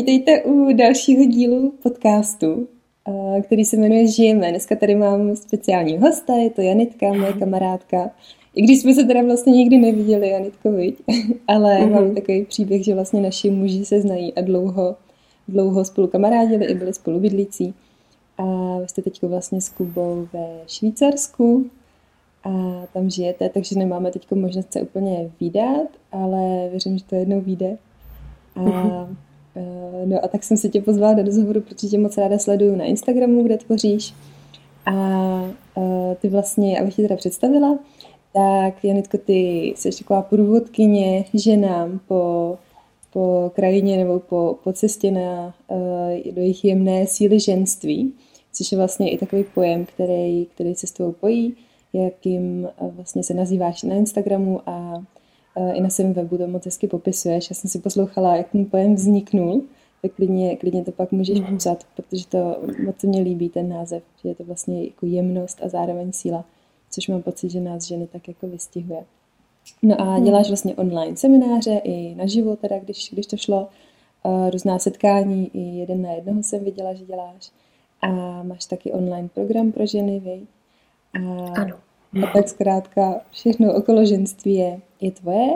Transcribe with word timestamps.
vítejte 0.00 0.42
u 0.42 0.72
dalšího 0.72 1.24
dílu 1.24 1.72
podcastu, 1.82 2.68
eh, 3.08 3.42
který 3.42 3.64
se 3.64 3.76
jmenuje 3.76 4.06
Žijeme. 4.06 4.50
Dneska 4.50 4.76
tady 4.76 4.94
mám 4.94 5.36
speciální 5.36 5.98
hosta, 5.98 6.34
je 6.34 6.50
to 6.50 6.60
Janitka, 6.60 7.12
moje 7.12 7.32
kamarádka. 7.32 8.10
I 8.54 8.62
když 8.62 8.80
jsme 8.80 8.94
se 8.94 9.04
teda 9.04 9.22
vlastně 9.22 9.52
nikdy 9.52 9.78
neviděli, 9.78 10.28
Janitko, 10.28 10.72
viď? 10.72 10.96
Ale 11.48 11.78
mm-hmm. 11.78 11.90
mám 11.90 12.14
takový 12.14 12.44
příběh, 12.44 12.84
že 12.84 12.94
vlastně 12.94 13.20
naši 13.20 13.50
muži 13.50 13.84
se 13.84 14.00
znají 14.00 14.34
a 14.34 14.40
dlouho, 14.40 14.96
dlouho 15.48 15.84
spolu 15.84 16.06
kamarádili 16.06 16.64
i 16.64 16.74
byli 16.74 16.94
spolu 16.94 17.20
bydlící. 17.20 17.74
A 18.38 18.78
vy 18.78 18.88
jste 18.88 19.02
teď 19.02 19.22
vlastně 19.22 19.60
s 19.60 19.68
Kubou 19.68 20.28
ve 20.32 20.48
Švýcarsku 20.66 21.66
a 22.44 22.50
tam 22.92 23.10
žijete, 23.10 23.48
takže 23.48 23.78
nemáme 23.78 24.10
teď 24.10 24.30
možnost 24.30 24.72
se 24.72 24.82
úplně 24.82 25.30
výdat, 25.40 25.88
ale 26.12 26.68
věřím, 26.70 26.98
že 26.98 27.04
to 27.04 27.14
jednou 27.14 27.40
vyjde. 27.40 27.78
A, 28.56 28.60
mm-hmm. 28.60 29.16
No 30.04 30.24
a 30.24 30.28
tak 30.28 30.44
jsem 30.44 30.56
se 30.56 30.68
tě 30.68 30.82
pozvala 30.82 31.14
do 31.14 31.22
rozhovoru, 31.22 31.60
protože 31.60 31.88
tě 31.88 31.98
moc 31.98 32.18
ráda 32.18 32.38
sleduju 32.38 32.76
na 32.76 32.84
Instagramu, 32.84 33.42
kde 33.42 33.58
tvoříš. 33.58 34.14
A, 34.86 34.92
a 34.94 35.50
ty 36.20 36.28
vlastně, 36.28 36.80
abych 36.80 36.94
tě 36.96 37.02
teda 37.02 37.16
představila, 37.16 37.78
tak 38.32 38.84
Janitko, 38.84 39.18
ty 39.18 39.72
jsi 39.76 39.90
taková 39.98 40.22
průvodkyně 40.22 41.24
ženám 41.34 42.00
po, 42.08 42.56
po 43.12 43.52
krajině 43.54 43.96
nebo 43.96 44.20
po, 44.20 44.58
po 44.64 44.72
cestě 44.72 45.10
na, 45.10 45.54
do 46.32 46.40
jejich 46.40 46.64
jemné 46.64 47.06
síly 47.06 47.40
ženství, 47.40 48.12
což 48.52 48.72
je 48.72 48.78
vlastně 48.78 49.10
i 49.10 49.18
takový 49.18 49.44
pojem, 49.54 49.86
který, 49.86 50.46
který 50.54 50.74
se 50.74 50.86
s 50.86 50.90
tebou 50.90 51.12
pojí, 51.12 51.54
jakým 51.92 52.68
vlastně 52.80 53.24
se 53.24 53.34
nazýváš 53.34 53.82
na 53.82 53.94
Instagramu 53.94 54.60
a 54.66 55.02
i 55.74 55.80
na 55.80 55.90
svém 55.90 56.12
webu 56.12 56.38
to 56.38 56.46
moc 56.46 56.64
hezky 56.64 56.88
popisuješ. 56.88 57.50
Já 57.50 57.54
jsem 57.54 57.70
si 57.70 57.78
poslouchala, 57.78 58.36
jak 58.36 58.50
ten 58.50 58.66
pojem 58.66 58.94
vzniknul, 58.94 59.62
tak 60.02 60.12
klidně, 60.12 60.56
klidně 60.56 60.84
to 60.84 60.92
pak 60.92 61.12
můžeš 61.12 61.40
mm. 61.40 61.58
psat, 61.58 61.84
protože 61.96 62.26
to 62.26 62.56
moc 62.84 63.02
mě 63.02 63.20
líbí 63.20 63.48
ten 63.48 63.68
název, 63.68 64.02
že 64.22 64.28
je 64.28 64.34
to 64.34 64.44
vlastně 64.44 64.84
jako 64.84 65.06
jemnost 65.06 65.58
a 65.62 65.68
zároveň 65.68 66.12
síla, 66.12 66.44
což 66.90 67.08
mám 67.08 67.22
pocit, 67.22 67.50
že 67.50 67.60
nás 67.60 67.84
ženy 67.84 68.06
tak 68.06 68.28
jako 68.28 68.46
vystihuje. 68.46 69.04
No 69.82 70.00
a 70.00 70.04
mhm. 70.04 70.24
děláš 70.24 70.48
vlastně 70.48 70.74
online 70.74 71.16
semináře 71.16 71.80
i 71.84 72.14
naživo, 72.14 72.56
teda 72.56 72.78
když, 72.78 73.10
když 73.12 73.26
to 73.26 73.36
šlo, 73.36 73.68
uh, 74.22 74.50
různá 74.50 74.78
setkání, 74.78 75.50
i 75.54 75.60
jeden 75.60 76.02
na 76.02 76.12
jednoho 76.12 76.42
jsem 76.42 76.64
viděla, 76.64 76.94
že 76.94 77.04
děláš. 77.04 77.50
A 78.02 78.08
máš 78.42 78.64
taky 78.64 78.92
online 78.92 79.28
program 79.34 79.72
pro 79.72 79.86
ženy, 79.86 80.20
vy? 80.20 80.40
A, 81.14 81.44
ano. 81.60 81.76
A 82.22 82.26
tak 82.26 82.48
zkrátka 82.48 83.20
všechno 83.30 83.74
okolo 83.74 84.04
ženství 84.04 84.54
je, 84.54 84.80
je 85.00 85.10
tvoje, 85.10 85.50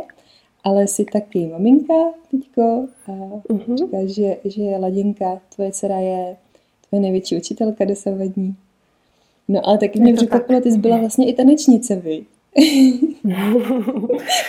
ale 0.64 0.86
jsi 0.86 1.04
taky 1.04 1.46
maminka 1.46 1.94
teďko 2.30 2.86
a 3.06 3.10
uh-huh. 3.10 3.76
říkáš, 3.76 4.10
že, 4.10 4.36
že 4.44 4.62
Ladinka, 4.62 5.40
tvoje 5.54 5.72
dcera 5.72 5.98
je 5.98 6.36
tvoje 6.88 7.00
největší 7.00 7.36
učitelka 7.36 7.84
dosavadní. 7.84 8.56
No 9.48 9.68
ale 9.68 9.78
taky 9.78 10.00
mě 10.00 10.14
překvapilo, 10.14 10.60
ty 10.60 10.72
jsi 10.72 10.78
byla 10.78 10.96
vlastně 10.96 11.28
i 11.28 11.32
tanečnice, 11.32 11.96
vy. 11.96 12.24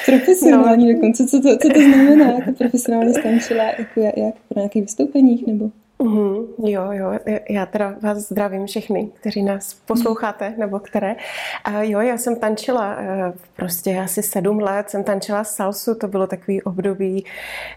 profesionální 0.05 0.87
no. 0.87 0.93
dokonce, 0.93 1.27
co 1.27 1.41
to, 1.41 1.57
co 1.57 1.69
to 1.69 1.81
znamená, 1.81 2.31
jako 2.31 2.51
profesionálně 2.51 3.13
stančila, 3.13 3.63
jako 3.63 3.99
jak, 3.99 4.17
jak 4.17 4.35
po 4.47 4.59
nějakých 4.59 4.81
vystoupeních, 4.81 5.47
nebo? 5.47 5.69
Mm, 5.99 6.45
jo, 6.57 6.91
jo, 6.91 7.19
já 7.49 7.65
teda 7.65 7.95
vás 8.01 8.17
zdravím 8.17 8.65
všechny, 8.65 9.09
kteří 9.19 9.43
nás 9.43 9.73
posloucháte, 9.73 10.53
nebo 10.57 10.79
které. 10.79 11.15
A 11.63 11.81
jo, 11.81 11.99
já 11.99 12.17
jsem 12.17 12.35
tančila 12.35 12.95
eh, 12.99 13.33
prostě 13.55 13.99
asi 13.99 14.23
sedm 14.23 14.59
let, 14.59 14.89
jsem 14.89 15.03
tančila 15.03 15.43
salsu, 15.43 15.95
to 15.95 16.07
bylo 16.07 16.27
takový 16.27 16.63
období, 16.63 17.25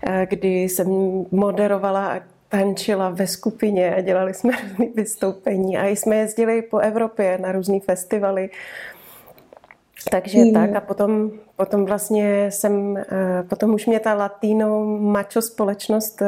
eh, 0.02 0.26
kdy 0.30 0.62
jsem 0.62 0.88
moderovala 1.30 2.12
a 2.12 2.20
tančila 2.48 3.10
ve 3.10 3.26
skupině 3.26 3.94
a 3.94 4.00
dělali 4.00 4.34
jsme 4.34 4.52
různé 4.62 4.86
vystoupení 4.94 5.78
a 5.78 5.86
jsme 5.86 6.16
jezdili 6.16 6.62
po 6.62 6.78
Evropě 6.78 7.38
na 7.38 7.52
různé 7.52 7.80
festivaly. 7.80 8.50
Takže 10.10 10.38
mm. 10.38 10.52
tak 10.52 10.76
a 10.76 10.80
potom, 10.80 11.30
potom 11.56 11.84
vlastně 11.84 12.46
jsem, 12.50 12.96
eh, 12.96 13.42
potom 13.48 13.74
už 13.74 13.86
mě 13.86 14.00
ta 14.00 14.14
latino 14.14 14.84
macho 14.84 15.42
společnost 15.42 16.22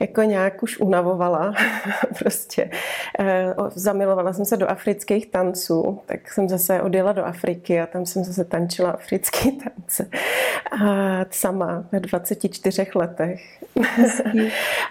jako 0.00 0.22
nějak 0.22 0.62
už 0.62 0.80
unavovala. 0.80 1.54
prostě 2.18 2.70
eh, 3.18 3.54
zamilovala 3.74 4.32
jsem 4.32 4.44
se 4.44 4.56
do 4.56 4.70
afrických 4.70 5.26
tanců, 5.26 6.00
tak 6.06 6.32
jsem 6.32 6.48
zase 6.48 6.82
odjela 6.82 7.12
do 7.12 7.24
Afriky 7.24 7.80
a 7.80 7.86
tam 7.86 8.06
jsem 8.06 8.24
zase 8.24 8.44
tančila 8.44 8.90
africké 8.90 9.52
tance. 9.64 10.10
A 10.82 11.24
sama 11.30 11.84
ve 11.92 12.00
24 12.00 12.86
letech. 12.94 13.40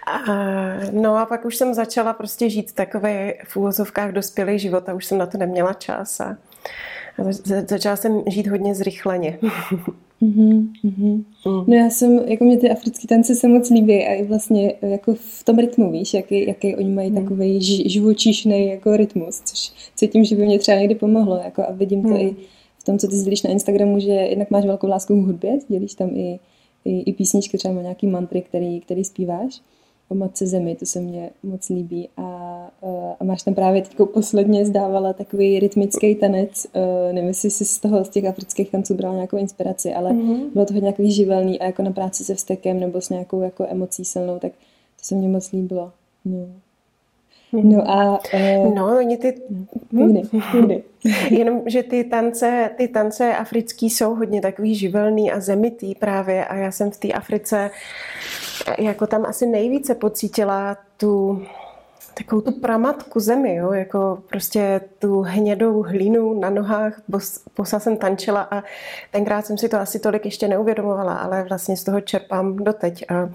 a, 0.07 0.19
no 0.91 1.18
a 1.18 1.25
pak 1.25 1.45
už 1.45 1.56
jsem 1.56 1.74
začala 1.74 2.13
prostě 2.13 2.50
žít 2.50 2.74
takové 2.74 3.34
v 3.44 3.57
úvozovkách 3.57 4.12
dospělý 4.12 4.59
život 4.59 4.89
a 4.89 4.94
už 4.94 5.06
jsem 5.06 5.18
na 5.18 5.25
to 5.25 5.38
neměla 5.38 5.74
čas 5.74 6.19
a 6.19 6.38
začala 7.68 7.96
jsem 7.96 8.24
žít 8.28 8.48
hodně 8.48 8.76
zrychleně. 8.76 9.40
Mm-hmm, 9.42 10.68
mm-hmm. 10.86 11.24
Mm. 11.46 11.64
No 11.68 11.76
já 11.76 11.90
jsem, 11.90 12.20
jako 12.28 12.44
mě 12.44 12.58
ty 12.58 12.70
africké 12.70 13.08
tance 13.08 13.36
se 13.36 13.48
moc 13.48 13.70
líbí 13.70 14.06
a 14.06 14.14
i 14.14 14.24
vlastně 14.24 14.74
jako 14.82 15.14
v 15.14 15.44
tom 15.44 15.60
rytmu, 15.60 15.92
víš, 15.92 16.14
jaký, 16.14 16.48
jaký 16.48 16.76
oni 16.76 16.90
mají 16.90 17.10
mm. 17.10 17.16
takový 17.16 17.62
živočišný 17.90 18.70
jako 18.70 18.98
rytmus, 18.98 19.42
což 19.46 19.72
cítím, 19.96 20.24
že 20.24 20.36
by 20.36 20.46
mě 20.46 20.60
třeba 20.60 20.78
někdy 20.78 20.96
pomohlo 20.96 21.36
jako 21.44 21.64
a 21.68 21.72
vidím 21.72 22.02
to 22.02 22.10
mm. 22.10 22.18
i 22.18 22.36
v 22.80 22.84
tom, 22.84 23.00
co 23.00 23.08
ty 23.08 23.16
sdělíš 23.16 23.44
na 23.44 23.50
Instagramu, 23.50 24.00
že 24.00 24.12
jednak 24.12 24.52
máš 24.52 24.66
velkou 24.66 24.88
lásku 24.88 25.22
k 25.22 25.26
hudbě, 25.26 25.60
dělíš 25.68 25.94
tam 25.94 26.10
i, 26.16 26.40
i, 26.86 27.00
i 27.00 27.14
písničky, 27.14 27.58
třeba 27.58 27.82
nějaký 27.82 28.08
mantry, 28.08 28.42
který, 28.42 28.80
který 28.80 29.04
zpíváš 29.04 29.62
o 30.09 30.16
matce 30.16 30.47
zemi, 30.47 30.75
to 30.75 30.85
se 30.85 31.00
mně 31.00 31.29
moc 31.44 31.69
líbí. 31.69 32.09
A, 32.18 32.23
a 33.19 33.23
máš 33.23 33.44
tam 33.44 33.53
právě 33.53 33.81
teď 33.81 33.97
posledně 34.13 34.66
zdávala 34.66 35.13
takový 35.13 35.59
rytmický 35.59 36.16
tanec, 36.16 36.68
nevím, 37.12 37.28
jestli 37.28 37.50
jsi 37.50 37.66
z 37.66 37.79
toho, 37.79 38.06
z 38.06 38.09
těch 38.09 38.25
afrických 38.25 38.72
tanců 38.72 38.94
brala 38.94 39.16
nějakou 39.16 39.38
inspiraci, 39.38 39.94
ale 39.94 40.12
mm-hmm. 40.12 40.53
bylo 40.53 40.66
to 40.66 40.73
hodně 40.73 40.85
nějaký 40.85 41.12
živelný 41.12 41.59
a 41.59 41.66
jako 41.66 41.84
na 41.84 41.91
práci 41.91 42.23
se 42.23 42.35
vztekem 42.35 42.79
nebo 42.79 43.01
s 43.01 43.09
nějakou 43.09 43.41
jako 43.41 43.66
emocí 43.69 44.06
silnou, 44.06 44.40
tak 44.40 44.51
to 44.51 45.03
se 45.03 45.16
mně 45.16 45.28
moc 45.28 45.51
líbilo. 45.51 45.91
No. 46.25 46.47
No 47.53 47.91
a... 47.91 48.19
Uh, 48.34 48.75
no, 48.75 48.97
oni 48.97 49.18
ty... 49.18 49.41
Hm? 49.94 50.18
Jenom, 51.30 51.62
že 51.66 51.84
ty 51.84 52.03
tance, 52.03 52.69
ty 52.78 52.88
tance 52.88 53.35
africký 53.35 53.90
jsou 53.90 54.16
hodně 54.16 54.41
takový 54.41 54.75
živelný 54.75 55.31
a 55.31 55.40
zemitý 55.40 55.96
právě 55.96 56.46
a 56.46 56.56
já 56.56 56.72
jsem 56.72 56.91
v 56.91 56.97
té 56.97 57.07
Africe 57.13 57.72
jako 58.78 59.07
tam 59.07 59.25
asi 59.25 59.46
nejvíce 59.46 59.96
pocítila 59.96 60.78
tu 60.97 61.41
takovou 62.18 62.41
tu 62.41 62.52
pramatku 62.52 63.19
zemi, 63.19 63.56
jo? 63.56 63.72
jako 63.72 64.18
prostě 64.30 64.81
tu 65.00 65.22
hnědou 65.22 65.84
hlínu 65.84 66.40
na 66.40 66.50
nohách, 66.50 67.02
posa 67.53 67.80
jsem 67.80 67.97
tančila 67.97 68.47
a 68.52 68.63
tenkrát 69.12 69.46
jsem 69.46 69.57
si 69.57 69.69
to 69.69 69.80
asi 69.80 70.00
tolik 70.00 70.25
ještě 70.25 70.47
neuvědomovala, 70.47 71.16
ale 71.16 71.44
vlastně 71.44 71.78
z 71.78 71.84
toho 71.84 72.02
čerpám 72.02 72.56
doteď. 72.56 73.06
A 73.12 73.30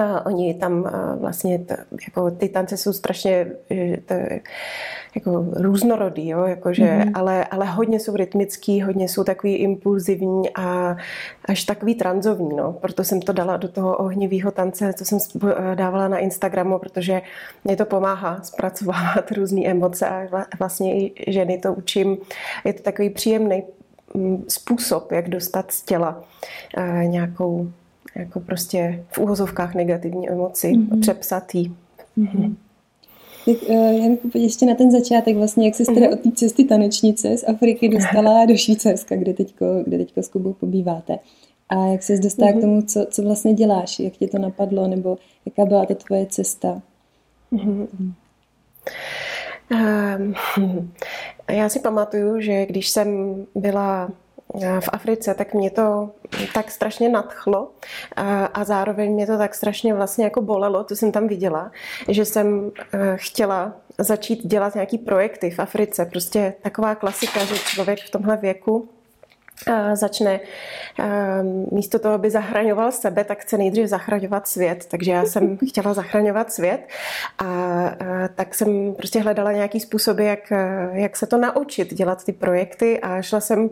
a 0.00 0.26
oni 0.26 0.54
tam 0.54 0.90
vlastně, 1.20 1.58
t, 1.58 1.76
jako 2.06 2.30
ty 2.30 2.48
tance 2.48 2.76
jsou 2.76 2.92
strašně 2.92 3.46
t, 4.06 4.40
jako 5.14 5.46
různorodý, 5.52 6.28
jo, 6.28 6.44
jakože, 6.44 6.84
mm-hmm. 6.84 7.10
ale, 7.14 7.44
ale 7.44 7.66
hodně 7.66 8.00
jsou 8.00 8.16
rytmický, 8.16 8.82
hodně 8.82 9.08
jsou 9.08 9.24
takový 9.24 9.54
impulzivní 9.54 10.50
a 10.54 10.96
až 11.44 11.64
takový 11.64 11.94
tranzovní, 11.94 12.56
no. 12.56 12.72
Proto 12.72 13.04
jsem 13.04 13.22
to 13.22 13.32
dala 13.32 13.56
do 13.56 13.68
toho 13.68 13.96
ohnivého 13.96 14.50
tance, 14.50 14.92
co 14.92 15.04
jsem 15.04 15.18
dávala 15.74 16.08
na 16.08 16.18
Instagramu, 16.18 16.78
protože 16.78 17.22
mě 17.64 17.76
to 17.76 17.84
pomáhá 17.84 18.42
zpracovávat 18.42 19.32
různé 19.36 19.66
emoce 19.66 20.08
a 20.08 20.28
vlastně 20.58 20.96
i 20.96 21.32
ženy 21.32 21.58
to 21.58 21.74
učím. 21.74 22.16
Je 22.64 22.72
to 22.72 22.82
takový 22.82 23.10
příjemný 23.10 23.62
mm, 24.14 24.44
způsob, 24.48 25.12
jak 25.12 25.28
dostat 25.28 25.70
z 25.70 25.82
těla 25.82 26.24
nějakou 27.02 27.70
jako 28.16 28.40
prostě 28.40 29.04
v 29.10 29.18
úhozovkách 29.18 29.74
negativní 29.74 30.30
emoci 30.30 30.72
mm-hmm. 30.72 30.98
a 30.98 31.00
přepsat 31.00 31.54
jí. 31.54 31.76
Mm-hmm. 32.18 32.54
Tak 33.46 33.62
uh, 33.68 34.02
Janku, 34.02 34.30
pojď 34.30 34.42
ještě 34.44 34.66
na 34.66 34.74
ten 34.74 34.90
začátek, 34.90 35.36
vlastně, 35.36 35.66
jak 35.66 35.74
se 35.74 35.84
teda 35.84 36.06
mm-hmm. 36.06 36.12
od 36.12 36.20
té 36.20 36.30
cesty 36.32 36.64
tanečnice 36.64 37.36
z 37.36 37.44
Afriky 37.48 37.88
dostala 37.88 38.46
do 38.46 38.56
Švýcarska, 38.56 39.16
kde 39.16 39.34
teďko, 39.34 39.66
kde 39.86 39.98
teďko 39.98 40.22
s 40.22 40.28
Kubou 40.28 40.52
pobýváte. 40.52 41.18
A 41.68 41.86
jak 41.86 42.02
se 42.02 42.18
dostala 42.18 42.50
mm-hmm. 42.50 42.58
k 42.58 42.60
tomu, 42.60 42.82
co, 42.82 43.06
co 43.10 43.22
vlastně 43.22 43.54
děláš, 43.54 44.00
jak 44.00 44.12
tě 44.12 44.28
to 44.28 44.38
napadlo, 44.38 44.88
nebo 44.88 45.18
jaká 45.46 45.64
byla 45.64 45.86
ta 45.86 45.94
tvoje 45.94 46.26
cesta? 46.26 46.82
Mm-hmm. 47.52 48.12
Um, 49.70 50.34
já 51.50 51.68
si 51.68 51.80
pamatuju, 51.80 52.40
že 52.40 52.66
když 52.66 52.88
jsem 52.88 53.36
byla 53.54 54.10
v 54.60 54.88
Africe, 54.92 55.34
tak 55.34 55.54
mě 55.54 55.70
to 55.70 56.10
tak 56.54 56.70
strašně 56.70 57.08
nadchlo 57.08 57.70
a 58.54 58.64
zároveň 58.64 59.12
mě 59.12 59.26
to 59.26 59.38
tak 59.38 59.54
strašně 59.54 59.94
vlastně 59.94 60.24
jako 60.24 60.42
bolelo, 60.42 60.84
to 60.84 60.96
jsem 60.96 61.12
tam 61.12 61.28
viděla, 61.28 61.70
že 62.08 62.24
jsem 62.24 62.70
eh, 62.92 63.16
chtěla 63.16 63.72
začít 63.98 64.46
dělat 64.46 64.74
nějaký 64.74 64.98
projekty 64.98 65.50
v 65.50 65.58
Africe. 65.58 66.04
Prostě 66.04 66.54
taková 66.62 66.94
klasika, 66.94 67.44
že 67.44 67.54
člověk 67.54 67.98
v 68.00 68.10
tomhle 68.10 68.36
věku 68.36 68.88
začne 69.94 70.40
místo 71.72 71.98
toho, 71.98 72.14
aby 72.14 72.30
zachraňoval 72.30 72.92
sebe, 72.92 73.24
tak 73.24 73.38
chce 73.38 73.58
nejdřív 73.58 73.86
zachraňovat 73.86 74.48
svět. 74.48 74.86
Takže 74.90 75.12
já 75.12 75.24
jsem 75.24 75.58
chtěla 75.68 75.94
zachraňovat 75.94 76.52
svět 76.52 76.88
a 77.38 77.90
tak 78.34 78.54
jsem 78.54 78.94
prostě 78.94 79.20
hledala 79.20 79.52
nějaký 79.52 79.80
způsoby, 79.80 80.26
jak, 80.26 80.52
jak 80.92 81.16
se 81.16 81.26
to 81.26 81.36
naučit, 81.36 81.94
dělat 81.94 82.24
ty 82.24 82.32
projekty 82.32 83.00
a 83.00 83.22
šla 83.22 83.40
jsem 83.40 83.70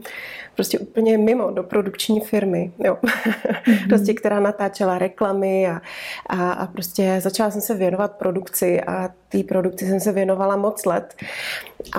prostě 0.55 0.79
úplně 0.79 1.19
mimo 1.19 1.51
do 1.51 1.63
produkční 1.63 2.21
firmy, 2.21 2.73
jo. 2.79 2.99
Mm-hmm. 3.03 3.89
prostě, 3.89 4.15
která 4.15 4.41
natáčela 4.41 4.99
reklamy 4.99 5.69
a, 5.69 5.81
a, 6.27 6.53
a 6.53 6.67
prostě 6.67 7.17
začala 7.23 7.51
jsem 7.51 7.61
se 7.61 7.75
věnovat 7.75 8.13
produkci 8.13 8.81
a 8.81 9.11
té 9.29 9.43
produkci 9.43 9.87
jsem 9.87 10.01
se 10.01 10.13
věnovala 10.13 10.57
moc 10.57 10.85
let 10.85 11.15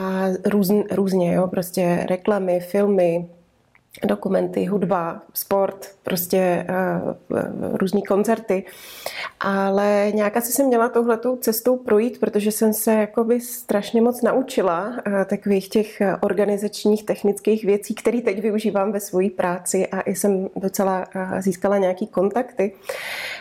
a 0.02 0.26
růz, 0.46 0.72
různě, 0.92 1.34
jo, 1.34 1.48
prostě 1.48 2.06
reklamy, 2.10 2.60
filmy, 2.60 3.30
dokumenty, 4.06 4.66
hudba, 4.66 5.22
sport, 5.34 5.92
prostě 6.04 6.68
uh, 7.30 7.40
různý 7.74 8.04
koncerty. 8.04 8.66
Ale 9.40 10.12
nějak 10.14 10.38
asi 10.38 10.52
jsem 10.52 10.68
měla 10.68 10.90
touhletou 10.90 11.36
cestou 11.36 11.78
projít, 11.78 12.20
protože 12.20 12.52
jsem 12.52 12.74
se 12.74 12.94
jakoby 12.94 13.42
strašně 13.42 14.02
moc 14.02 14.22
naučila 14.22 14.88
uh, 14.88 15.24
takových 15.26 15.70
těch 15.70 16.02
organizačních, 16.22 17.06
technických 17.06 17.66
věcí, 17.66 17.96
které 17.96 18.22
teď 18.22 18.42
využívám 18.42 18.92
ve 18.92 19.00
své 19.00 19.30
práci 19.30 19.88
a 19.88 20.02
i 20.02 20.16
jsem 20.16 20.50
docela 20.56 21.06
uh, 21.16 21.40
získala 21.40 21.78
nějaký 21.78 22.08
kontakty 22.08 22.74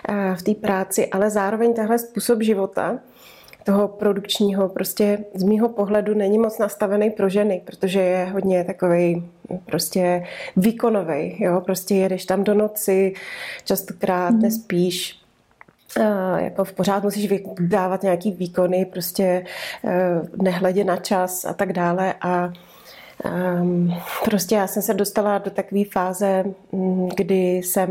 uh, 0.09 0.37
v 0.37 0.43
té 0.43 0.55
práci, 0.55 1.07
ale 1.07 1.31
zároveň 1.31 1.75
tahle 1.75 1.99
způsob 1.99 2.43
života, 2.43 2.99
toho 3.65 3.89
produkčního 3.89 4.69
prostě 4.69 5.25
z 5.35 5.43
mýho 5.43 5.69
pohledu 5.69 6.15
není 6.15 6.39
moc 6.39 6.59
nastavený 6.59 7.11
pro 7.11 7.29
ženy, 7.29 7.63
protože 7.65 8.01
je 8.01 8.25
hodně 8.25 8.65
takový 8.65 9.31
prostě 9.59 10.25
výkonový, 10.57 11.37
jo, 11.45 11.61
prostě 11.61 11.95
jedeš 11.95 12.25
tam 12.25 12.45
do 12.45 12.55
noci, 12.55 13.15
častokrát 13.65 14.35
mm. 14.35 14.41
nespíš, 14.41 15.23
jako 16.37 16.65
v 16.65 16.73
pořád 16.73 17.05
musíš 17.05 17.33
dávat 17.61 18.03
nějaký 18.03 18.33
výkony, 18.33 18.85
prostě 18.85 19.25
e, 19.25 19.45
nehledě 20.43 20.85
na 20.85 20.97
čas 20.97 21.45
a 21.45 21.55
tak 21.55 21.73
dále 21.73 22.15
a 22.21 22.53
um, 23.61 23.95
prostě 24.25 24.55
já 24.55 24.67
jsem 24.67 24.83
se 24.83 24.95
dostala 24.95 25.39
do 25.39 25.51
takové 25.51 25.85
fáze, 25.93 26.45
kdy 27.17 27.57
jsem 27.57 27.91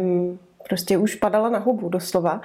prostě 0.69 0.97
už 0.97 1.15
padala 1.15 1.49
na 1.49 1.59
hubu 1.59 1.89
doslova 1.89 2.41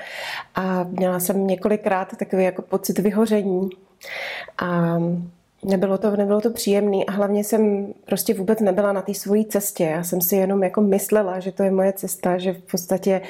a 0.55 0.83
měla 0.83 1.21
jsem 1.21 1.47
několikrát 1.47 2.17
takový 2.17 2.45
jako 2.45 2.63
pocit 2.63 2.99
vyhoření 2.99 3.71
a 4.59 4.97
Nebylo 5.67 5.99
to, 5.99 6.17
nebylo 6.17 6.41
to 6.41 6.51
příjemné 6.51 7.05
a 7.05 7.13
hlavně 7.13 7.45
jsem 7.45 7.93
prostě 8.05 8.35
vůbec 8.35 8.61
nebyla 8.61 8.93
na 8.93 9.03
té 9.03 9.15
svojí 9.15 9.45
cestě. 9.45 9.85
Já 9.85 10.05
jsem 10.05 10.21
si 10.21 10.37
jenom 10.37 10.63
jako 10.63 10.81
myslela, 10.81 11.41
že 11.41 11.53
to 11.53 11.63
je 11.63 11.71
moje 11.71 11.93
cesta, 11.93 12.39
že 12.39 12.53
v 12.53 12.63
podstatě 12.63 13.21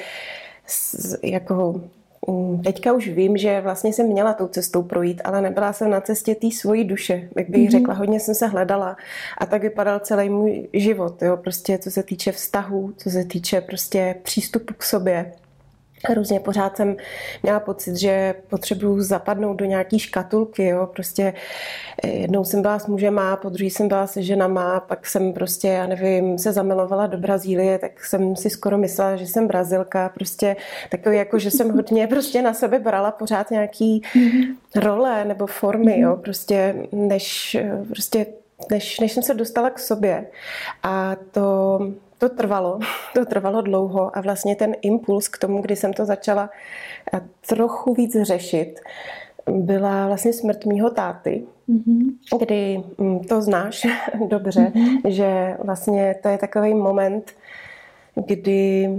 jako 1.23 1.81
Mm, 2.29 2.61
teďka 2.61 2.93
už 2.93 3.07
vím, 3.07 3.37
že 3.37 3.61
vlastně 3.61 3.93
jsem 3.93 4.07
měla 4.07 4.33
tou 4.33 4.47
cestou 4.47 4.83
projít, 4.83 5.21
ale 5.23 5.41
nebyla 5.41 5.73
jsem 5.73 5.89
na 5.89 6.01
cestě 6.01 6.35
té 6.35 6.51
svojí 6.51 6.83
duše, 6.83 7.29
jak 7.35 7.49
bych 7.49 7.67
mm-hmm. 7.67 7.71
řekla. 7.71 7.93
Hodně 7.93 8.19
jsem 8.19 8.35
se 8.35 8.47
hledala 8.47 8.97
a 9.37 9.45
tak 9.45 9.61
vypadal 9.61 9.99
celý 9.99 10.29
můj 10.29 10.67
život, 10.73 11.21
jo, 11.21 11.37
prostě 11.37 11.77
co 11.77 11.91
se 11.91 12.03
týče 12.03 12.31
vztahů, 12.31 12.93
co 12.97 13.09
se 13.09 13.25
týče 13.25 13.61
prostě 13.61 14.15
přístupu 14.23 14.73
k 14.77 14.83
sobě. 14.83 15.33
Hrozně 16.05 16.39
pořád 16.39 16.77
jsem 16.77 16.95
měla 17.43 17.59
pocit, 17.59 17.95
že 17.95 18.35
potřebuju 18.47 19.01
zapadnout 19.01 19.53
do 19.53 19.65
nějaký 19.65 19.99
škatulky, 19.99 20.65
jo, 20.65 20.89
prostě 20.93 21.33
eh, 22.03 22.07
jednou 22.07 22.43
jsem 22.43 22.61
byla 22.61 22.79
s 22.79 22.87
mužema, 22.87 23.35
po 23.35 23.49
druhý 23.49 23.69
jsem 23.69 23.87
byla 23.87 24.07
se 24.07 24.21
ženama, 24.21 24.79
pak 24.79 25.07
jsem 25.07 25.33
prostě, 25.33 25.67
já 25.67 25.87
nevím, 25.87 26.37
se 26.37 26.53
zamilovala 26.53 27.07
do 27.07 27.17
Brazílie, 27.17 27.79
tak 27.79 28.05
jsem 28.05 28.35
si 28.35 28.49
skoro 28.49 28.77
myslela, 28.77 29.15
že 29.15 29.27
jsem 29.27 29.47
Brazilka, 29.47 30.09
prostě 30.09 30.55
takový 30.89 31.17
jako, 31.17 31.39
že 31.39 31.51
jsem 31.51 31.71
hodně 31.71 32.07
prostě 32.07 32.41
na 32.41 32.53
sebe 32.53 32.79
brala 32.79 33.11
pořád 33.11 33.51
nějaký 33.51 34.01
role 34.75 35.25
nebo 35.25 35.47
formy, 35.47 35.99
jo, 35.99 36.15
prostě 36.15 36.75
než, 36.91 37.57
prostě 37.89 38.25
než, 38.71 38.99
než 38.99 39.11
jsem 39.11 39.23
se 39.23 39.33
dostala 39.33 39.69
k 39.69 39.79
sobě. 39.79 40.27
A 40.83 41.15
to 41.31 41.79
to 42.17 42.29
trvalo, 42.29 42.79
to 43.13 43.25
trvalo 43.25 43.61
dlouho 43.61 44.17
a 44.17 44.21
vlastně 44.21 44.55
ten 44.55 44.75
impuls 44.81 45.27
k 45.27 45.37
tomu, 45.37 45.61
kdy 45.61 45.75
jsem 45.75 45.93
to 45.93 46.05
začala 46.05 46.49
eh, 47.13 47.21
trochu 47.47 47.93
víc 47.93 48.17
řešit, 48.21 48.79
byla 49.51 50.07
vlastně 50.07 50.33
smrt 50.33 50.65
mýho 50.65 50.89
táty, 50.89 51.43
mm-hmm. 51.69 52.13
kdy 52.39 52.83
hm, 53.01 53.19
to 53.19 53.41
znáš 53.41 53.87
dobře, 54.27 54.71
mm-hmm. 54.75 55.01
že 55.05 55.57
vlastně 55.63 56.15
to 56.23 56.29
je 56.29 56.37
takový 56.37 56.73
moment, 56.73 57.31
kdy 58.27 58.89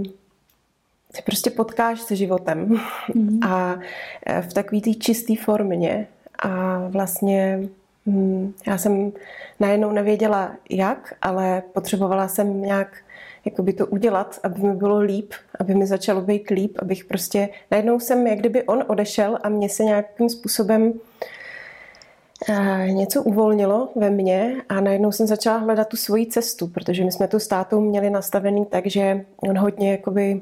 se 1.15 1.21
prostě 1.21 1.49
potkáš 1.49 2.01
se 2.01 2.15
životem 2.15 2.67
mm-hmm. 2.67 3.47
a 3.47 3.79
eh, 4.25 4.41
v 4.41 4.53
takové 4.53 4.81
té 4.81 4.93
čisté 4.93 5.33
formě 5.35 6.07
a 6.39 6.79
vlastně 6.87 7.59
hm, 8.05 8.53
já 8.67 8.77
jsem 8.77 9.11
najednou 9.59 9.91
nevěděla 9.91 10.51
jak, 10.69 11.13
ale 11.21 11.63
potřebovala 11.73 12.27
jsem 12.27 12.61
nějak 12.61 12.97
jakoby 13.45 13.73
to 13.73 13.87
udělat, 13.87 14.39
aby 14.43 14.61
mi 14.61 14.75
bylo 14.75 14.99
líp, 14.99 15.33
aby 15.59 15.75
mi 15.75 15.87
začalo 15.87 16.21
být 16.21 16.49
líp, 16.49 16.77
abych 16.81 17.05
prostě, 17.05 17.49
najednou 17.71 17.99
jsem, 17.99 18.27
jak 18.27 18.39
kdyby 18.39 18.63
on 18.63 18.83
odešel 18.87 19.37
a 19.43 19.49
mě 19.49 19.69
se 19.69 19.83
nějakým 19.83 20.29
způsobem 20.29 20.93
eh, 22.49 22.87
něco 22.91 23.23
uvolnilo 23.23 23.89
ve 23.95 24.09
mně 24.09 24.55
a 24.69 24.81
najednou 24.81 25.11
jsem 25.11 25.27
začala 25.27 25.57
hledat 25.57 25.87
tu 25.87 25.97
svoji 25.97 26.25
cestu, 26.25 26.67
protože 26.67 27.03
my 27.03 27.11
jsme 27.11 27.27
tu 27.27 27.39
státu 27.39 27.81
měli 27.81 28.09
nastavený 28.09 28.65
tak, 28.65 28.87
že 28.87 29.25
on 29.37 29.57
hodně 29.57 29.91
jakoby 29.91 30.41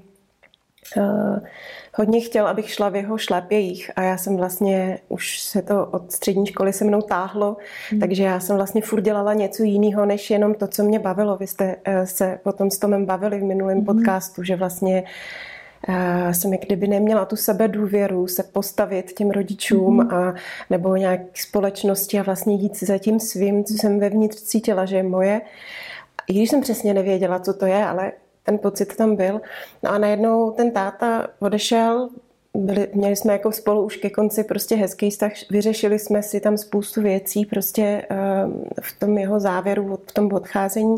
hodně 1.97 2.21
chtěl, 2.21 2.47
abych 2.47 2.69
šla 2.69 2.89
v 2.89 2.95
jeho 2.95 3.17
šlapějích 3.17 3.91
a 3.95 4.01
já 4.01 4.17
jsem 4.17 4.37
vlastně, 4.37 4.99
už 5.09 5.39
se 5.39 5.61
to 5.61 5.85
od 5.85 6.11
střední 6.11 6.45
školy 6.45 6.73
se 6.73 6.85
mnou 6.85 7.01
táhlo, 7.01 7.57
hmm. 7.89 7.99
takže 7.99 8.23
já 8.23 8.39
jsem 8.39 8.55
vlastně 8.55 8.81
furt 8.81 9.01
dělala 9.01 9.33
něco 9.33 9.63
jiného, 9.63 10.05
než 10.05 10.29
jenom 10.29 10.53
to, 10.53 10.67
co 10.67 10.83
mě 10.83 10.99
bavilo. 10.99 11.37
Vy 11.37 11.47
jste 11.47 11.75
eh, 11.85 12.07
se 12.07 12.39
potom 12.43 12.71
s 12.71 12.77
Tomem 12.77 13.05
bavili 13.05 13.39
v 13.39 13.43
minulém 13.43 13.77
hmm. 13.77 13.85
podcastu, 13.85 14.43
že 14.43 14.55
vlastně 14.55 15.03
uh, 15.89 16.31
jsem 16.31 16.51
jak 16.51 16.61
kdyby 16.61 16.87
neměla 16.87 17.25
tu 17.25 17.35
sebe 17.35 17.67
důvěru 17.67 18.27
se 18.27 18.43
postavit 18.43 19.13
těm 19.13 19.31
rodičům 19.31 19.99
hmm. 19.99 20.13
a 20.13 20.33
nebo 20.69 20.95
nějak 20.95 21.21
společnosti 21.33 22.19
a 22.19 22.23
vlastně 22.23 22.55
jít 22.55 22.79
za 22.79 22.97
tím 22.97 23.19
svým, 23.19 23.63
co 23.63 23.73
jsem 23.73 23.99
vevnitř 23.99 24.41
cítila, 24.41 24.85
že 24.85 24.95
je 24.95 25.03
moje. 25.03 25.41
I 26.27 26.33
když 26.33 26.49
jsem 26.49 26.61
přesně 26.61 26.93
nevěděla, 26.93 27.39
co 27.39 27.53
to 27.53 27.65
je, 27.65 27.85
ale 27.85 28.11
ten 28.47 28.57
pocit 28.57 28.95
tam 28.95 29.15
byl. 29.15 29.41
No 29.83 29.91
a 29.91 29.97
najednou 29.97 30.51
ten 30.51 30.71
táta 30.71 31.27
odešel, 31.39 32.09
byli, 32.53 32.87
měli 32.93 33.15
jsme 33.15 33.33
jako 33.33 33.51
spolu 33.51 33.85
už 33.85 33.97
ke 33.97 34.09
konci 34.09 34.43
prostě 34.43 34.75
hezký 34.75 35.09
vztah, 35.09 35.31
vyřešili 35.51 35.99
jsme 35.99 36.23
si 36.23 36.39
tam 36.39 36.57
spoustu 36.57 37.01
věcí 37.01 37.45
prostě 37.45 38.07
uh, 38.11 38.53
v 38.81 38.99
tom 38.99 39.17
jeho 39.17 39.39
závěru, 39.39 39.99
v 40.09 40.13
tom 40.13 40.33
odcházení. 40.33 40.95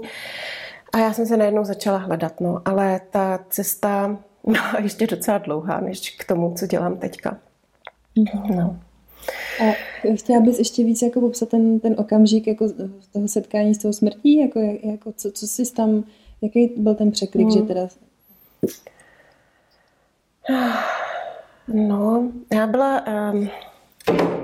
A 0.93 0.97
já 0.99 1.13
jsem 1.13 1.25
se 1.25 1.37
najednou 1.37 1.63
začala 1.63 1.97
hledat, 1.97 2.41
no, 2.41 2.61
ale 2.65 3.01
ta 3.09 3.39
cesta 3.49 4.17
byla 4.43 4.79
ještě 4.81 5.07
docela 5.07 5.37
dlouhá, 5.37 5.79
než 5.79 6.09
k 6.09 6.23
tomu, 6.27 6.53
co 6.53 6.67
dělám 6.67 6.97
teďka. 6.97 7.37
No. 8.55 8.79
A 9.61 9.73
chtěla 10.15 10.39
bys 10.39 10.59
ještě 10.59 10.83
víc 10.83 11.01
jako 11.01 11.21
popsat 11.21 11.49
ten, 11.49 11.79
ten 11.79 11.95
okamžik 11.97 12.47
jako 12.47 12.65
toho 13.13 13.27
setkání 13.27 13.75
s 13.75 13.77
tou 13.77 13.93
smrtí, 13.93 14.37
jako, 14.37 14.59
jako 14.83 15.11
co, 15.11 15.31
co 15.31 15.47
jsi 15.47 15.73
tam 15.73 16.03
Jaký 16.41 16.73
byl 16.77 16.95
ten 16.95 17.11
překlik, 17.11 17.47
hmm. 17.47 17.51
že 17.51 17.61
teda... 17.61 17.87
No, 21.67 22.31
já 22.53 22.67
byla... 22.67 23.03
Um, 23.31 23.49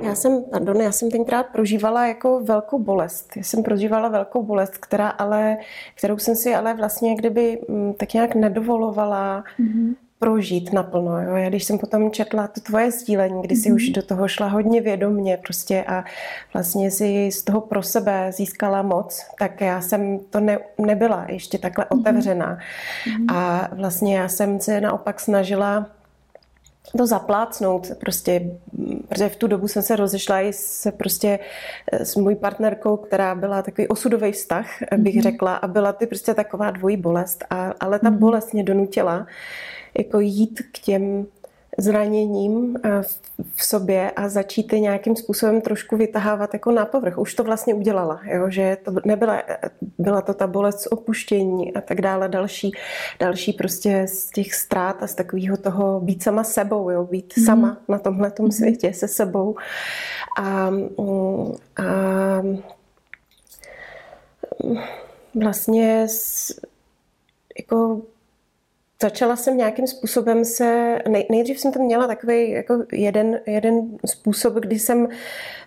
já 0.01 0.15
jsem, 0.15 0.43
pardon, 0.51 0.81
já 0.81 0.91
jsem 0.91 1.11
tenkrát 1.11 1.43
prožívala 1.43 2.07
jako 2.07 2.39
velkou 2.39 2.79
bolest. 2.79 3.37
Já 3.37 3.43
jsem 3.43 3.63
prožívala 3.63 4.09
velkou 4.09 4.43
bolest, 4.43 4.77
která 4.77 5.09
ale, 5.09 5.57
kterou 5.95 6.17
jsem 6.17 6.35
si 6.35 6.55
ale 6.55 6.73
vlastně 6.73 7.15
kdyby 7.15 7.61
mm, 7.69 7.93
tak 7.93 8.13
nějak 8.13 8.35
nedovolovala 8.35 9.43
mm-hmm 9.59 9.95
prožít 10.25 10.73
naplno. 10.73 11.21
Jo? 11.21 11.35
Já 11.35 11.49
když 11.49 11.63
jsem 11.63 11.77
potom 11.77 12.11
četla 12.11 12.47
to 12.47 12.61
tvoje 12.61 12.91
sdílení, 12.91 13.41
kdy 13.41 13.55
jsi 13.55 13.69
mm-hmm. 13.69 13.75
už 13.75 13.89
do 13.89 14.01
toho 14.01 14.27
šla 14.27 14.47
hodně 14.47 14.81
vědomně 14.81 15.37
prostě 15.37 15.83
a 15.87 16.03
vlastně 16.53 16.91
si 16.91 17.31
z 17.31 17.43
toho 17.43 17.61
pro 17.61 17.83
sebe 17.83 18.31
získala 18.31 18.81
moc, 18.81 19.25
tak 19.39 19.61
já 19.61 19.81
jsem 19.81 20.19
to 20.29 20.39
ne, 20.39 20.57
nebyla 20.77 21.25
ještě 21.29 21.57
takhle 21.57 21.85
mm-hmm. 21.85 21.99
otevřená. 21.99 22.57
Mm-hmm. 22.57 23.35
A 23.35 23.69
vlastně 23.71 24.17
já 24.17 24.27
jsem 24.27 24.59
se 24.59 24.81
naopak 24.81 25.19
snažila 25.19 25.85
to 26.97 27.07
zaplácnout, 27.07 27.87
prostě, 27.99 28.41
protože 29.07 29.29
v 29.29 29.35
tu 29.35 29.47
dobu 29.47 29.67
jsem 29.67 29.81
se 29.81 29.95
rozešla 29.95 30.41
i 30.41 30.53
s, 30.53 30.91
prostě 30.91 31.39
s 31.93 32.15
mojí 32.15 32.35
partnerkou, 32.35 32.97
která 32.97 33.35
byla 33.35 33.61
takový 33.61 33.87
osudový 33.87 34.31
vztah, 34.31 34.65
bych 34.97 35.15
mm-hmm. 35.15 35.21
řekla, 35.21 35.55
a 35.55 35.67
byla 35.67 35.93
ty 35.93 36.07
prostě 36.07 36.33
taková 36.33 36.71
dvojí 36.71 36.97
bolest, 36.97 37.45
a, 37.49 37.73
ale 37.79 37.99
ta 37.99 38.09
mm-hmm. 38.09 38.17
bolest 38.17 38.53
mě 38.53 38.63
donutila, 38.63 39.27
jako 39.97 40.19
jít 40.19 40.61
k 40.71 40.79
těm 40.79 41.27
zraněním 41.77 42.77
eh, 42.83 43.01
v 43.55 43.65
sobě 43.65 44.11
a 44.11 44.29
začít 44.29 44.73
je 44.73 44.79
nějakým 44.79 45.15
způsobem 45.15 45.61
trošku 45.61 45.97
vytahávat 45.97 46.53
jako 46.53 46.71
na 46.71 46.85
povrch. 46.85 47.17
Už 47.17 47.33
to 47.33 47.43
vlastně 47.43 47.73
udělala, 47.73 48.21
jo? 48.25 48.49
že 48.49 48.77
to 48.83 48.91
nebyla, 49.05 49.43
byla 49.97 50.21
to 50.21 50.33
ta 50.33 50.47
bolest 50.47 50.87
opuštění 50.91 51.73
a 51.73 51.81
tak 51.81 52.01
dále, 52.01 52.29
další, 52.29 52.71
další 53.19 53.53
prostě 53.53 54.05
z 54.07 54.29
těch 54.29 54.53
ztrát 54.53 55.03
a 55.03 55.07
z 55.07 55.15
takového 55.15 55.57
toho 55.57 55.99
být 55.99 56.23
sama 56.23 56.43
sebou, 56.43 56.89
jo? 56.89 57.03
být 57.03 57.33
mm. 57.37 57.45
sama 57.45 57.77
na 57.87 57.99
tomhle 57.99 58.31
mm. 58.39 58.51
světě 58.51 58.93
se 58.93 59.07
sebou. 59.07 59.55
A, 60.37 60.69
mm, 60.69 60.89
a 61.77 61.85
vlastně 65.35 66.07
jako 67.59 68.01
začala 69.01 69.35
jsem 69.35 69.57
nějakým 69.57 69.87
způsobem 69.87 70.45
se, 70.45 70.99
nej, 71.07 71.27
nejdřív 71.31 71.59
jsem 71.59 71.71
tam 71.71 71.81
měla 71.81 72.07
takový 72.07 72.51
jako 72.51 72.83
jeden, 72.91 73.39
jeden 73.45 73.81
způsob, 74.05 74.53
kdy 74.53 74.79
jsem, 74.79 75.07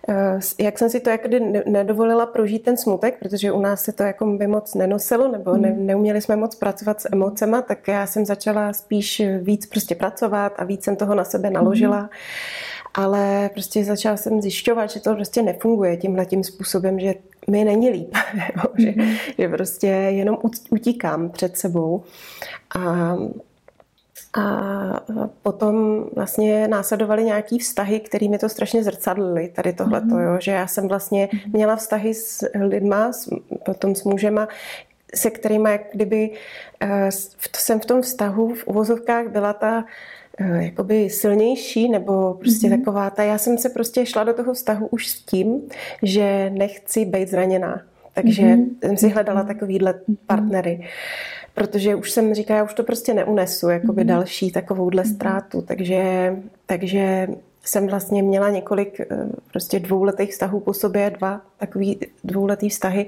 eh, 0.09 0.39
jak 0.59 0.79
jsem 0.79 0.89
si 0.89 0.99
to 0.99 1.09
jako 1.09 1.27
nedovolila 1.65 2.25
prožít 2.25 2.63
ten 2.63 2.77
smutek, 2.77 3.19
protože 3.19 3.51
u 3.51 3.61
nás 3.61 3.83
se 3.83 3.91
to 3.91 4.03
jako 4.03 4.25
by 4.25 4.47
moc 4.47 4.75
nenosilo, 4.75 5.27
nebo 5.27 5.57
ne, 5.57 5.69
hmm. 5.69 5.85
neuměli 5.85 6.21
jsme 6.21 6.35
moc 6.35 6.55
pracovat 6.55 7.01
s 7.01 7.09
emocema, 7.11 7.61
tak 7.61 7.87
já 7.87 8.07
jsem 8.07 8.25
začala 8.25 8.73
spíš 8.73 9.21
víc 9.41 9.65
prostě 9.65 9.95
pracovat 9.95 10.53
a 10.57 10.63
víc 10.63 10.83
jsem 10.83 10.95
toho 10.95 11.15
na 11.15 11.23
sebe 11.23 11.49
naložila. 11.49 12.01
Mm 12.01 12.09
ale 12.93 13.49
prostě 13.53 13.83
začala 13.83 14.17
jsem 14.17 14.41
zjišťovat, 14.41 14.89
že 14.89 14.99
to 14.99 15.15
prostě 15.15 15.41
nefunguje 15.41 15.97
tímhle 15.97 16.25
tím 16.25 16.43
způsobem, 16.43 16.99
že 16.99 17.13
mi 17.49 17.63
není 17.63 17.89
líp, 17.89 18.15
že, 18.77 18.93
mhm. 18.95 19.15
že 19.37 19.49
prostě 19.49 19.87
jenom 19.87 20.37
utíkám 20.69 21.29
před 21.29 21.57
sebou. 21.57 22.03
A, 22.75 23.17
a 24.33 24.45
potom 25.41 26.05
vlastně 26.15 26.67
následovaly 26.67 27.23
nějaký 27.23 27.59
vztahy, 27.59 27.99
které 27.99 28.27
mi 28.27 28.37
to 28.37 28.49
strašně 28.49 28.83
zrcadlily, 28.83 29.47
tady 29.55 29.73
tohleto, 29.73 30.15
mm. 30.15 30.21
jo, 30.21 30.37
že 30.39 30.51
já 30.51 30.67
jsem 30.67 30.87
vlastně 30.87 31.29
mhm. 31.33 31.51
měla 31.53 31.75
vztahy 31.75 32.13
s 32.13 32.49
lidma, 32.59 33.13
s, 33.13 33.29
potom 33.65 33.95
s 33.95 34.03
mužema, 34.03 34.47
se 35.15 35.29
kterými 35.29 35.71
jak 35.71 35.81
kdyby 35.93 36.31
uh, 36.83 36.89
jsem 37.57 37.79
v 37.79 37.85
tom 37.85 38.01
vztahu 38.01 38.53
v 38.55 38.67
uvozovkách 38.67 39.27
byla 39.27 39.53
ta 39.53 39.83
Eh, 39.83 39.85
jakoby 40.43 41.09
silnější, 41.09 41.89
nebo 41.89 42.33
prostě 42.33 42.67
mm-hmm. 42.67 42.79
taková 42.79 43.09
ta, 43.09 43.23
já 43.23 43.37
jsem 43.37 43.57
se 43.57 43.69
prostě 43.69 44.05
šla 44.05 44.23
do 44.23 44.33
toho 44.33 44.53
vztahu 44.53 44.87
už 44.87 45.07
s 45.07 45.21
tím, 45.21 45.61
že 46.03 46.49
nechci 46.49 47.05
být 47.05 47.29
zraněná. 47.29 47.81
Takže 48.13 48.43
mm-hmm. 48.43 48.67
jsem 48.81 48.97
si 48.97 49.09
hledala 49.09 49.43
takovýhle 49.43 49.91
mm-hmm. 49.91 50.17
partnery. 50.27 50.87
Protože 51.53 51.95
už 51.95 52.11
jsem 52.11 52.33
říkala, 52.33 52.57
já 52.57 52.63
už 52.63 52.73
to 52.73 52.83
prostě 52.83 53.13
neunesu, 53.13 53.69
jakoby 53.69 54.01
mm-hmm. 54.01 54.07
další 54.07 54.51
takovouhle 54.51 55.03
mm-hmm. 55.03 55.15
ztrátu. 55.15 55.61
Takže, 55.61 56.33
takže 56.65 57.27
jsem 57.69 57.87
vlastně 57.87 58.23
měla 58.23 58.49
několik 58.49 58.99
eh, 58.99 59.05
prostě 59.51 59.79
dvouletých 59.79 60.31
vztahů 60.31 60.59
po 60.59 60.73
sobě, 60.73 61.09
dva 61.09 61.41
takový 61.57 61.99
dvouletý 62.23 62.69
vztahy, 62.69 63.05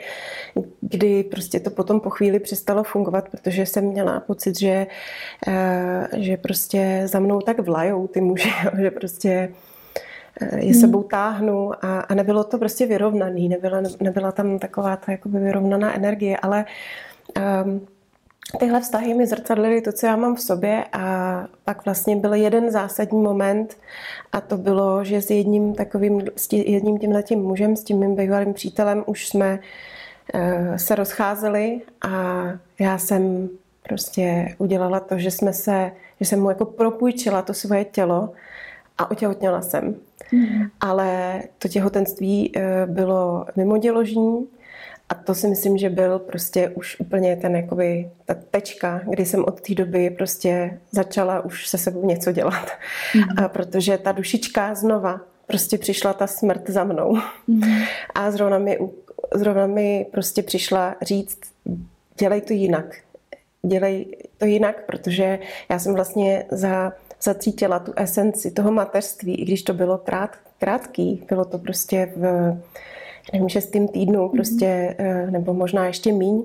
kdy 0.82 1.24
prostě 1.24 1.60
to 1.60 1.70
potom 1.70 2.00
po 2.00 2.10
chvíli 2.10 2.40
přestalo 2.40 2.84
fungovat, 2.84 3.30
protože 3.30 3.66
jsem 3.66 3.86
měla 3.86 4.20
pocit, 4.20 4.60
že, 4.60 4.88
eh, 5.48 6.08
že 6.18 6.38
prostě 6.38 7.02
za 7.06 7.20
mnou 7.20 7.42
tak 7.42 7.60
vlajou 7.60 8.08
ty 8.08 8.22
muži, 8.22 8.52
že 8.82 8.92
prostě 8.92 9.54
eh, 10.42 10.60
je 10.60 10.72
hmm. 10.72 10.82
sebou 10.82 11.04
táhnu 11.04 11.86
a, 11.86 12.00
a 12.00 12.14
nebylo 12.14 12.44
to 12.44 12.58
prostě 12.58 12.86
vyrovnaný, 12.86 13.50
nebyla, 13.50 13.82
nebyla 14.00 14.32
tam 14.32 14.60
taková 14.60 14.96
ta 14.96 15.12
jakoby 15.12 15.40
vyrovnaná 15.40 15.96
energie, 15.96 16.38
ale 16.38 16.66
um, 17.66 17.88
Tyhle 18.60 18.82
vztahy 18.82 19.14
mi 19.14 19.28
zrcadlily 19.28 19.82
to, 19.82 19.92
co 19.92 20.06
já 20.06 20.16
mám 20.16 20.36
v 20.36 20.42
sobě 20.42 20.86
a 20.94 21.48
pak 21.66 21.86
vlastně 21.86 22.16
byl 22.16 22.34
jeden 22.34 22.72
zásadní 22.72 23.22
moment 23.22 23.78
a 24.32 24.42
to 24.42 24.58
bylo, 24.58 25.04
že 25.04 25.22
s 25.22 25.30
jedním 25.30 25.76
takovým, 25.76 26.22
s 26.36 26.54
jedním 26.54 27.00
tímhletím 27.00 27.40
mužem, 27.40 27.76
s 27.76 27.84
tím 27.84 28.00
mým 28.00 28.16
bývalým 28.16 28.54
přítelem 28.54 29.04
už 29.08 29.28
jsme 29.28 29.60
uh, 30.34 30.76
se 30.76 30.96
rozcházeli 30.96 31.82
a 32.02 32.44
já 32.80 32.98
jsem 32.98 33.50
prostě 33.84 34.56
udělala 34.58 35.00
to, 35.00 35.18
že 35.18 35.32
jsme 35.32 35.54
se, 35.54 35.92
že 36.20 36.26
jsem 36.26 36.42
mu 36.42 36.50
jako 36.50 36.66
propůjčila 36.66 37.42
to 37.42 37.54
svoje 37.54 37.86
tělo 37.86 38.30
a 38.98 39.12
otěhotněla 39.12 39.62
jsem. 39.62 39.96
Mm. 40.32 40.64
Ale 40.82 41.42
to 41.58 41.68
těhotenství 41.68 42.52
uh, 42.56 42.62
bylo 42.94 43.46
mimoděložní, 43.56 44.48
a 45.12 45.16
to 45.16 45.36
si 45.36 45.48
myslím, 45.48 45.78
že 45.78 45.90
byl 45.90 46.20
prostě 46.20 46.70
už 46.70 47.00
úplně 47.00 47.36
ten 47.36 47.56
jakoby, 47.56 48.12
ta 48.26 48.36
tečka, 48.52 49.02
kdy 49.10 49.26
jsem 49.26 49.44
od 49.46 49.62
té 49.62 49.74
doby 49.76 50.10
prostě 50.10 50.80
začala 50.92 51.46
už 51.46 51.68
se 51.68 51.78
sebou 51.78 52.06
něco 52.06 52.32
dělat. 52.32 52.68
Mm-hmm. 53.14 53.46
A 53.46 53.48
protože 53.48 53.98
ta 53.98 54.12
dušička 54.12 54.76
znova 54.76 55.22
prostě 55.48 55.78
přišla 55.78 56.14
ta 56.14 56.28
smrt 56.28 56.70
za 56.70 56.84
mnou. 56.84 57.18
Mm-hmm. 57.50 57.88
A 58.16 58.32
zrovna 58.32 58.58
mi, 58.58 58.80
zrovna 59.36 59.68
mi 59.68 60.06
prostě 60.12 60.44
přišla 60.44 60.96
říct, 61.02 61.40
dělej 62.18 62.42
to 62.42 62.54
jinak. 62.54 62.96
Dělej 63.66 64.18
to 64.38 64.46
jinak, 64.46 64.86
protože 64.86 65.40
já 65.70 65.80
jsem 65.80 65.94
vlastně 65.94 66.46
za, 66.52 66.94
zacítila 67.22 67.80
tu 67.80 67.94
esenci 67.96 68.52
toho 68.52 68.72
mateřství, 68.72 69.36
i 69.36 69.46
když 69.46 69.64
to 69.64 69.74
bylo 69.74 69.98
krát, 69.98 70.36
krátký, 70.60 71.26
bylo 71.30 71.46
to 71.46 71.58
prostě 71.58 72.14
v 72.16 72.58
nevím, 73.34 73.50
šestým 73.50 73.88
týdnu 73.88 74.22
mhm. 74.22 74.32
prostě, 74.32 74.96
mm-hmm. 75.00 75.32
nebo 75.32 75.54
možná 75.54 75.88
ještě 75.88 76.12
míň. 76.14 76.44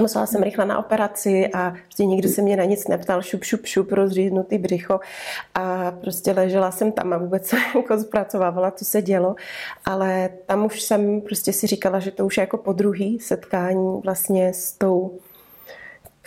Musela 0.00 0.26
jsem 0.26 0.42
rychle 0.42 0.66
na 0.66 0.78
operaci 0.78 1.48
a 1.54 1.74
prostě 1.84 2.06
nikdo 2.06 2.28
se 2.28 2.42
mě 2.42 2.56
na 2.56 2.64
nic 2.64 2.88
neptal, 2.88 3.22
šup, 3.22 3.44
šup, 3.44 3.66
šup, 3.66 3.92
rozříznutý 3.92 4.58
břicho 4.58 5.00
a 5.54 5.90
prostě 5.90 6.32
ležela 6.32 6.70
jsem 6.70 6.92
tam 6.92 7.12
a 7.12 7.18
vůbec 7.18 7.46
jsem 7.46 7.58
jako 7.76 7.98
zpracovávala, 7.98 8.70
co 8.70 8.84
se 8.84 9.02
dělo, 9.02 9.34
ale 9.84 10.30
tam 10.46 10.66
už 10.66 10.82
jsem 10.82 11.20
prostě 11.20 11.52
si 11.52 11.66
říkala, 11.66 11.98
že 11.98 12.10
to 12.10 12.26
už 12.26 12.36
je 12.36 12.40
jako 12.40 12.56
po 12.56 12.72
druhý 12.72 13.20
setkání 13.20 14.00
vlastně 14.04 14.54
s 14.54 14.72
tou 14.72 15.18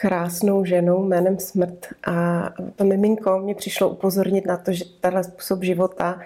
krásnou 0.02 0.66
ženou 0.66 1.04
jménem 1.04 1.40
Smrt 1.40 1.88
a 2.08 2.50
to 2.76 2.84
miminko 2.84 3.40
mě 3.40 3.56
přišlo 3.56 3.90
upozornit 3.90 4.46
na 4.46 4.58
to, 4.58 4.72
že 4.72 4.86
tenhle 5.02 5.24
způsob 5.24 5.64
života 5.64 6.20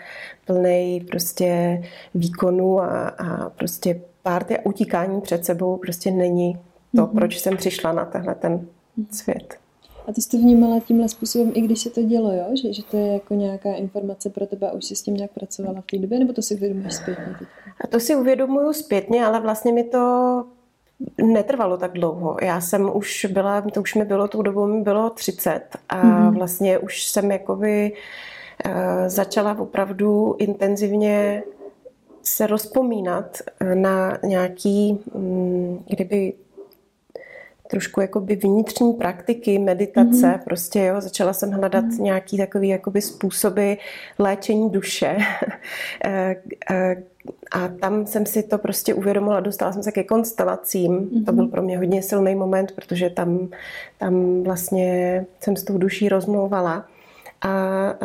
plný 0.46 1.06
prostě 1.10 1.82
výkonu 2.14 2.80
a, 2.80 3.08
a 3.08 3.50
prostě 3.50 4.02
párty 4.24 4.58
a 4.58 4.66
utíkání 4.66 5.22
před 5.22 5.46
sebou 5.46 5.78
prostě 5.78 6.12
není 6.12 6.54
to, 6.96 7.02
mm-hmm. 7.02 7.16
proč 7.16 7.40
jsem 7.40 7.58
přišla 7.58 7.92
na 7.92 8.06
tenhle 8.06 8.36
ten 8.36 8.68
svět. 9.12 9.58
A 10.08 10.14
ty 10.14 10.22
jsi 10.22 10.30
to 10.30 10.38
vnímala 10.38 10.80
tímhle 10.80 11.10
způsobem, 11.10 11.52
i 11.54 11.62
když 11.62 11.80
se 11.80 11.90
to 11.90 12.04
dělo, 12.04 12.32
jo? 12.32 12.46
Že, 12.62 12.74
že 12.74 12.84
to 12.84 12.98
je 12.98 13.14
jako 13.14 13.34
nějaká 13.34 13.74
informace 13.74 14.30
pro 14.30 14.46
tebe 14.46 14.70
a 14.70 14.74
už 14.74 14.86
jsi 14.86 14.96
s 14.96 15.02
tím 15.02 15.14
nějak 15.14 15.32
pracovala 15.32 15.82
v 15.82 15.86
té 15.86 15.98
době, 15.98 16.20
nebo 16.20 16.34
to 16.34 16.42
si 16.42 16.56
uvědomuješ 16.56 16.94
zpětně? 16.94 17.36
Teď? 17.40 17.48
A 17.82 17.88
to 17.88 18.00
si 18.00 18.16
uvědomuju 18.16 18.74
zpětně, 18.74 19.26
ale 19.26 19.40
vlastně 19.40 19.74
mi 19.74 19.84
to 19.84 20.44
netrvalo 21.24 21.78
tak 21.78 21.94
dlouho. 21.94 22.38
Já 22.42 22.62
jsem 22.62 22.92
už 22.94 23.26
byla, 23.26 23.62
to 23.62 23.82
už 23.82 23.96
mi 23.96 24.06
bylo, 24.06 24.28
tou 24.28 24.42
dobou 24.42 24.68
mi 24.68 24.82
bylo 24.82 25.10
30 25.10 25.62
a 25.90 26.04
mm-hmm. 26.04 26.38
vlastně 26.38 26.78
už 26.78 27.04
jsem 27.04 27.32
jakoby 27.32 27.94
uh, 28.66 28.72
začala 29.08 29.60
opravdu 29.60 30.36
intenzivně 30.40 31.44
se 32.24 32.48
rozpomínat 32.48 33.38
na 33.74 34.18
nějaký, 34.24 35.00
um, 35.14 35.84
kdyby 35.88 36.34
trošku 37.68 38.02
jakoby 38.02 38.36
vnitřní 38.36 38.94
praktiky, 38.94 39.60
meditace, 39.60 40.28
mm-hmm. 40.28 40.44
prostě 40.44 40.80
jo, 40.80 41.02
začala 41.02 41.34
jsem 41.34 41.52
hledat 41.52 41.86
mm-hmm. 41.86 42.02
nějaký 42.02 42.38
takový 42.38 42.68
jakoby 42.68 43.02
způsoby 43.02 43.74
léčení 44.20 44.70
duše 44.70 45.18
eh, 46.06 46.36
eh, 46.72 47.04
a 47.52 47.68
tam 47.68 48.06
jsem 48.06 48.26
si 48.26 48.44
to 48.44 48.58
prostě 48.58 48.94
uvědomila, 48.94 49.40
dostala 49.40 49.74
jsem 49.74 49.84
se 49.84 49.92
ke 49.92 50.04
konstelacím, 50.04 50.92
mm-hmm. 50.92 51.26
to 51.26 51.32
byl 51.32 51.48
pro 51.48 51.62
mě 51.62 51.78
hodně 51.78 52.02
silný 52.02 52.36
moment, 52.36 52.72
protože 52.72 53.10
tam, 53.10 53.50
tam 53.98 54.44
vlastně 54.44 55.26
jsem 55.40 55.56
s 55.56 55.64
tou 55.64 55.78
duší 55.78 56.10
rozmlouvala 56.10 56.86
a, 57.42 57.50
a 57.50 57.96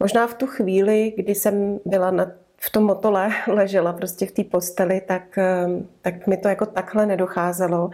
možná 0.00 0.26
v 0.26 0.34
tu 0.34 0.46
chvíli, 0.46 1.12
kdy 1.16 1.34
jsem 1.34 1.78
byla 1.84 2.10
na 2.10 2.32
v 2.62 2.70
tom 2.70 2.84
motole 2.84 3.30
ležela 3.46 3.92
prostě 3.92 4.26
v 4.26 4.32
té 4.32 4.44
posteli, 4.44 5.00
tak, 5.00 5.38
ehm, 5.38 5.88
tak 6.02 6.26
mi 6.26 6.36
to 6.36 6.48
jako 6.48 6.66
takhle 6.66 7.06
nedocházelo, 7.06 7.90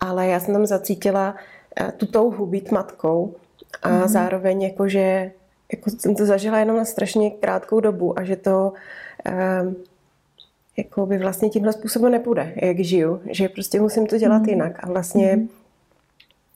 ale 0.00 0.26
já 0.26 0.40
jsem 0.40 0.54
tam 0.54 0.66
zacítila 0.66 1.34
eh, 1.80 1.92
tu 1.92 2.06
touhu 2.06 2.46
být 2.46 2.70
matkou 2.70 3.34
a 3.82 3.88
mm. 3.88 4.08
zároveň 4.08 4.62
jako, 4.62 4.88
že 4.88 5.30
jako 5.72 5.90
jsem 5.90 6.14
to 6.14 6.26
zažila 6.26 6.58
jenom 6.58 6.76
na 6.76 6.84
strašně 6.84 7.30
krátkou 7.30 7.80
dobu 7.80 8.18
a 8.18 8.24
že 8.24 8.36
to 8.36 8.72
um, 9.62 9.76
jako 10.76 11.06
by 11.06 11.18
vlastně 11.18 11.48
tímhle 11.48 11.72
způsobem 11.72 12.12
nepůjde, 12.12 12.52
jak 12.56 12.78
žiju, 12.78 13.20
že 13.30 13.48
prostě 13.48 13.80
musím 13.80 14.06
to 14.06 14.18
dělat 14.18 14.42
mm. 14.42 14.48
jinak 14.48 14.84
a 14.84 14.86
vlastně 14.86 15.36
mm. 15.36 15.48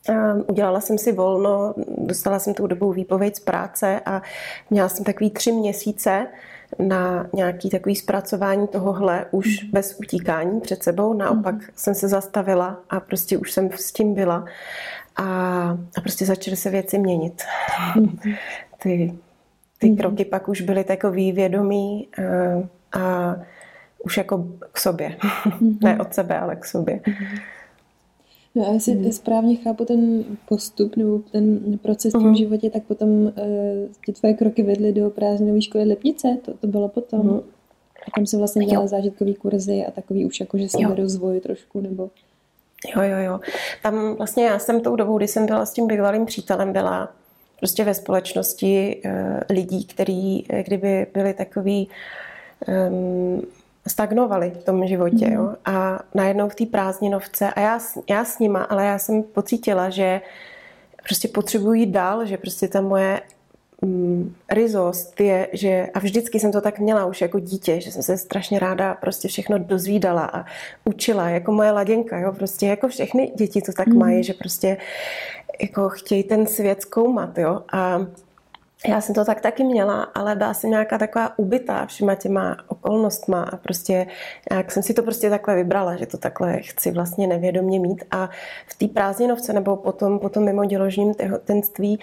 Um, 0.09 0.45
udělala 0.47 0.81
jsem 0.81 0.97
si 0.97 1.11
volno, 1.11 1.73
dostala 1.97 2.39
jsem 2.39 2.53
tou 2.53 2.67
dobou 2.67 2.91
výpověď 2.91 3.35
z 3.35 3.39
práce 3.39 4.01
a 4.05 4.21
měla 4.69 4.89
jsem 4.89 5.05
takový 5.05 5.29
tři 5.29 5.51
měsíce, 5.51 6.27
na 6.79 7.27
nějaký 7.33 7.69
takový 7.69 7.95
zpracování 7.95 8.67
tohohle 8.67 9.25
už 9.31 9.63
mm. 9.63 9.71
bez 9.71 9.99
utíkání 9.99 10.61
před 10.61 10.83
sebou. 10.83 11.13
Naopak 11.13 11.55
mm. 11.55 11.61
jsem 11.75 11.95
se 11.95 12.07
zastavila 12.07 12.79
a 12.89 12.99
prostě 12.99 13.37
už 13.37 13.51
jsem 13.51 13.69
s 13.71 13.91
tím 13.91 14.13
byla 14.13 14.45
a, 15.15 15.23
a 15.97 16.01
prostě 16.01 16.25
začaly 16.25 16.57
se 16.57 16.69
věci 16.69 16.99
měnit. 16.99 17.43
Mm. 17.95 18.17
ty, 18.77 19.13
ty 19.77 19.89
mm. 19.89 19.97
kroky 19.97 20.25
pak 20.25 20.49
už 20.49 20.61
byly 20.61 20.83
takový 20.83 21.31
vědomý 21.31 22.07
a, 22.17 22.21
eh, 22.21 22.67
a 22.99 23.35
už 24.03 24.17
jako 24.17 24.47
k 24.71 24.77
sobě. 24.77 25.17
Mm. 25.61 25.77
ne 25.83 25.99
od 25.99 26.13
sebe, 26.13 26.39
ale 26.39 26.55
k 26.55 26.65
sobě. 26.65 26.99
Mm. 27.07 27.37
No 28.55 28.69
a 28.69 28.73
jestli 28.73 28.95
mm. 28.95 29.11
správně 29.11 29.55
chápu 29.55 29.85
ten 29.85 30.23
postup 30.47 30.95
nebo 30.95 31.19
ten 31.19 31.77
proces 31.77 32.13
v 32.13 32.17
tom 32.17 32.27
mm. 32.27 32.35
životě, 32.35 32.69
tak 32.69 32.83
potom 32.83 33.09
uh, 33.09 33.31
ty 34.05 34.13
tvoje 34.13 34.33
kroky 34.33 34.63
vedly 34.63 34.93
do 34.93 35.09
prázdninové 35.09 35.61
školy 35.61 35.83
Lipnice, 35.83 36.37
to, 36.45 36.53
to 36.53 36.67
bylo 36.67 36.89
potom. 36.89 37.21
Mm. 37.21 37.39
A 38.07 38.11
tam 38.15 38.25
se 38.25 38.37
vlastně 38.37 38.65
dělala 38.65 38.87
zážitkový 38.87 39.35
kurzy 39.35 39.85
a 39.85 39.91
takový 39.91 40.25
už 40.25 40.39
jako, 40.39 40.57
že 40.57 40.69
jsem 40.69 40.91
rozvoj 40.91 41.39
trošku, 41.39 41.81
nebo... 41.81 42.09
Jo, 42.95 43.01
jo, 43.01 43.17
jo. 43.17 43.39
Tam 43.83 44.15
vlastně 44.15 44.45
já 44.45 44.59
jsem 44.59 44.81
tou 44.81 44.95
dobou, 44.95 45.17
kdy 45.17 45.27
jsem 45.27 45.45
byla 45.45 45.65
s 45.65 45.73
tím 45.73 45.87
bývalým 45.87 46.25
přítelem, 46.25 46.73
byla 46.73 47.11
prostě 47.59 47.83
ve 47.83 47.93
společnosti 47.93 49.01
uh, 49.05 49.11
lidí, 49.49 49.85
kteří 49.85 50.45
eh, 50.49 50.63
kdyby 50.63 51.07
byli 51.13 51.33
takový 51.33 51.89
um, 52.89 53.41
stagnovali 53.87 54.49
v 54.49 54.63
tom 54.63 54.87
životě. 54.87 55.27
Mm. 55.27 55.33
Jo? 55.33 55.55
A 55.65 55.99
najednou 56.13 56.49
v 56.49 56.55
té 56.55 56.65
prázdninovce, 56.65 57.53
a 57.53 57.59
já, 57.59 57.79
já 58.09 58.25
s 58.25 58.39
nima, 58.39 58.63
ale 58.63 58.85
já 58.85 58.97
jsem 58.97 59.23
pocítila, 59.23 59.89
že 59.89 60.21
prostě 61.03 61.27
potřebuji 61.27 61.73
jít 61.73 61.91
dál, 61.91 62.25
že 62.25 62.37
prostě 62.37 62.67
ta 62.67 62.81
moje 62.81 63.21
mm, 63.81 64.35
rizost 64.51 65.21
je, 65.21 65.47
že 65.53 65.87
a 65.93 65.99
vždycky 65.99 66.39
jsem 66.39 66.51
to 66.51 66.61
tak 66.61 66.79
měla 66.79 67.05
už 67.05 67.21
jako 67.21 67.39
dítě, 67.39 67.81
že 67.81 67.91
jsem 67.91 68.03
se 68.03 68.17
strašně 68.17 68.59
ráda 68.59 68.93
prostě 68.93 69.27
všechno 69.27 69.57
dozvídala 69.57 70.25
a 70.33 70.45
učila, 70.85 71.29
jako 71.29 71.51
moje 71.51 71.71
laděnka, 71.71 72.19
jo, 72.19 72.31
prostě 72.31 72.67
jako 72.67 72.87
všechny 72.87 73.31
děti 73.35 73.61
to 73.61 73.71
tak 73.73 73.87
mm. 73.87 73.97
mají, 73.97 74.23
že 74.23 74.33
prostě 74.33 74.77
jako 75.61 75.89
chtějí 75.89 76.23
ten 76.23 76.47
svět 76.47 76.81
zkoumat, 76.81 77.37
jo, 77.37 77.61
a 77.71 78.05
já 78.87 79.01
jsem 79.01 79.15
to 79.15 79.25
tak 79.25 79.41
taky 79.41 79.63
měla, 79.63 80.03
ale 80.03 80.35
byla 80.35 80.53
jsem 80.53 80.69
nějaká 80.69 80.97
taková 80.97 81.39
ubytá 81.39 81.85
všema 81.85 82.15
těma 82.15 82.57
okolnostma 82.67 83.43
a 83.43 83.57
prostě 83.57 84.07
jak 84.51 84.71
jsem 84.71 84.83
si 84.83 84.93
to 84.93 85.03
prostě 85.03 85.29
takhle 85.29 85.55
vybrala, 85.55 85.95
že 85.95 86.05
to 86.05 86.17
takhle 86.17 86.61
chci 86.61 86.91
vlastně 86.91 87.27
nevědomě 87.27 87.79
mít 87.79 88.03
a 88.11 88.29
v 88.67 88.77
té 88.77 88.87
prázdninovce 88.87 89.53
nebo 89.53 89.75
potom, 89.75 90.19
potom 90.19 90.43
mimo 90.43 90.65
děložním 90.65 91.13
těhotenství 91.13 91.99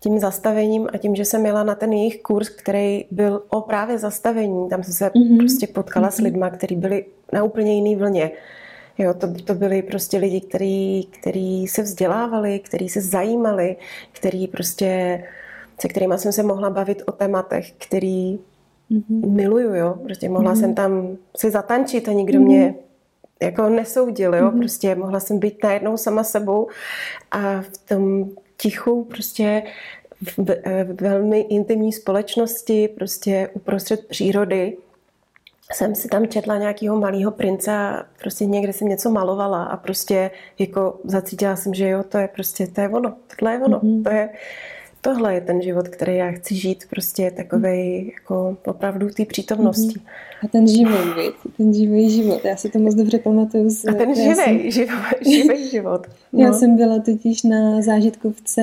tím 0.00 0.18
zastavením 0.18 0.88
a 0.92 0.98
tím, 0.98 1.16
že 1.16 1.24
jsem 1.24 1.40
měla 1.40 1.62
na 1.62 1.74
ten 1.74 1.92
jejich 1.92 2.22
kurz, 2.22 2.48
který 2.48 3.04
byl 3.10 3.42
o 3.48 3.60
právě 3.60 3.98
zastavení, 3.98 4.68
tam 4.68 4.82
jsem 4.82 4.94
se 4.94 5.08
mm-hmm. 5.08 5.38
prostě 5.38 5.66
potkala 5.66 6.08
mm-hmm. 6.08 6.16
s 6.16 6.20
lidma, 6.20 6.50
kteří 6.50 6.76
byli 6.76 7.04
na 7.32 7.42
úplně 7.42 7.74
jiný 7.74 7.96
vlně. 7.96 8.30
Jo, 8.98 9.14
to, 9.14 9.34
to 9.44 9.54
byli 9.54 9.82
prostě 9.82 10.18
lidi, 10.18 10.40
kteří, 10.40 11.08
kteří 11.20 11.68
se 11.68 11.82
vzdělávali, 11.82 12.58
kteří 12.58 12.88
se 12.88 13.00
zajímali, 13.00 13.76
kteří 14.12 14.48
prostě 14.48 15.22
se 15.80 15.88
kterými 15.88 16.18
jsem 16.18 16.32
se 16.32 16.42
mohla 16.42 16.70
bavit 16.70 17.02
o 17.06 17.12
tématech, 17.12 17.72
který 17.72 18.38
mm-hmm. 18.90 19.32
miluju, 19.32 19.74
jo. 19.74 19.94
Prostě 20.04 20.28
mohla 20.28 20.54
mm-hmm. 20.54 20.60
jsem 20.60 20.74
tam 20.74 21.16
si 21.36 21.50
zatančit 21.50 22.08
a 22.08 22.12
nikdo 22.12 22.38
mm-hmm. 22.38 22.44
mě 22.44 22.74
jako 23.42 23.68
nesoudil, 23.68 24.34
jo. 24.34 24.44
Mm-hmm. 24.44 24.58
Prostě 24.58 24.94
mohla 24.94 25.20
jsem 25.20 25.38
být 25.38 25.62
najednou 25.64 25.96
sama 25.96 26.24
sebou 26.24 26.68
a 27.30 27.60
v 27.60 27.88
tom 27.88 28.30
tichu 28.56 29.04
prostě 29.04 29.62
v, 30.22 30.38
v 30.84 31.00
velmi 31.00 31.40
intimní 31.40 31.92
společnosti, 31.92 32.88
prostě 32.88 33.48
uprostřed 33.52 34.06
přírody, 34.06 34.76
jsem 35.72 35.94
si 35.94 36.08
tam 36.08 36.28
četla 36.28 36.58
nějakého 36.58 37.00
malého 37.00 37.30
prince 37.30 37.72
a 37.72 38.02
prostě 38.18 38.46
někde 38.46 38.72
jsem 38.72 38.88
něco 38.88 39.10
malovala 39.10 39.64
a 39.64 39.76
prostě 39.76 40.30
jako 40.58 41.00
zacítila 41.04 41.56
jsem, 41.56 41.74
že 41.74 41.88
jo, 41.88 42.02
to 42.02 42.18
je 42.18 42.28
prostě, 42.28 42.66
to 42.66 42.80
je 42.80 42.88
ono, 42.88 43.14
tohle 43.36 43.54
je 43.54 43.60
ono, 43.60 43.80
mm-hmm. 43.80 44.02
to 44.02 44.10
je, 44.10 44.28
tohle 45.00 45.34
je 45.34 45.40
ten 45.40 45.62
život, 45.62 45.88
který 45.88 46.16
já 46.16 46.30
chci 46.30 46.54
žít, 46.54 46.84
prostě 46.90 47.30
takový 47.30 48.06
jako 48.14 48.56
opravdu 48.66 49.08
té 49.08 49.24
přítomnosti. 49.24 50.00
A 50.44 50.48
ten 50.48 50.68
živý, 50.68 50.92
víc, 50.92 51.54
ten 51.56 51.74
živý 51.74 52.10
život, 52.10 52.44
já 52.44 52.56
si 52.56 52.68
to 52.68 52.78
moc 52.78 52.94
dobře 52.94 53.18
pamatuju. 53.18 53.70
Z, 53.70 53.88
A 53.88 53.92
ten 53.92 54.14
živý, 54.14 54.34
jsem, 54.34 54.70
živý, 54.70 54.92
živý 55.34 55.70
život. 55.70 56.06
No. 56.32 56.44
Já 56.44 56.52
jsem 56.52 56.76
byla 56.76 56.98
totiž 56.98 57.42
na 57.42 57.82
zážitkovce 57.82 58.62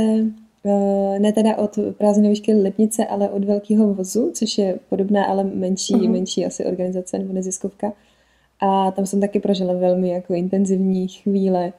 eh, 0.66 1.20
ne 1.20 1.34
teda 1.34 1.58
od 1.58 1.80
prázdninové 1.98 2.36
školy 2.36 2.62
Lipnice, 2.62 3.06
ale 3.06 3.30
od 3.30 3.44
Velkého 3.44 3.94
vozu, 3.94 4.32
což 4.34 4.58
je 4.58 4.80
podobná, 4.90 5.26
ale 5.26 5.44
menší, 5.44 5.94
uh-huh. 5.94 6.12
menší 6.12 6.46
asi 6.46 6.66
organizace 6.66 7.20
nebo 7.20 7.34
neziskovka. 7.34 7.94
A 8.60 8.92
tam 8.92 9.06
jsem 9.06 9.22
taky 9.22 9.40
prožila 9.40 9.74
velmi 9.74 10.10
jako 10.10 10.34
intenzivní 10.34 11.08
chvíle, 11.08 11.74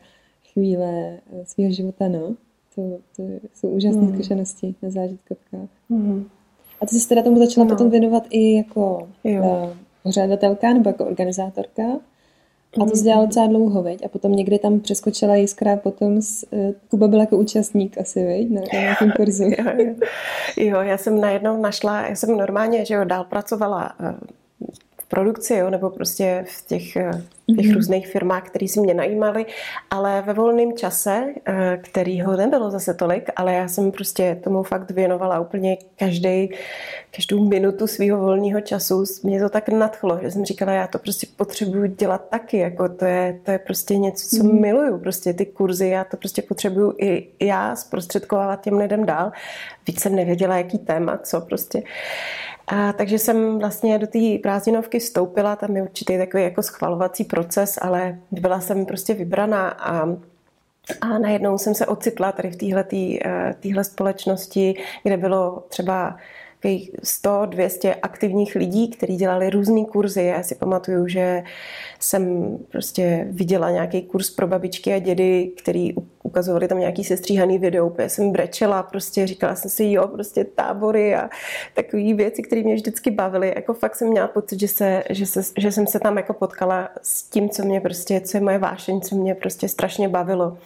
chvíle 0.52 1.18
eh, 1.32 1.44
svého 1.46 1.72
života, 1.72 2.08
no 2.08 2.36
to, 2.78 2.98
to 3.16 3.22
jsou 3.54 3.68
úžasné 3.68 4.02
mm. 4.02 4.14
zkušenosti 4.14 4.74
na 4.82 4.90
zážitkovkách. 4.90 5.68
Mm. 5.88 6.24
A 6.80 6.86
ty 6.86 6.94
jsi 6.94 7.08
teda 7.08 7.22
tomu 7.22 7.38
začala 7.38 7.64
no. 7.64 7.70
potom 7.70 7.90
věnovat 7.90 8.22
i 8.30 8.56
jako 8.56 9.08
uh, 9.22 9.68
pořadatelka 10.02 10.72
nebo 10.72 10.90
jako 10.90 11.04
organizátorka. 11.06 11.82
A 12.82 12.84
to 12.84 12.96
jsi 12.96 13.04
dělala 13.04 13.24
docela 13.24 13.46
dlouho, 13.46 13.82
veď? 13.82 14.04
A 14.04 14.08
potom 14.08 14.32
někdy 14.32 14.58
tam 14.58 14.80
přeskočila 14.80 15.36
jiskra, 15.36 15.76
potom 15.76 16.22
s, 16.22 16.46
uh, 16.50 16.72
Kuba 16.88 17.08
byl 17.08 17.20
jako 17.20 17.36
účastník 17.36 17.98
asi, 17.98 18.24
veď? 18.24 18.50
Na, 18.50 18.60
na 18.60 18.80
nějakém 18.80 19.12
kurzu. 19.16 19.44
jo, 19.58 19.64
jo. 19.78 19.94
jo, 20.56 20.80
já 20.80 20.98
jsem 20.98 21.20
najednou 21.20 21.60
našla, 21.60 22.06
já 22.06 22.14
jsem 22.14 22.36
normálně, 22.36 22.84
že 22.84 22.94
jo, 22.94 23.04
dál 23.04 23.24
pracovala 23.24 24.00
uh, 24.00 24.06
produkci, 25.08 25.54
jo, 25.54 25.70
nebo 25.70 25.90
prostě 25.90 26.44
v 26.48 26.66
těch, 26.66 26.96
eh, 26.96 27.10
těch 27.46 27.56
mm-hmm. 27.56 27.74
různých 27.74 28.08
firmách, 28.08 28.42
které 28.46 28.68
si 28.68 28.80
mě 28.80 28.94
najímali, 28.94 29.46
ale 29.90 30.22
ve 30.26 30.32
volném 30.32 30.76
čase, 30.76 31.24
eh, 31.46 31.78
kterýho 31.82 32.36
nebylo 32.36 32.70
zase 32.70 32.94
tolik, 32.94 33.30
ale 33.36 33.54
já 33.54 33.68
jsem 33.68 33.92
prostě 33.92 34.40
tomu 34.44 34.62
fakt 34.62 34.90
věnovala 34.90 35.40
úplně 35.40 35.76
každý, 35.98 36.50
každou 37.16 37.44
minutu 37.48 37.86
svého 37.86 38.18
volného 38.18 38.60
času. 38.60 39.04
Mě 39.22 39.40
to 39.40 39.48
tak 39.48 39.68
nadchlo, 39.68 40.18
že 40.22 40.30
jsem 40.30 40.44
říkala, 40.44 40.72
já 40.72 40.86
to 40.86 40.98
prostě 40.98 41.26
potřebuju 41.36 41.86
dělat 41.86 42.28
taky, 42.28 42.58
jako 42.58 42.88
to 42.88 43.04
je, 43.04 43.40
to 43.44 43.50
je 43.50 43.58
prostě 43.58 43.96
něco, 43.96 44.36
co 44.36 44.42
mm-hmm. 44.42 44.60
miluju, 44.60 44.98
prostě 44.98 45.32
ty 45.32 45.46
kurzy, 45.46 45.88
já 45.88 46.04
to 46.04 46.16
prostě 46.16 46.42
potřebuju 46.42 46.94
i 46.98 47.28
já 47.40 47.76
zprostředkovávat 47.76 48.60
těm 48.60 48.78
lidem 48.78 49.06
dál. 49.06 49.32
Víc 49.86 50.00
jsem 50.00 50.16
nevěděla, 50.16 50.56
jaký 50.56 50.78
téma, 50.78 51.18
co 51.18 51.40
prostě. 51.40 51.82
A 52.68 52.92
takže 52.92 53.18
jsem 53.18 53.58
vlastně 53.58 53.98
do 53.98 54.06
té 54.06 54.18
prázdninovky 54.42 54.98
vstoupila, 54.98 55.56
tam 55.56 55.76
je 55.76 55.82
určitý 55.82 56.18
takový 56.18 56.42
jako 56.42 56.62
schvalovací 56.62 57.24
proces, 57.24 57.78
ale 57.82 58.18
byla 58.30 58.60
jsem 58.60 58.86
prostě 58.86 59.14
vybraná 59.14 59.68
a 59.68 60.08
a 61.00 61.18
najednou 61.18 61.58
jsem 61.58 61.74
se 61.74 61.86
ocitla 61.86 62.32
tady 62.32 62.50
v 62.50 62.56
téhle 62.56 62.84
eh, 63.80 63.84
společnosti, 63.84 64.74
kde 65.02 65.16
bylo 65.16 65.64
třeba 65.68 66.16
100, 67.02 67.46
200 67.46 67.94
aktivních 67.94 68.54
lidí, 68.54 68.88
kteří 68.88 69.16
dělali 69.16 69.50
různé 69.50 69.84
kurzy. 69.84 70.24
Já 70.24 70.42
si 70.42 70.54
pamatuju, 70.54 71.08
že 71.08 71.42
jsem 72.00 72.56
prostě 72.68 73.26
viděla 73.30 73.70
nějaký 73.70 74.02
kurz 74.02 74.30
pro 74.30 74.46
babičky 74.46 74.92
a 74.92 74.98
dědy, 74.98 75.50
který 75.56 75.94
ukazovali 76.22 76.68
tam 76.68 76.78
nějaký 76.78 77.04
sestříhaný 77.04 77.58
video, 77.58 77.86
úplně 77.86 78.08
jsem 78.08 78.32
brečela, 78.32 78.82
prostě 78.82 79.26
říkala 79.26 79.54
jsem 79.54 79.70
si, 79.70 79.84
jo, 79.84 80.08
prostě 80.08 80.44
tábory 80.44 81.14
a 81.14 81.30
takové 81.74 82.14
věci, 82.14 82.42
které 82.42 82.62
mě 82.62 82.74
vždycky 82.74 83.10
bavily. 83.10 83.52
Jako 83.56 83.74
fakt 83.74 83.96
jsem 83.96 84.08
měla 84.08 84.28
pocit, 84.28 84.60
že, 84.60 84.68
se, 84.68 85.04
že, 85.10 85.26
se, 85.26 85.42
že 85.58 85.72
jsem 85.72 85.86
se 85.86 86.00
tam 86.00 86.16
jako 86.16 86.32
potkala 86.32 86.88
s 87.02 87.22
tím, 87.22 87.48
co 87.48 87.64
mě 87.64 87.80
prostě, 87.80 88.20
co 88.20 88.36
je 88.36 88.40
moje 88.40 88.58
vášeň, 88.58 89.00
co 89.00 89.14
mě 89.14 89.34
prostě 89.34 89.68
strašně 89.68 90.08
bavilo 90.08 90.58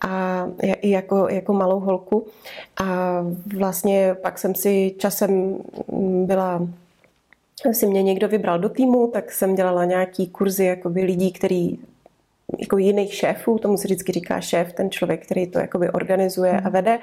a 0.00 0.46
i 0.60 0.90
jako, 0.90 1.28
jako 1.28 1.52
malou 1.52 1.80
holku. 1.80 2.26
A 2.84 3.20
vlastně 3.56 4.16
pak 4.22 4.38
jsem 4.38 4.54
si 4.54 4.94
časem 4.98 5.58
byla 6.26 6.68
si 7.72 7.86
mě 7.86 8.02
někdo 8.02 8.28
vybral 8.28 8.58
do 8.58 8.68
týmu, 8.68 9.06
tak 9.06 9.32
jsem 9.32 9.54
dělala 9.54 9.84
nějaký 9.84 10.26
kurzy 10.26 10.64
jakoby 10.64 11.02
lidí, 11.02 11.32
který 11.32 11.78
jako 12.58 12.78
jiných 12.78 13.14
šéfů, 13.14 13.58
tomu 13.58 13.76
se 13.76 13.84
vždycky 13.84 14.12
říká 14.12 14.40
šéf, 14.40 14.72
ten 14.72 14.90
člověk, 14.90 15.26
který 15.26 15.46
to 15.46 15.58
jakoby 15.58 15.90
organizuje 15.90 16.52
a 16.52 16.60
mhm. 16.60 16.72
vede 16.72 16.98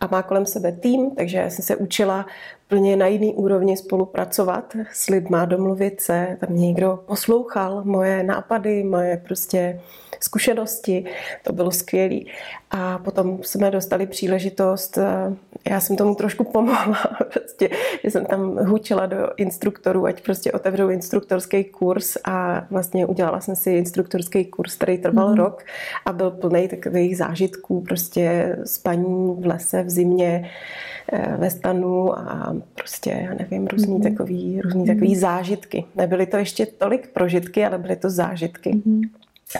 a 0.00 0.06
má 0.06 0.22
kolem 0.22 0.46
sebe 0.46 0.72
tým, 0.72 1.10
takže 1.10 1.44
jsem 1.48 1.64
se 1.64 1.76
učila 1.76 2.26
plně 2.68 2.96
na 2.96 3.06
jiný 3.06 3.34
úrovni 3.34 3.76
spolupracovat 3.76 4.76
s 4.92 5.08
lidma, 5.08 5.44
domluvit 5.44 6.00
se, 6.00 6.36
tam 6.40 6.56
někdo 6.56 7.02
poslouchal 7.06 7.84
moje 7.84 8.22
nápady, 8.22 8.84
moje 8.84 9.22
prostě 9.24 9.80
zkušenosti, 10.20 11.04
to 11.42 11.52
bylo 11.52 11.70
skvělé. 11.70 12.20
A 12.70 12.98
potom 12.98 13.38
jsme 13.42 13.70
dostali 13.70 14.06
příležitost, 14.06 14.98
eh, 14.98 15.34
já 15.70 15.80
jsem 15.80 15.96
tomu 15.96 16.14
trošku 16.14 16.44
pomohla, 16.44 16.98
prostě, 17.32 17.70
že 18.04 18.10
jsem 18.10 18.26
tam 18.26 18.56
hučila 18.56 19.06
do 19.06 19.30
instruktorů, 19.36 20.06
ať 20.06 20.22
prostě 20.22 20.52
otevřou 20.52 20.88
instruktorský 20.88 21.64
kurz 21.64 22.16
a 22.24 22.66
vlastně 22.70 23.06
udělala 23.06 23.40
jsem 23.40 23.56
si 23.56 23.70
instruktorský 23.70 24.44
kurz, 24.44 24.76
který 24.76 24.98
trval 24.98 25.28
mm. 25.28 25.36
rok 25.36 25.64
a 26.06 26.12
byl 26.12 26.30
plný 26.30 26.68
takových 26.68 27.16
zážitků, 27.16 27.80
prostě 27.80 28.56
spaní 28.64 29.36
v 29.40 29.46
lese 29.46 29.82
v 29.82 29.90
zimě, 29.90 30.50
eh, 31.12 31.36
ve 31.38 31.50
stanu 31.50 32.18
a 32.18 32.54
prostě, 32.74 33.10
já 33.10 33.34
nevím, 33.34 33.66
různý 33.66 33.94
mm. 33.94 34.02
takový, 34.02 34.60
různý 34.60 34.80
mm. 34.80 34.86
takový 34.86 35.16
zážitky. 35.16 35.84
Nebyly 35.94 36.26
to 36.26 36.36
ještě 36.36 36.66
tolik 36.66 37.08
prožitky, 37.12 37.66
ale 37.66 37.78
byly 37.78 37.96
to 37.96 38.10
zážitky. 38.10 38.82
Mm. 38.84 39.02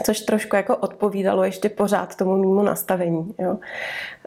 což 0.05 0.21
trošku 0.21 0.55
jako 0.55 0.77
odpovídalo 0.77 1.43
ještě 1.43 1.69
pořád 1.69 2.15
tomu 2.15 2.37
mýmu 2.37 2.63
nastavení. 2.63 3.35
Jo. 3.39 3.57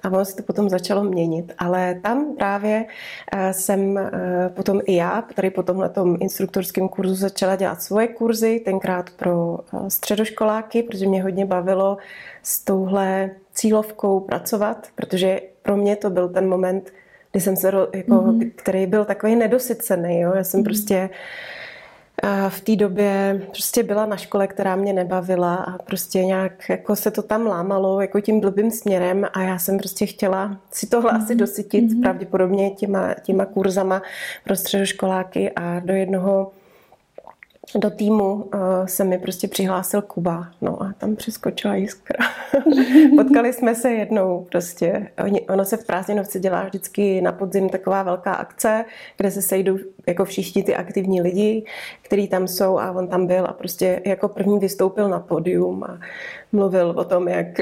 A 0.03 0.09
ono 0.09 0.25
se 0.25 0.37
to 0.37 0.43
potom 0.43 0.69
začalo 0.69 1.05
měnit. 1.05 1.53
Ale 1.59 2.01
tam 2.03 2.37
právě 2.37 2.85
eh, 3.33 3.53
jsem 3.53 3.99
eh, 3.99 4.11
potom 4.49 4.81
i 4.87 4.95
já, 4.95 5.23
tady 5.35 5.51
po 5.51 5.63
tomhle 5.63 5.91
instruktorském 6.21 6.89
kurzu 6.89 7.15
začala 7.15 7.57
dělat 7.57 7.83
svoje 7.83 8.09
kurzy, 8.09 8.61
tenkrát 8.65 9.11
pro 9.11 9.59
eh, 9.59 9.91
středoškoláky, 9.91 10.83
protože 10.83 11.07
mě 11.07 11.23
hodně 11.23 11.47
bavilo 11.47 11.97
s 12.43 12.65
touhle 12.65 13.31
cílovkou 13.53 14.21
pracovat, 14.21 14.87
protože 14.95 15.41
pro 15.63 15.77
mě 15.77 15.97
to 15.97 16.11
byl 16.11 16.29
ten 16.29 16.49
moment, 16.49 16.93
kdy 17.33 17.41
jsem 17.41 17.57
se, 17.57 17.73
jako, 17.95 18.15
mm-hmm. 18.15 18.53
který 18.57 18.87
byl 18.87 19.05
takový 19.05 19.37
nedosycený. 19.37 20.21
Jo. 20.21 20.33
Já 20.37 20.45
jsem 20.45 20.61
mm-hmm. 20.61 20.65
prostě 20.65 21.11
v 22.49 22.61
té 22.61 22.77
době 22.77 23.43
prostě 23.47 23.83
byla 23.83 24.07
na 24.07 24.17
škole, 24.17 24.47
která 24.47 24.77
mě 24.77 24.93
nebavila 24.93 25.55
a 25.55 25.79
prostě 25.79 26.25
nějak 26.25 26.69
jako 26.69 26.97
se 26.97 27.11
to 27.11 27.23
tam 27.23 27.47
lámalo 27.47 28.01
jako 28.01 28.21
tím 28.21 28.41
blbým 28.41 28.71
směrem 28.71 29.27
a 29.33 29.43
já 29.43 29.59
jsem 29.59 29.79
prostě 29.79 30.07
chtěla 30.07 30.61
si 30.71 30.87
tohle 30.87 31.13
mm-hmm. 31.13 31.25
asi 31.25 31.35
dosytit 31.35 31.85
mm-hmm. 31.85 32.03
pravděpodobně 32.03 32.71
těma, 32.71 33.15
těma 33.15 33.47
kurzama 33.47 34.03
pro 34.45 34.57
středoškoláky 34.57 35.51
a 35.51 35.81
do 35.81 35.95
jednoho 35.95 36.53
do 37.75 37.91
týmu 37.91 38.35
uh, 38.35 38.51
se 38.87 39.05
mi 39.05 39.19
prostě 39.19 39.49
přihlásil 39.49 40.03
Kuba, 40.03 40.49
no 40.61 40.83
a 40.83 40.93
tam 40.99 41.17
přeskočila 41.17 41.75
jiskra. 41.75 42.27
Potkali 43.17 43.53
jsme 43.53 43.75
se 43.75 43.91
jednou 43.91 44.47
prostě. 44.51 45.09
Ono 45.49 45.65
se 45.65 45.77
v 45.77 45.87
Prázdninovce 45.87 46.41
dělá 46.41 46.65
vždycky 46.65 47.21
na 47.21 47.33
podzim 47.33 47.69
taková 47.69 48.03
velká 48.03 48.33
akce, 48.33 48.85
kde 49.17 49.31
se 49.31 49.43
sejdou 49.43 49.79
jako 50.07 50.25
všichni 50.25 50.63
ty 50.63 50.77
aktivní 50.77 51.23
lidi, 51.23 51.65
kteří 52.03 52.29
tam 52.29 52.49
jsou 52.49 52.79
a 52.79 52.91
on 52.91 53.09
tam 53.09 53.27
byl 53.27 53.47
a 53.47 53.53
prostě 53.53 54.03
jako 54.07 54.29
první 54.29 54.59
vystoupil 54.59 55.09
na 55.09 55.21
podium 55.21 55.85
a 55.85 56.01
mluvil 56.53 56.95
o 56.97 57.05
tom, 57.05 57.29
jak 57.29 57.47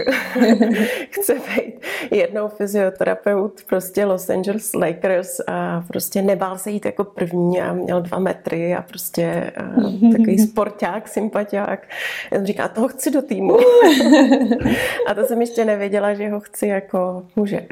chce 1.10 1.34
být 1.34 1.80
jednou 2.10 2.48
fyzioterapeut 2.48 3.60
prostě 3.68 4.04
Los 4.04 4.30
Angeles 4.30 4.74
Lakers 4.74 5.40
a 5.46 5.84
prostě 5.88 6.22
nebál 6.22 6.58
se 6.58 6.70
jít 6.70 6.84
jako 6.84 7.04
první 7.04 7.60
a 7.60 7.72
měl 7.72 8.02
dva 8.02 8.18
metry 8.18 8.74
a 8.74 8.82
prostě 8.82 9.52
a 9.56 9.62
takový 10.12 10.38
sporták, 10.38 11.08
sympatiák. 11.08 11.88
On 12.32 12.46
říká, 12.46 12.68
toho 12.68 12.88
chci 12.88 13.10
do 13.10 13.22
týmu. 13.22 13.56
a 15.06 15.14
to 15.14 15.24
jsem 15.26 15.40
ještě 15.40 15.64
nevěděla, 15.64 16.14
že 16.14 16.28
ho 16.28 16.40
chci 16.40 16.66
jako 16.66 17.26
muže. 17.36 17.66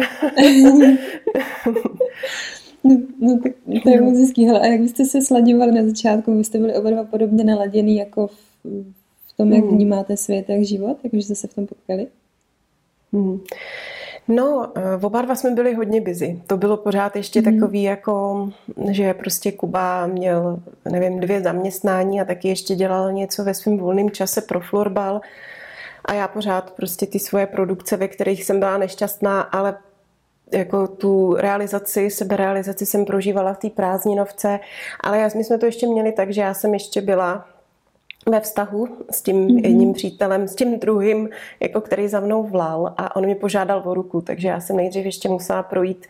No, 2.84 2.96
no 3.20 3.38
tak 3.42 3.52
to 3.82 3.90
je 3.90 4.00
moc 4.00 4.18
hezký. 4.18 4.50
A 4.50 4.66
jak 4.66 4.80
byste 4.80 5.04
se 5.04 5.22
sladívali 5.22 5.72
na 5.72 5.84
začátku? 5.84 6.38
Vy 6.38 6.44
jste 6.44 6.58
byli 6.58 6.74
oba 6.74 6.90
dva 6.90 7.04
podobně 7.04 7.44
naladěný 7.44 7.96
jako 7.96 8.26
v 8.26 8.97
tom, 9.38 9.52
jak 9.52 9.64
hmm. 9.64 9.74
vnímáte 9.74 10.16
svět, 10.16 10.48
jak 10.48 10.62
život? 10.62 10.98
Takže 11.02 11.22
jste 11.22 11.34
se 11.34 11.48
v 11.48 11.54
tom 11.54 11.66
potkali? 11.66 12.06
Hmm. 13.12 13.40
No, 14.28 14.72
eh, 14.76 15.06
oba 15.06 15.22
dva 15.22 15.34
jsme 15.34 15.50
byli 15.50 15.74
hodně 15.74 16.00
busy. 16.00 16.42
To 16.46 16.56
bylo 16.56 16.76
pořád 16.76 17.16
ještě 17.16 17.40
mm. 17.40 17.44
takový 17.44 17.82
jako, 17.82 18.48
že 18.90 19.14
prostě 19.14 19.52
Kuba 19.52 20.06
měl, 20.06 20.58
nevím, 20.90 21.20
dvě 21.20 21.40
zaměstnání 21.40 22.20
a 22.20 22.24
taky 22.24 22.48
ještě 22.48 22.74
dělal 22.74 23.12
něco 23.12 23.44
ve 23.44 23.54
svém 23.54 23.78
volném 23.78 24.10
čase 24.10 24.40
pro 24.40 24.60
florbal. 24.60 25.20
A 26.04 26.14
já 26.14 26.28
pořád 26.28 26.70
prostě 26.70 27.06
ty 27.06 27.18
svoje 27.18 27.46
produkce, 27.46 27.96
ve 27.96 28.08
kterých 28.08 28.44
jsem 28.44 28.58
byla 28.58 28.78
nešťastná, 28.78 29.40
ale 29.40 29.78
jako 30.52 30.86
tu 30.88 31.34
realizaci, 31.34 32.10
seberealizaci 32.10 32.86
jsem 32.86 33.04
prožívala 33.04 33.54
v 33.54 33.58
té 33.58 33.70
prázdninovce, 33.70 34.60
ale 35.00 35.18
já, 35.18 35.28
my 35.36 35.44
jsme 35.44 35.58
to 35.58 35.66
ještě 35.66 35.86
měli 35.86 36.12
tak, 36.12 36.32
že 36.32 36.40
já 36.40 36.54
jsem 36.54 36.74
ještě 36.74 37.00
byla 37.00 37.46
ve 38.30 38.40
vztahu 38.40 38.88
s 39.10 39.22
tím 39.22 39.46
mm-hmm. 39.46 39.64
jedním 39.64 39.92
přítelem, 39.92 40.48
s 40.48 40.54
tím 40.54 40.78
druhým, 40.78 41.28
jako 41.60 41.80
který 41.80 42.08
za 42.08 42.20
mnou 42.20 42.42
vlál 42.42 42.94
a 42.96 43.16
on 43.16 43.24
mě 43.24 43.34
požádal 43.34 43.82
o 43.84 43.94
ruku, 43.94 44.20
takže 44.20 44.48
já 44.48 44.60
jsem 44.60 44.76
nejdřív 44.76 45.04
ještě 45.04 45.28
musela 45.28 45.62
projít 45.62 46.06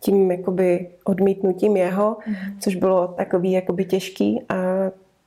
tím 0.00 0.30
jakoby 0.30 0.88
odmítnutím 1.04 1.76
jeho, 1.76 2.16
mm-hmm. 2.16 2.52
což 2.60 2.74
bylo 2.74 3.08
takový 3.08 3.52
jakoby 3.52 3.84
těžký 3.84 4.42
a 4.48 4.54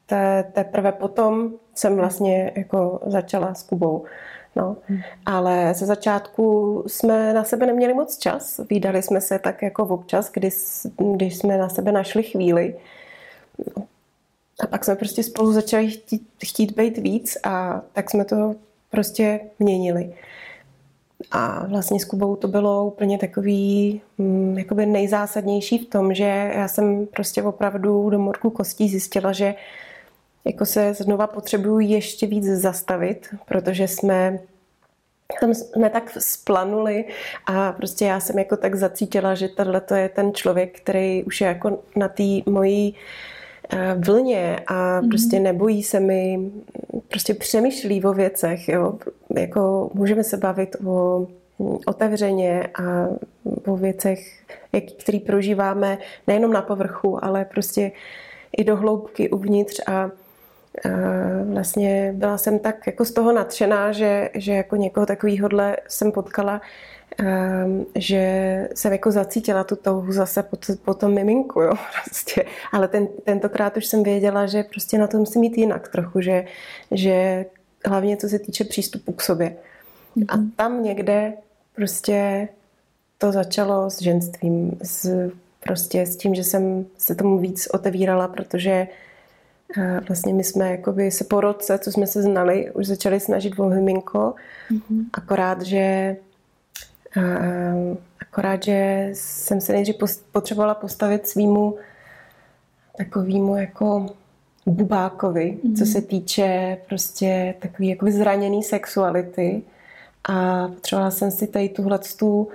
te, 0.05 0.45
teprve 0.53 0.91
potom 0.91 1.51
jsem 1.75 1.95
vlastně 1.95 2.51
jako 2.55 2.99
začala 3.05 3.53
s 3.53 3.63
Kubou. 3.63 4.05
No. 4.55 4.75
Hmm. 4.87 4.99
Ale 5.25 5.73
ze 5.73 5.85
začátku 5.85 6.83
jsme 6.87 7.33
na 7.33 7.43
sebe 7.43 7.65
neměli 7.65 7.93
moc 7.93 8.17
čas. 8.17 8.59
Výdali 8.69 9.01
jsme 9.01 9.21
se 9.21 9.39
tak 9.39 9.61
jako 9.61 9.83
občas, 9.83 10.31
kdy, 10.31 10.49
když 11.15 11.37
jsme 11.37 11.57
na 11.57 11.69
sebe 11.69 11.91
našli 11.91 12.23
chvíli. 12.23 12.75
A 14.59 14.67
pak 14.67 14.85
jsme 14.85 14.95
prostě 14.95 15.23
spolu 15.23 15.53
začali 15.53 15.91
chtít, 15.91 16.27
chtít 16.45 16.71
být 16.71 16.97
víc 16.97 17.37
a 17.43 17.81
tak 17.93 18.09
jsme 18.09 18.25
to 18.25 18.55
prostě 18.91 19.39
měnili. 19.59 20.13
A 21.31 21.65
vlastně 21.67 21.99
s 21.99 22.05
Kubou 22.05 22.35
to 22.35 22.47
bylo 22.47 22.85
úplně 22.85 23.17
takový 23.17 24.01
hm, 24.17 24.57
jakoby 24.57 24.85
nejzásadnější 24.85 25.77
v 25.77 25.89
tom, 25.89 26.13
že 26.13 26.51
já 26.55 26.67
jsem 26.67 27.07
prostě 27.07 27.43
opravdu 27.43 28.09
do 28.09 28.19
morku 28.19 28.49
kostí 28.49 28.89
zjistila, 28.89 29.31
že 29.31 29.55
jako 30.45 30.65
se 30.65 30.93
znova 30.93 31.27
potřebuju 31.27 31.79
ještě 31.79 32.27
víc 32.27 32.45
zastavit, 32.45 33.35
protože 33.45 33.87
jsme 33.87 34.39
tam 35.39 35.53
jsme 35.53 35.89
tak 35.89 36.17
splanuli 36.19 37.05
a 37.45 37.71
prostě 37.71 38.05
já 38.05 38.19
jsem 38.19 38.39
jako 38.39 38.57
tak 38.57 38.75
zacítila, 38.75 39.35
že 39.35 39.47
tohle 39.47 39.81
to 39.81 39.95
je 39.95 40.09
ten 40.09 40.33
člověk, 40.33 40.81
který 40.81 41.23
už 41.23 41.41
je 41.41 41.47
jako 41.47 41.79
na 41.95 42.07
té 42.07 42.23
mojí 42.45 42.95
eh, 42.95 43.38
vlně 43.97 44.59
a 44.67 44.73
mm-hmm. 44.73 45.09
prostě 45.09 45.39
nebojí 45.39 45.83
se 45.83 45.99
mi, 45.99 46.51
prostě 47.07 47.33
přemýšlí 47.33 48.03
o 48.03 48.13
věcech, 48.13 48.69
jo. 48.69 48.99
Jako 49.37 49.91
můžeme 49.93 50.23
se 50.23 50.37
bavit 50.37 50.75
o 50.85 51.27
otevřeně 51.85 52.67
a 52.75 53.07
o 53.67 53.77
věcech, 53.77 54.43
které 54.99 55.19
prožíváme 55.19 55.97
nejenom 56.27 56.53
na 56.53 56.61
povrchu, 56.61 57.25
ale 57.25 57.45
prostě 57.45 57.91
i 58.57 58.63
do 58.63 58.75
hloubky 58.75 59.29
uvnitř 59.29 59.81
a 59.87 60.11
vlastně 61.53 62.13
byla 62.15 62.37
jsem 62.37 62.59
tak 62.59 62.87
jako 62.87 63.05
z 63.05 63.11
toho 63.11 63.31
nadšená, 63.31 63.91
že, 63.91 64.29
že 64.33 64.53
jako 64.53 64.75
někoho 64.75 65.05
takovýhodle 65.05 65.77
jsem 65.87 66.11
potkala, 66.11 66.61
ehm, 67.17 67.85
že 67.95 68.69
jsem 68.75 68.91
jako 68.91 69.11
zacítila 69.11 69.63
tu 69.63 69.75
touhu 69.75 70.11
zase 70.11 70.43
po, 70.43 70.57
po 70.85 70.93
tom 70.93 71.13
miminku, 71.13 71.61
jo, 71.61 71.73
prostě. 72.03 72.45
Ale 72.71 72.87
ten, 72.87 73.07
tentokrát 73.23 73.77
už 73.77 73.85
jsem 73.85 74.03
věděla, 74.03 74.45
že 74.45 74.63
prostě 74.63 74.97
na 74.97 75.07
to 75.07 75.17
musím 75.17 75.41
mít 75.41 75.57
jinak 75.57 75.87
trochu, 75.87 76.21
že, 76.21 76.45
že 76.91 77.45
hlavně 77.85 78.17
co 78.17 78.29
se 78.29 78.39
týče 78.39 78.63
přístupu 78.63 79.11
k 79.11 79.21
sobě. 79.21 79.55
A 80.27 80.37
mhm. 80.37 80.51
tam 80.55 80.83
někde 80.83 81.33
prostě 81.75 82.47
to 83.17 83.31
začalo 83.31 83.89
s 83.89 84.01
ženstvím, 84.01 84.77
s, 84.83 85.29
prostě 85.59 86.05
s 86.05 86.17
tím, 86.17 86.35
že 86.35 86.43
jsem 86.43 86.85
se 86.97 87.15
tomu 87.15 87.37
víc 87.37 87.67
otevírala, 87.73 88.27
protože 88.27 88.87
vlastně 90.07 90.33
my 90.33 90.43
jsme 90.43 90.71
jakoby 90.71 91.11
se 91.11 91.23
po 91.23 91.41
roce, 91.41 91.79
co 91.79 91.91
jsme 91.91 92.07
se 92.07 92.21
znali, 92.21 92.71
už 92.71 92.87
začali 92.87 93.19
snažit 93.19 93.59
o 93.59 93.69
miminko, 93.69 94.33
mm-hmm. 94.71 95.05
akorát, 95.13 95.61
že 95.61 96.15
akorát, 98.21 98.63
že 98.63 99.09
jsem 99.13 99.61
se 99.61 99.73
nejdřív 99.73 99.95
potřebovala 100.31 100.75
postavit 100.75 101.27
svýmu 101.27 101.77
takovýmu 102.97 103.55
jako 103.55 104.15
bubákovi, 104.65 105.57
mm-hmm. 105.63 105.77
co 105.77 105.85
se 105.85 106.01
týče 106.01 106.77
prostě 106.87 107.55
takový 107.59 107.87
jako 107.87 108.11
zraněný 108.11 108.63
sexuality 108.63 109.61
a 110.29 110.67
potřebovala 110.67 111.11
jsem 111.11 111.31
si 111.31 111.47
tady 111.47 111.69
tuhle 111.69 111.99
tu 112.19 112.47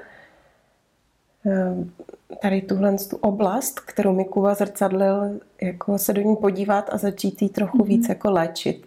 tady 2.43 2.63
tuhle 2.63 2.97
tu 3.11 3.17
oblast, 3.17 3.81
kterou 3.81 4.13
mi 4.13 4.25
Kuva 4.25 4.55
zrcadlil, 4.55 5.41
jako 5.63 5.99
se 5.99 6.13
do 6.13 6.23
ní 6.23 6.37
podívat 6.37 6.91
a 6.93 6.99
začít 6.99 7.43
jí 7.43 7.49
trochu 7.49 7.79
mm-hmm. 7.79 7.87
víc 7.87 8.09
jako 8.09 8.31
léčit. 8.31 8.87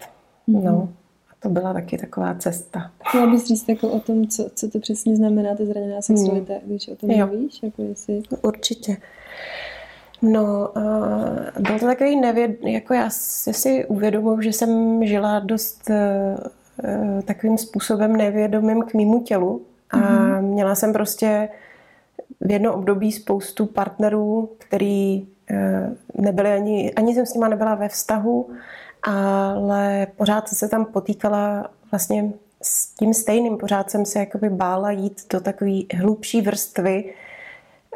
Mm-hmm. 0.49 0.63
No, 0.63 0.89
a 1.31 1.33
to 1.39 1.49
byla 1.49 1.73
taky 1.73 1.97
taková 1.97 2.35
cesta. 2.35 2.91
Chtěla 3.07 3.27
bys 3.27 3.47
říct 3.47 3.69
jako 3.69 3.89
o 3.89 3.99
tom, 3.99 4.27
co, 4.27 4.49
co 4.55 4.69
to 4.69 4.79
přesně 4.79 5.15
znamená, 5.15 5.55
ta 5.55 5.65
zraněná 5.65 6.01
sexualita, 6.01 6.53
mm. 6.53 6.59
když 6.65 6.87
o 6.87 6.95
tom 6.95 7.11
jo. 7.11 7.27
mluvíš? 7.27 7.63
Jako 7.63 7.81
jestli... 7.81 8.21
Určitě. 8.41 8.97
No, 10.21 10.71
uh, 10.75 11.63
byl 11.63 11.79
to 11.79 11.85
takový 11.85 12.15
nevěd, 12.15 12.63
jako 12.63 12.93
já 12.93 13.09
si 13.09 13.85
uvědomuji, 13.85 14.41
že 14.41 14.53
jsem 14.53 15.05
žila 15.05 15.39
dost 15.39 15.81
uh, 15.89 17.21
takovým 17.21 17.57
způsobem 17.57 18.15
nevědomým 18.15 18.81
k 18.81 18.93
mýmu 18.93 19.21
tělu 19.23 19.61
a 19.89 19.97
mm-hmm. 19.97 20.41
měla 20.41 20.75
jsem 20.75 20.93
prostě 20.93 21.49
v 22.47 22.51
jedno 22.51 22.73
období 22.73 23.11
spoustu 23.11 23.65
partnerů, 23.65 24.49
který 24.57 25.27
eh, 25.49 25.89
nebyli 26.13 26.53
ani, 26.53 26.93
ani 26.93 27.15
jsem 27.15 27.25
s 27.25 27.33
nima 27.33 27.47
nebyla 27.47 27.75
ve 27.75 27.89
vztahu, 27.89 28.49
ale 29.03 30.07
pořád 30.15 30.49
se 30.49 30.67
tam 30.67 30.85
potýkala 30.85 31.69
vlastně 31.91 32.33
s 32.61 32.87
tím 32.95 33.13
stejným. 33.13 33.57
Pořád 33.57 33.91
jsem 33.91 34.05
se 34.05 34.19
jakoby 34.19 34.49
bála 34.49 34.91
jít 34.91 35.21
do 35.33 35.39
takové 35.39 35.71
hlubší 35.95 36.41
vrstvy 36.41 37.13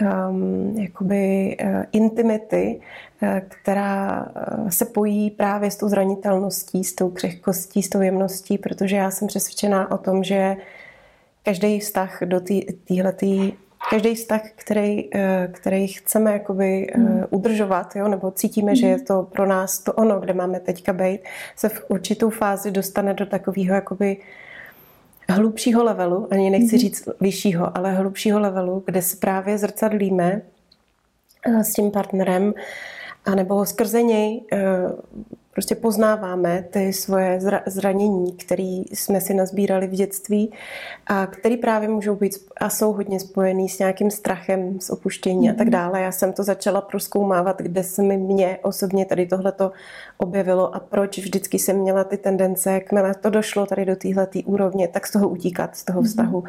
um, 0.01 0.77
jakoby 0.77 1.57
uh, 1.63 1.83
intimity, 1.91 2.81
uh, 3.21 3.29
která 3.47 4.25
se 4.69 4.85
pojí 4.85 5.31
právě 5.31 5.71
s 5.71 5.75
tou 5.75 5.89
zranitelností, 5.89 6.83
s 6.83 6.95
tou 6.95 7.09
křehkostí, 7.09 7.83
s 7.83 7.89
tou 7.89 8.01
jemností, 8.01 8.57
protože 8.57 8.95
já 8.95 9.11
jsem 9.11 9.27
přesvědčená 9.27 9.91
o 9.91 9.97
tom, 9.97 10.23
že 10.23 10.57
každý 11.43 11.79
vztah 11.79 12.23
do 12.25 12.41
téhletý 12.87 13.53
každý 13.89 14.15
vztah, 14.15 14.41
který, 14.55 15.09
který 15.51 15.87
chceme 15.87 16.33
jakoby 16.33 16.87
mm. 16.97 17.23
udržovat, 17.29 17.95
jo, 17.95 18.07
nebo 18.07 18.31
cítíme, 18.31 18.71
mm. 18.71 18.75
že 18.75 18.87
je 18.87 18.95
hmm. 18.95 19.05
to 19.05 19.23
pro 19.23 19.45
nás 19.45 19.79
to 19.79 19.93
ono, 19.93 20.19
kde 20.19 20.33
máme 20.33 20.59
teďka 20.59 20.93
být, 20.93 21.19
se 21.55 21.69
v 21.69 21.85
určitou 21.87 22.29
fázi 22.29 22.71
dostane 22.71 23.13
do 23.13 23.25
takového 23.25 23.75
jakoby 23.75 24.17
hlubšího 25.31 25.83
levelu, 25.83 26.27
ani 26.31 26.49
nechci 26.49 26.75
mm-hmm. 26.75 26.79
říct 26.79 27.09
vyššího, 27.21 27.77
ale 27.77 27.93
hlubšího 27.93 28.39
levelu, 28.39 28.83
kde 28.85 29.01
se 29.01 29.17
právě 29.17 29.57
zrcadlíme 29.57 30.41
eh, 31.45 31.63
s 31.63 31.73
tím 31.73 31.91
partnerem, 31.91 32.53
anebo 33.25 33.65
skrze 33.65 34.03
něj 34.03 34.43
eh, 34.51 34.59
prostě 35.53 35.75
poznáváme 35.75 36.65
ty 36.71 36.93
svoje 36.93 37.39
zranění, 37.65 38.31
které 38.31 38.83
jsme 38.91 39.21
si 39.21 39.33
nazbírali 39.33 39.87
v 39.87 39.91
dětství 39.91 40.51
a 41.07 41.27
které 41.27 41.57
právě 41.57 41.89
můžou 41.89 42.15
být 42.15 42.33
a 42.57 42.69
jsou 42.69 42.93
hodně 42.93 43.19
spojený 43.19 43.69
s 43.69 43.79
nějakým 43.79 44.11
strachem, 44.11 44.79
s 44.79 44.89
opuštění 44.89 45.49
mm-hmm. 45.49 45.53
a 45.53 45.57
tak 45.57 45.67
mhm. 45.67 45.71
dále. 45.71 46.01
Já 46.01 46.11
jsem 46.11 46.33
to 46.33 46.43
začala 46.43 46.81
proskoumávat, 46.81 47.61
kde 47.61 47.83
se 47.83 48.03
mi 48.03 48.17
mě 48.17 48.59
osobně 48.61 49.05
tady 49.05 49.25
tohleto 49.25 49.71
objevilo 50.17 50.75
a 50.75 50.79
proč 50.79 51.17
vždycky 51.17 51.59
jsem 51.59 51.77
měla 51.77 52.03
ty 52.03 52.17
tendence, 52.17 52.71
jakmile 52.71 53.15
to 53.15 53.29
došlo 53.29 53.65
tady 53.65 53.85
do 53.85 53.95
téhle 53.95 54.27
úrovně, 54.45 54.87
tak 54.87 55.07
z 55.07 55.11
toho 55.11 55.29
utíkat, 55.29 55.75
z 55.75 55.83
toho 55.83 56.01
mm-hmm. 56.01 56.05
vztahu 56.05 56.43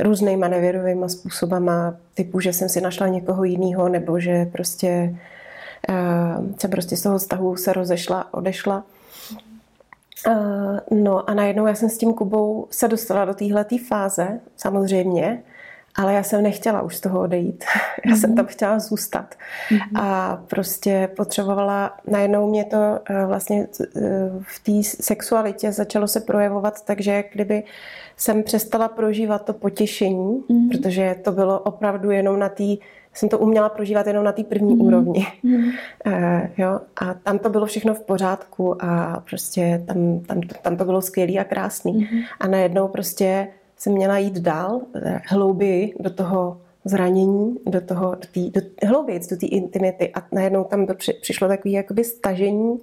různýma 0.00 0.48
nevěrovými 0.48 1.08
způsobama, 1.08 1.96
typu, 2.14 2.40
že 2.40 2.52
jsem 2.52 2.68
si 2.68 2.80
našla 2.80 3.06
někoho 3.06 3.44
jiného, 3.44 3.88
nebo 3.88 4.20
že 4.20 4.46
prostě 4.52 5.14
se 6.58 6.68
prostě 6.68 6.96
z 6.96 7.02
toho 7.02 7.18
vztahu 7.18 7.56
se 7.56 7.72
rozešla, 7.72 8.34
odešla. 8.34 8.84
No 10.90 11.30
a 11.30 11.34
najednou 11.34 11.66
já 11.66 11.74
jsem 11.74 11.88
s 11.88 11.98
tím 11.98 12.14
Kubou 12.14 12.66
se 12.70 12.88
dostala 12.88 13.24
do 13.24 13.34
téhle 13.34 13.66
fáze, 13.88 14.40
samozřejmě, 14.56 15.42
ale 15.98 16.14
já 16.14 16.22
jsem 16.22 16.42
nechtěla 16.42 16.82
už 16.82 16.96
z 16.96 17.00
toho 17.00 17.20
odejít. 17.20 17.64
Já 18.06 18.16
jsem 18.16 18.36
tam 18.36 18.46
chtěla 18.46 18.78
zůstat. 18.78 19.34
A 19.94 20.38
prostě 20.46 21.08
potřebovala, 21.16 21.96
najednou 22.06 22.50
mě 22.50 22.64
to 22.64 22.98
e, 23.10 23.26
vlastně 23.26 23.66
v 24.42 24.58
té 24.62 24.88
sexualitě 25.02 25.72
začalo 25.72 26.08
se 26.08 26.20
projevovat, 26.20 26.84
takže 26.84 27.24
kdyby 27.32 27.62
jsem 28.16 28.42
přestala 28.42 28.88
prožívat 28.88 29.44
to 29.44 29.52
potěšení, 29.52 30.42
mm. 30.48 30.68
protože 30.68 31.16
to 31.24 31.32
bylo 31.32 31.60
opravdu 31.60 32.10
jenom 32.10 32.38
na 32.38 32.48
té 32.48 32.64
jsem 33.14 33.28
to 33.28 33.38
uměla 33.38 33.68
prožívat 33.68 34.06
jenom 34.06 34.24
na 34.24 34.32
té 34.32 34.44
první 34.44 34.74
mm. 34.74 34.80
úrovni. 34.80 35.26
Mm. 35.42 35.54
Uh, 35.56 35.72
jo? 36.56 36.80
A 36.96 37.14
tam 37.14 37.38
to 37.38 37.50
bylo 37.50 37.66
všechno 37.66 37.94
v 37.94 38.00
pořádku 38.00 38.84
a 38.84 39.22
prostě 39.30 39.84
tam, 39.86 40.20
tam, 40.20 40.40
tam 40.40 40.76
to 40.76 40.84
bylo 40.84 41.02
skvělé 41.02 41.32
a 41.32 41.44
krásný. 41.44 41.92
Mm. 41.92 42.20
A 42.40 42.46
najednou 42.46 42.88
prostě 42.88 43.48
jsem 43.76 43.92
měla 43.92 44.18
jít 44.18 44.38
dál, 44.38 44.80
eh, 44.94 45.20
hlouběji 45.26 45.94
do 46.00 46.10
toho 46.10 46.60
zranění, 46.84 47.56
do 47.66 47.80
toho, 47.80 48.10
do 48.10 48.28
tý, 48.32 48.50
do, 48.50 48.60
hlouběji 48.86 49.20
do 49.30 49.36
té 49.36 49.46
intimity 49.46 50.10
a 50.14 50.22
najednou 50.32 50.64
tam 50.64 50.86
to 50.86 50.94
při, 50.94 51.12
přišlo 51.12 51.48
takové 51.48 51.72
jakoby 51.72 52.04
stažení 52.04 52.78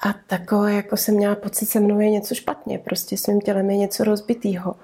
a 0.00 0.14
takové, 0.26 0.74
jako 0.74 0.96
jsem 0.96 1.14
měla 1.14 1.34
pocit, 1.34 1.66
se 1.66 1.80
mnou 1.80 2.00
je 2.00 2.10
něco 2.10 2.34
špatně, 2.34 2.78
prostě 2.78 3.16
svým 3.16 3.40
tělem 3.40 3.70
je 3.70 3.76
něco 3.76 4.04
rozbitýho 4.04 4.74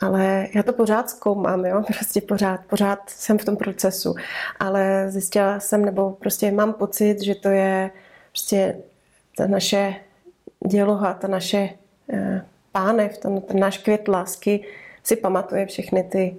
ale 0.00 0.48
já 0.54 0.62
to 0.62 0.72
pořád 0.72 1.10
zkoumám, 1.10 1.64
jo, 1.64 1.82
prostě 1.98 2.20
pořád, 2.20 2.60
pořád 2.66 3.10
jsem 3.10 3.38
v 3.38 3.44
tom 3.44 3.56
procesu, 3.56 4.14
ale 4.60 5.10
zjistila 5.10 5.60
jsem, 5.60 5.84
nebo 5.84 6.10
prostě 6.10 6.52
mám 6.52 6.72
pocit, 6.72 7.22
že 7.22 7.34
to 7.34 7.48
je 7.48 7.90
prostě 8.32 8.76
ta 9.36 9.46
naše 9.46 9.94
děloha, 10.66 11.14
ta 11.14 11.28
naše 11.28 11.68
eh, 12.12 12.44
pánev, 12.72 13.18
ten, 13.18 13.40
ten 13.40 13.58
náš 13.60 13.78
květ 13.78 14.08
lásky 14.08 14.64
si 15.02 15.16
pamatuje 15.16 15.66
všechny 15.66 16.02
ty 16.02 16.36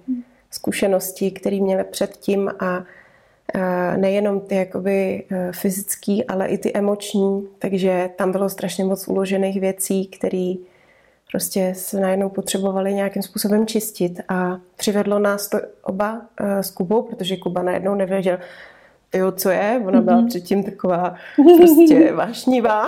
zkušenosti, 0.52 1.32
které 1.32 1.60
měly 1.60 1.84
předtím 1.84 2.52
a 2.60 2.84
eh, 3.54 3.98
nejenom 3.98 4.40
ty 4.40 4.56
jakoby 4.56 5.24
eh, 5.32 5.52
fyzický, 5.52 6.26
ale 6.26 6.48
i 6.48 6.58
ty 6.58 6.74
emoční, 6.74 7.48
takže 7.60 8.10
tam 8.16 8.32
bylo 8.32 8.50
strašně 8.50 8.84
moc 8.84 9.08
uložených 9.08 9.60
věcí, 9.62 10.08
které 10.08 10.54
prostě 11.32 11.74
se 11.76 12.00
najednou 12.00 12.30
potřebovali 12.30 12.94
nějakým 12.94 13.22
způsobem 13.22 13.67
čistit 13.67 14.20
a 14.30 14.58
přivedlo 14.76 15.20
nás 15.20 15.48
to 15.50 15.58
oba 15.84 16.22
eh, 16.39 16.63
s 16.63 16.72
Kubou, 16.72 17.02
protože 17.02 17.38
Kuba 17.38 17.63
najednou 17.63 17.96
nevěděl, 17.96 18.38
jo, 19.13 19.32
co 19.32 19.50
je, 19.50 19.82
ona 19.88 20.02
byla 20.02 20.17
mm-hmm. 20.17 20.28
předtím 20.28 20.63
taková 20.63 21.15
prostě 21.58 22.13
vášnivá 22.15 22.86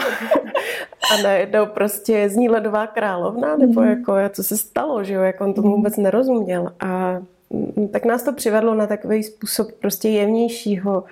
a 1.13 1.21
najednou 1.23 1.65
prostě 1.65 2.29
zní 2.29 2.49
ledová 2.49 2.88
královna, 2.88 3.58
nebo 3.58 3.82
mm-hmm. 3.82 3.89
jako, 3.89 4.13
co 4.29 4.43
se 4.43 4.58
stalo, 4.58 5.03
že 5.03 5.13
jo, 5.13 5.21
jak 5.21 5.41
on 5.41 5.53
tomu 5.53 5.67
mhm. 5.67 5.77
vůbec 5.77 5.97
nerozuměl 5.97 6.73
a 6.79 7.19
mm, 7.49 7.88
tak 7.88 8.06
nás 8.06 8.23
to 8.23 8.34
přivedlo 8.34 8.75
na 8.75 8.88
takový 8.88 9.23
způsob 9.23 9.71
prostě 9.71 10.10
jevnějšího 10.10 11.03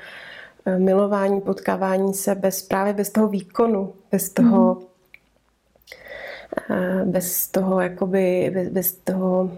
eh, 0.65 0.79
milování, 0.79 1.41
potkávání 1.41 2.13
se 2.13 2.35
bez, 2.35 2.61
právě 2.61 2.93
bez 2.93 3.09
toho 3.09 3.27
výkonu, 3.27 3.93
bez 4.11 4.29
toho 4.29 4.75
mm-hmm 4.75 4.90
bez 7.05 7.47
toho, 7.47 7.81
jakoby, 7.81 8.51
bez, 8.53 8.69
bez 8.69 8.91
toho, 8.91 9.51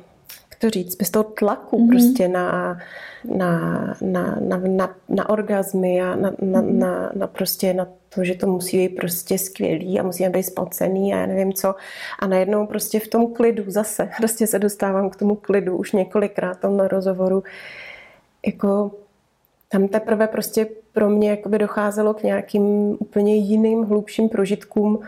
jak 0.49 0.60
to 0.60 0.69
říct, 0.69 0.95
bez 0.95 1.10
toho 1.10 1.23
tlaku 1.23 1.77
mm-hmm. 1.77 1.89
prostě 1.89 2.27
na, 2.27 2.77
na, 3.25 3.95
na, 4.01 4.38
na, 4.39 4.58
na, 4.58 4.95
na 5.10 5.29
orgazmy 5.29 6.01
a 6.01 6.15
na, 6.15 6.32
na, 6.41 6.62
mm-hmm. 6.62 6.77
na, 6.77 7.12
na 7.15 7.27
prostě 7.27 7.73
na 7.73 7.88
to, 8.15 8.23
že 8.23 8.36
to 8.36 8.47
musí 8.47 8.77
být 8.77 8.95
prostě 8.95 9.38
skvělý 9.38 9.99
a 9.99 10.03
musíme 10.03 10.29
být 10.29 10.43
spacený 10.43 11.13
a 11.13 11.17
já 11.17 11.25
nevím 11.25 11.53
co. 11.53 11.75
A 12.19 12.27
najednou 12.27 12.67
prostě 12.67 12.99
v 12.99 13.08
tom 13.08 13.34
klidu 13.34 13.63
zase, 13.67 14.10
prostě 14.17 14.47
se 14.47 14.60
dostávám 14.60 15.10
k 15.10 15.15
tomu 15.15 15.36
klidu 15.36 15.77
už 15.77 15.91
několikrát 15.91 16.60
tam 16.60 16.77
na 16.77 16.88
rozhovoru, 16.88 17.43
jako 18.45 18.91
tam 19.69 19.88
teprve 19.88 20.27
prostě 20.27 20.67
pro 20.93 21.10
mě 21.10 21.29
jakoby 21.29 21.58
docházelo 21.58 22.13
k 22.13 22.23
nějakým 22.23 22.97
úplně 22.99 23.36
jiným, 23.36 23.84
hlubším 23.84 24.29
prožitkům 24.29 24.99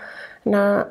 na 0.45 0.89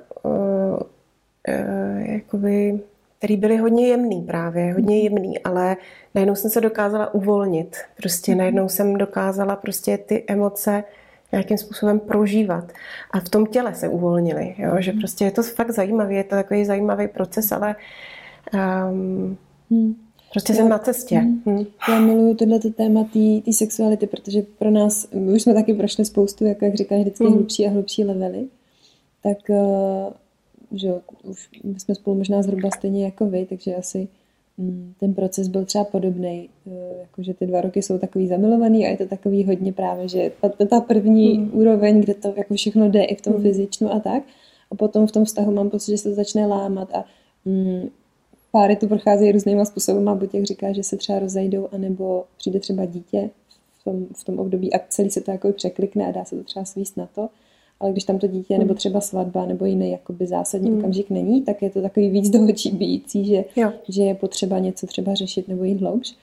jakoby, 1.98 2.80
který 3.18 3.36
byly 3.36 3.56
hodně 3.56 3.88
jemný 3.88 4.22
právě, 4.22 4.72
hodně 4.72 5.00
jemný, 5.00 5.38
ale 5.38 5.76
najednou 6.14 6.34
jsem 6.34 6.50
se 6.50 6.60
dokázala 6.60 7.14
uvolnit. 7.14 7.76
Prostě 7.96 8.32
mhm. 8.32 8.38
najednou 8.38 8.68
jsem 8.68 8.96
dokázala 8.96 9.56
prostě 9.56 9.98
ty 9.98 10.24
emoce 10.26 10.84
nějakým 11.32 11.58
způsobem 11.58 12.00
prožívat. 12.00 12.72
A 13.10 13.20
v 13.20 13.28
tom 13.28 13.46
těle 13.46 13.74
se 13.74 13.88
uvolnili, 13.88 14.54
jo? 14.58 14.72
že 14.78 14.92
mhm. 14.92 15.00
prostě 15.00 15.24
je 15.24 15.30
to 15.30 15.42
fakt 15.42 15.70
zajímavý, 15.70 16.16
je 16.16 16.24
to 16.24 16.36
takový 16.36 16.64
zajímavý 16.64 17.08
proces, 17.08 17.52
ale 17.52 17.76
um, 18.90 19.36
hmm. 19.70 19.94
Prostě 20.32 20.52
já, 20.52 20.56
jsem 20.56 20.68
na 20.68 20.78
cestě. 20.78 21.16
Hmm. 21.16 21.42
Hmm. 21.46 21.64
Já 21.88 22.00
miluju 22.00 22.34
tohleto 22.34 22.70
téma 22.70 23.04
té 23.44 23.52
sexuality, 23.52 24.06
protože 24.06 24.42
pro 24.58 24.70
nás, 24.70 25.10
my 25.12 25.32
už 25.32 25.42
jsme 25.42 25.54
taky 25.54 25.74
prošli 25.74 26.04
spoustu, 26.04 26.44
jak, 26.44 26.62
jak 26.62 26.74
říkáš, 26.74 27.00
vždycky 27.00 27.24
hmm. 27.24 27.32
hlubší 27.32 27.66
a 27.66 27.70
hlubší 27.70 28.04
levely. 28.04 28.46
Tak 29.24 29.38
uh, 29.48 30.12
že 30.72 30.94
už 31.22 31.50
jsme 31.78 31.94
spolu 31.94 32.16
možná 32.16 32.42
zhruba 32.42 32.70
stejně 32.70 33.04
jako 33.04 33.26
vy, 33.26 33.46
takže 33.46 33.74
asi 33.74 34.08
mm, 34.58 34.94
ten 35.00 35.14
proces 35.14 35.48
byl 35.48 35.64
třeba 35.64 35.84
podobný, 35.84 36.48
eh, 36.66 36.70
jakože 37.00 37.34
ty 37.34 37.46
dva 37.46 37.60
roky 37.60 37.82
jsou 37.82 37.98
takový 37.98 38.28
zamilovaný 38.28 38.86
a 38.86 38.90
je 38.90 38.96
to 38.96 39.06
takový 39.06 39.44
hodně 39.44 39.72
právě, 39.72 40.08
že 40.08 40.32
ta, 40.40 40.66
ta 40.66 40.80
první 40.80 41.38
mm. 41.38 41.50
úroveň, 41.52 42.00
kde 42.00 42.14
to 42.14 42.34
jako 42.36 42.54
všechno 42.54 42.88
jde 42.88 43.04
i 43.04 43.14
v 43.14 43.20
tom 43.20 43.34
mm. 43.34 43.42
fyzičnu 43.42 43.92
a 43.92 44.00
tak, 44.00 44.22
a 44.70 44.74
potom 44.74 45.06
v 45.06 45.12
tom 45.12 45.24
vztahu 45.24 45.52
mám 45.52 45.70
pocit, 45.70 45.90
že 45.90 45.98
se 45.98 46.08
to 46.08 46.14
začne 46.14 46.46
lámat 46.46 46.94
a 46.94 47.04
mm, 47.44 47.88
páry 48.52 48.76
tu 48.76 48.88
procházejí 48.88 49.32
různýma 49.32 49.64
způsoby, 49.64 50.10
a 50.10 50.14
buď 50.14 50.34
jak 50.34 50.44
říká, 50.44 50.72
že 50.72 50.82
se 50.82 50.96
třeba 50.96 51.18
rozejdou, 51.18 51.68
anebo 51.72 52.24
přijde 52.36 52.60
třeba 52.60 52.84
dítě 52.84 53.30
v 53.80 53.84
tom, 53.84 54.06
v 54.14 54.24
tom 54.24 54.38
období 54.38 54.74
a 54.74 54.80
celý 54.88 55.10
se 55.10 55.20
to 55.20 55.30
jako 55.30 55.52
překlikne 55.52 56.06
a 56.06 56.10
dá 56.10 56.24
se 56.24 56.36
to 56.36 56.44
třeba 56.44 56.64
svíst 56.64 56.96
na 56.96 57.08
to 57.14 57.28
ale 57.80 57.92
když 57.92 58.04
tam 58.04 58.18
to 58.18 58.26
dítě, 58.26 58.58
nebo 58.58 58.68
hmm. 58.68 58.76
třeba 58.76 59.00
svatba, 59.00 59.46
nebo 59.46 59.64
jiný 59.64 59.90
jakoby 59.90 60.26
zásadní 60.26 60.70
mm. 60.70 60.78
okamžik 60.78 61.10
není, 61.10 61.42
tak 61.42 61.62
je 61.62 61.70
to 61.70 61.82
takový 61.82 62.10
víc 62.10 62.30
do 62.30 62.44
očí 62.48 62.70
bíjící, 62.70 63.24
že, 63.24 63.44
že 63.88 64.02
je 64.02 64.14
potřeba 64.14 64.58
něco 64.58 64.86
třeba 64.86 65.14
řešit 65.14 65.48
nebo 65.48 65.64
jít 65.64 65.80
hloubš. 65.80 66.14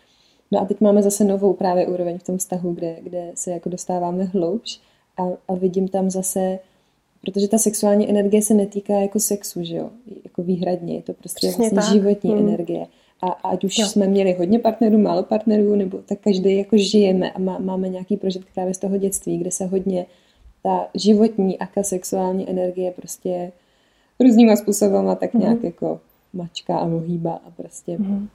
No 0.51 0.61
a 0.61 0.65
teď 0.65 0.81
máme 0.81 1.03
zase 1.03 1.23
novou 1.23 1.53
právě 1.53 1.87
úroveň 1.87 2.17
v 2.17 2.23
tom 2.23 2.37
vztahu, 2.37 2.73
kde, 2.73 2.97
kde 3.03 3.31
se 3.35 3.51
jako 3.51 3.69
dostáváme 3.69 4.23
hloubš 4.23 4.79
a, 5.17 5.23
a 5.47 5.55
vidím 5.55 5.87
tam 5.87 6.09
zase, 6.09 6.59
protože 7.21 7.47
ta 7.47 7.57
sexuální 7.57 8.09
energie 8.09 8.41
se 8.41 8.53
netýká 8.53 8.93
jako 8.93 9.19
sexu, 9.19 9.63
že 9.63 9.75
jo, 9.75 9.89
jako 10.23 10.43
výhradně, 10.43 10.95
je 10.95 11.01
to 11.01 11.13
prostě 11.13 11.47
Přesně 11.47 11.69
vlastně 11.69 11.81
tak. 11.81 11.93
životní 11.93 12.35
mm. 12.35 12.47
energie. 12.47 12.87
A 13.21 13.27
ať 13.27 13.63
už 13.63 13.77
jo. 13.77 13.85
jsme 13.85 14.07
měli 14.07 14.33
hodně 14.33 14.59
partnerů, 14.59 14.97
málo 14.97 15.23
partnerů, 15.23 15.75
nebo 15.75 15.97
tak 15.97 16.19
každý 16.19 16.57
jako 16.57 16.77
žijeme 16.77 17.31
a 17.31 17.39
má, 17.39 17.57
máme 17.57 17.89
nějaký 17.89 18.17
prožitky 18.17 18.51
právě 18.53 18.73
z 18.73 18.77
toho 18.77 18.97
dětství, 18.97 19.37
kde 19.37 19.51
se 19.51 19.65
hodně 19.65 20.05
ta 20.63 20.87
životní 20.93 21.59
a 21.59 21.83
sexuální 21.83 22.49
energie 22.49 22.91
prostě 22.91 23.51
různýma 24.19 24.55
způsobama 24.55 25.15
tak 25.15 25.33
nějak 25.33 25.57
mm-hmm. 25.57 25.65
jako 25.65 25.99
mačka 26.33 26.77
a 26.77 26.87
mohýba 26.87 27.33
a 27.33 27.51
prostě 27.51 27.97
mm-hmm. 27.97 28.27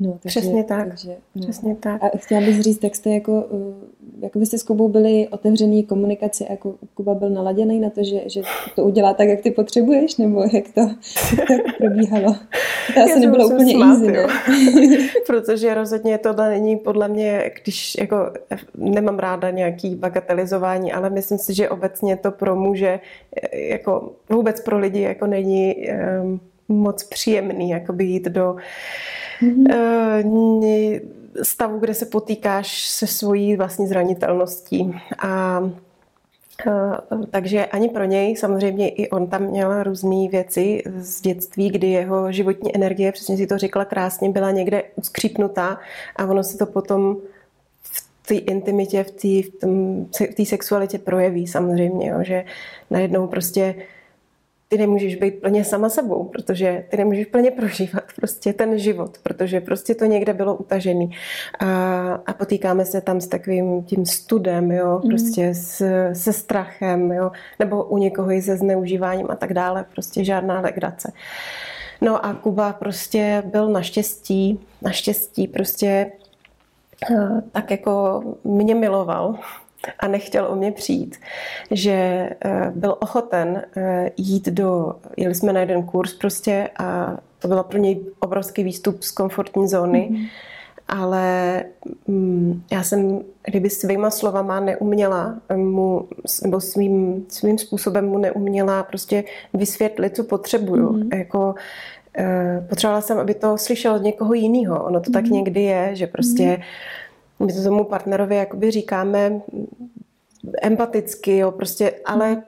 No, 0.00 0.18
takže, 0.22 0.40
Přesně 0.40 0.64
tak. 0.64 0.88
Takže, 0.88 1.16
no. 1.34 1.42
Přesně 1.42 1.76
tak. 1.76 2.04
A 2.04 2.08
chtěla 2.16 2.40
bych 2.40 2.62
říct, 2.62 2.84
jak 2.84 2.96
jste 2.96 3.10
jako, 3.10 3.44
eh, 3.52 4.00
jako 4.20 4.38
byste 4.38 4.58
s 4.58 4.62
Kubou 4.62 4.88
byli 4.88 5.28
otevřený 5.28 5.84
komunikaci, 5.84 6.46
jako 6.50 6.74
Kuba 6.94 7.14
byl 7.14 7.30
naladěný 7.30 7.80
na 7.80 7.90
to, 7.90 8.04
že, 8.04 8.20
že 8.26 8.42
to 8.76 8.84
udělá 8.84 9.14
tak, 9.14 9.28
jak 9.28 9.40
ty 9.40 9.50
potřebuješ, 9.50 10.16
nebo 10.16 10.42
jak 10.52 10.64
to, 10.74 10.80
jak 11.38 11.46
to 11.46 11.72
probíhalo? 11.78 12.36
To 12.94 13.00
asi 13.02 13.20
nebylo 13.20 13.48
úplně 13.48 13.74
smát, 13.74 13.92
easy, 13.92 14.12
ne? 14.12 14.26
Protože 15.26 15.74
rozhodně 15.74 16.18
tohle 16.18 16.50
není 16.50 16.76
podle 16.76 17.08
mě, 17.08 17.50
když 17.62 17.94
jako 18.00 18.16
nemám 18.74 19.18
ráda 19.18 19.50
nějaký 19.50 19.94
bagatelizování, 19.94 20.92
ale 20.92 21.10
myslím 21.10 21.38
si, 21.38 21.54
že 21.54 21.68
obecně 21.68 22.16
to 22.16 22.30
pro 22.30 22.56
muže, 22.56 23.00
eh, 23.42 23.58
jako 23.58 24.12
vůbec 24.30 24.60
pro 24.60 24.78
lidi 24.78 25.00
jako 25.00 25.26
není 25.26 25.76
um, 26.22 26.40
moc 26.70 27.04
příjemný, 27.04 27.70
jakoby 27.70 28.04
jít 28.04 28.24
do 28.24 28.56
mm-hmm. 29.42 31.00
stavu, 31.42 31.78
kde 31.78 31.94
se 31.94 32.06
potýkáš 32.06 32.88
se 32.88 33.06
svojí 33.06 33.56
vlastní 33.56 33.86
zranitelností. 33.86 35.00
A 35.22 35.60
takže 37.30 37.66
ani 37.66 37.88
pro 37.88 38.04
něj, 38.04 38.36
samozřejmě 38.36 38.88
i 38.88 39.10
on 39.10 39.26
tam 39.26 39.42
měl 39.42 39.82
různé 39.82 40.28
věci 40.28 40.82
z 40.96 41.20
dětství, 41.20 41.70
kdy 41.70 41.86
jeho 41.86 42.32
životní 42.32 42.76
energie, 42.76 43.12
přesně 43.12 43.36
si 43.36 43.46
to 43.46 43.58
řekla 43.58 43.84
krásně, 43.84 44.30
byla 44.30 44.50
někde 44.50 44.82
uskřípnutá 44.96 45.78
a 46.16 46.26
ono 46.26 46.44
se 46.44 46.58
to 46.58 46.66
potom 46.66 47.16
v 47.82 48.26
té 48.26 48.34
intimitě, 48.34 49.04
v 49.04 50.34
té 50.36 50.44
sexualitě 50.44 50.98
projeví 50.98 51.46
samozřejmě, 51.46 52.08
jo, 52.08 52.18
že 52.22 52.44
najednou 52.90 53.26
prostě 53.26 53.74
ty 54.70 54.78
nemůžeš 54.78 55.16
být 55.16 55.40
plně 55.40 55.64
sama 55.64 55.88
sebou, 55.88 56.24
protože 56.24 56.84
ty 56.88 56.96
nemůžeš 56.96 57.26
plně 57.26 57.50
prožívat 57.50 58.04
prostě 58.16 58.52
ten 58.52 58.78
život, 58.78 59.18
protože 59.22 59.60
prostě 59.60 59.94
to 59.94 60.04
někde 60.04 60.32
bylo 60.32 60.54
utažený. 60.56 61.10
A, 61.58 62.12
a 62.26 62.32
potýkáme 62.32 62.84
se 62.84 63.00
tam 63.00 63.20
s 63.20 63.28
takovým 63.28 63.84
tím 63.84 64.06
studem, 64.06 64.70
jo, 64.70 65.00
mm. 65.04 65.10
prostě 65.10 65.54
s, 65.54 65.82
se 66.12 66.32
strachem, 66.32 67.12
jo, 67.12 67.30
nebo 67.58 67.84
u 67.84 67.98
někoho 67.98 68.30
i 68.30 68.42
se 68.42 68.56
zneužíváním 68.56 69.26
a 69.30 69.34
tak 69.34 69.54
dále, 69.54 69.84
prostě 69.92 70.24
žádná 70.24 70.60
legrace. 70.60 71.12
No 72.00 72.26
a 72.26 72.34
Kuba 72.34 72.72
prostě 72.72 73.42
byl 73.46 73.68
naštěstí, 73.68 74.60
naštěstí 74.82 75.48
prostě 75.48 76.12
eh, 77.10 77.42
tak 77.52 77.70
jako 77.70 78.22
mě 78.44 78.74
miloval 78.74 79.38
a 79.98 80.08
nechtěl 80.08 80.46
o 80.46 80.56
mě 80.56 80.72
přijít, 80.72 81.16
že 81.70 81.92
eh, 82.44 82.72
byl 82.74 82.96
ochoten 83.00 83.62
eh, 83.76 84.10
jít 84.16 84.48
do, 84.48 84.94
jeli 85.16 85.34
jsme 85.34 85.52
na 85.52 85.60
jeden 85.60 85.82
kurz 85.82 86.14
prostě 86.14 86.68
a 86.78 87.16
to 87.38 87.48
byl 87.48 87.62
pro 87.62 87.78
něj 87.78 88.00
obrovský 88.18 88.64
výstup 88.64 89.02
z 89.02 89.10
komfortní 89.10 89.68
zóny, 89.68 90.30
ale 90.88 91.62
mm, 92.06 92.62
já 92.72 92.82
jsem, 92.82 93.20
kdyby 93.44 93.70
svýma 93.70 94.10
slovama 94.10 94.60
neuměla 94.60 95.34
mu, 95.56 96.08
nebo 96.42 96.60
svým, 96.60 97.26
svým 97.28 97.58
způsobem 97.58 98.08
mu 98.08 98.18
neuměla 98.18 98.82
prostě 98.82 99.24
vysvětlit, 99.54 100.16
co 100.16 100.24
potřebuju. 100.24 100.88
Mm-hmm. 100.88 101.18
Jako, 101.18 101.54
eh, 102.18 102.66
potřebovala 102.68 103.00
jsem, 103.00 103.18
aby 103.18 103.34
to 103.34 103.58
slyšel 103.58 103.94
od 103.94 104.02
někoho 104.02 104.34
jiného. 104.34 104.84
Ono 104.84 105.00
to 105.00 105.10
mm-hmm. 105.10 105.12
tak 105.12 105.24
mhm. 105.24 105.32
někdy 105.32 105.62
je, 105.62 105.90
že 105.92 106.06
prostě 106.06 106.42
mm-hmm 106.42 106.99
my 107.40 107.52
to 107.52 107.62
tomu 107.62 107.84
partnerovi 107.84 108.36
jakoby 108.36 108.70
říkáme 108.70 109.40
empaticky, 110.62 111.36
jo, 111.36 111.50
prostě, 111.50 111.92
ale 112.04 112.42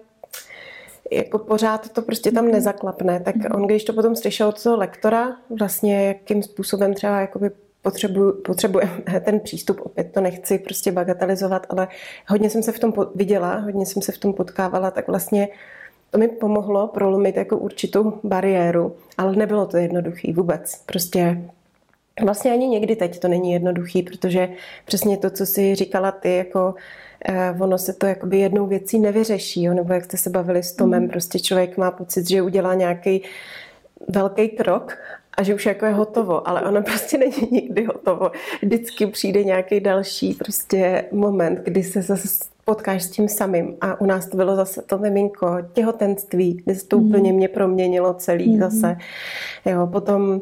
jako 1.11 1.39
pořád 1.39 1.89
to 1.89 2.03
prostě 2.03 2.33
tam 2.33 2.49
nezaklapne. 2.49 3.21
Tak 3.21 3.37
mhm. 3.37 3.47
on, 3.55 3.67
když 3.67 3.85
to 3.85 3.93
potom 3.93 4.17
slyšel 4.17 4.49
od 4.49 4.63
toho 4.63 4.77
lektora, 4.77 5.37
vlastně 5.59 6.07
jakým 6.07 6.43
způsobem 6.43 6.95
třeba 6.95 7.21
jakoby 7.21 7.51
potřebuje 8.43 8.91
ten 9.25 9.41
přístup, 9.41 9.81
opět 9.83 10.13
to 10.13 10.21
nechci 10.21 10.59
prostě 10.59 10.93
bagatelizovat, 10.93 11.67
ale 11.69 11.89
hodně 12.29 12.51
jsem 12.51 12.63
se 12.63 12.73
v 12.73 12.79
tom 12.79 12.93
viděla, 13.15 13.57
hodně 13.57 13.87
jsem 13.87 14.03
se 14.03 14.13
v 14.13 14.19
tom 14.19 14.33
potkávala, 14.33 14.91
tak 14.91 15.09
vlastně 15.09 15.49
to 16.11 16.19
mi 16.19 16.29
pomohlo 16.29 16.89
prolomit 16.89 17.37
jako 17.37 17.59
určitou 17.59 18.13
bariéru, 18.25 18.97
ale 19.19 19.37
nebylo 19.37 19.67
to 19.67 19.77
jednoduchý 19.77 20.33
vůbec. 20.33 20.83
Prostě 20.87 21.43
Vlastně 22.21 22.53
ani 22.53 22.69
někdy 22.69 22.97
teď 22.97 23.19
to 23.19 23.29
není 23.29 23.53
jednoduchý, 23.53 24.03
protože 24.03 24.49
přesně 24.85 25.17
to, 25.17 25.31
co 25.31 25.47
si 25.47 25.75
říkala 25.75 26.13
ty, 26.13 26.37
jako 26.37 26.75
eh, 27.29 27.55
ono 27.61 27.79
se 27.79 27.93
to 27.93 28.07
jakoby 28.07 28.39
jednou 28.39 28.67
věcí 28.67 29.01
nevyřeší, 29.01 29.63
jo? 29.63 29.75
nebo 29.75 29.93
jak 29.93 30.05
jste 30.05 30.17
se 30.17 30.31
bavili 30.31 30.63
s 30.63 30.73
Tomem, 30.73 31.03
mm. 31.03 31.09
prostě 31.09 31.39
člověk 31.39 31.77
má 31.77 31.91
pocit, 31.91 32.29
že 32.29 32.43
udělá 32.43 32.75
nějaký 32.75 33.23
velký 34.09 34.49
krok 34.49 34.99
a 35.37 35.43
že 35.43 35.55
už 35.55 35.67
jako 35.67 35.87
je 35.87 35.93
hotovo, 35.93 36.49
ale 36.49 36.63
ono 36.63 36.83
prostě 36.83 37.19
není 37.19 37.49
nikdy 37.51 37.85
hotovo. 37.85 38.31
Vždycky 38.63 39.07
přijde 39.07 39.45
nějaký 39.45 39.81
další 39.81 40.35
prostě 40.35 41.05
moment, 41.13 41.61
kdy 41.65 41.83
se 41.83 42.03
zase 42.03 42.29
potkáš 42.65 43.03
s 43.03 43.11
tím 43.11 43.29
samým. 43.29 43.77
A 43.81 44.01
u 44.01 44.07
nás 44.07 44.27
to 44.27 44.37
bylo 44.37 44.57
zase 44.57 44.83
to 44.83 44.99
miminko, 44.99 45.57
těhotenství, 45.73 46.63
kdy 46.65 46.75
se 46.75 46.89
to 46.89 46.99
mm. 46.99 47.07
úplně 47.07 47.33
mě 47.33 47.49
proměnilo 47.49 48.15
celý 48.15 48.55
mm. 48.55 48.61
zase. 48.61 48.97
Jo, 49.67 49.87
potom 49.87 50.41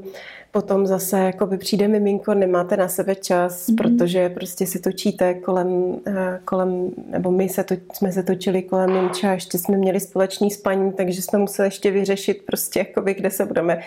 Potom 0.52 0.86
zase 0.86 1.18
jakoby 1.18 1.58
přijde 1.58 1.88
miminko, 1.88 2.34
nemáte 2.34 2.76
na 2.76 2.88
sebe 2.88 3.14
čas, 3.14 3.68
mm-hmm. 3.68 3.76
protože 3.76 4.28
prostě 4.28 4.66
si 4.66 4.78
točíte 4.78 5.34
kolem, 5.34 5.96
eh, 6.06 6.40
kolem 6.44 6.90
nebo 7.06 7.30
my 7.30 7.48
se 7.48 7.64
to, 7.64 7.74
jsme 7.92 8.12
se 8.12 8.22
točili 8.22 8.62
kolem 8.62 8.94
Nimča, 8.94 9.32
ještě 9.32 9.58
jsme 9.58 9.76
měli 9.76 10.00
společný 10.00 10.50
spaní, 10.50 10.92
takže 10.92 11.22
jsme 11.22 11.38
museli 11.38 11.66
ještě 11.66 11.90
vyřešit 11.90 12.42
prostě 12.46 12.78
jakoby, 12.78 13.14
kde 13.14 13.30
se 13.30 13.46
budeme 13.46 13.80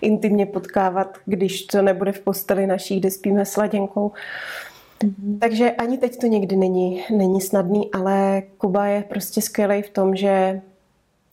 intimně 0.00 0.46
potkávat, 0.46 1.18
když 1.24 1.62
to 1.62 1.82
nebude 1.82 2.12
v 2.12 2.20
posteli 2.20 2.66
naší, 2.66 3.00
kde 3.00 3.10
spíme 3.10 3.44
s 3.44 3.56
laděnkou. 3.56 4.12
Mm-hmm. 5.00 5.38
Takže 5.38 5.70
ani 5.70 5.98
teď 5.98 6.20
to 6.20 6.26
někdy 6.26 6.56
není, 6.56 7.04
není 7.16 7.40
snadný, 7.40 7.90
ale 7.92 8.42
Kuba 8.58 8.86
je 8.86 9.02
prostě 9.02 9.42
skvělý 9.42 9.82
v 9.82 9.90
tom, 9.90 10.16
že 10.16 10.60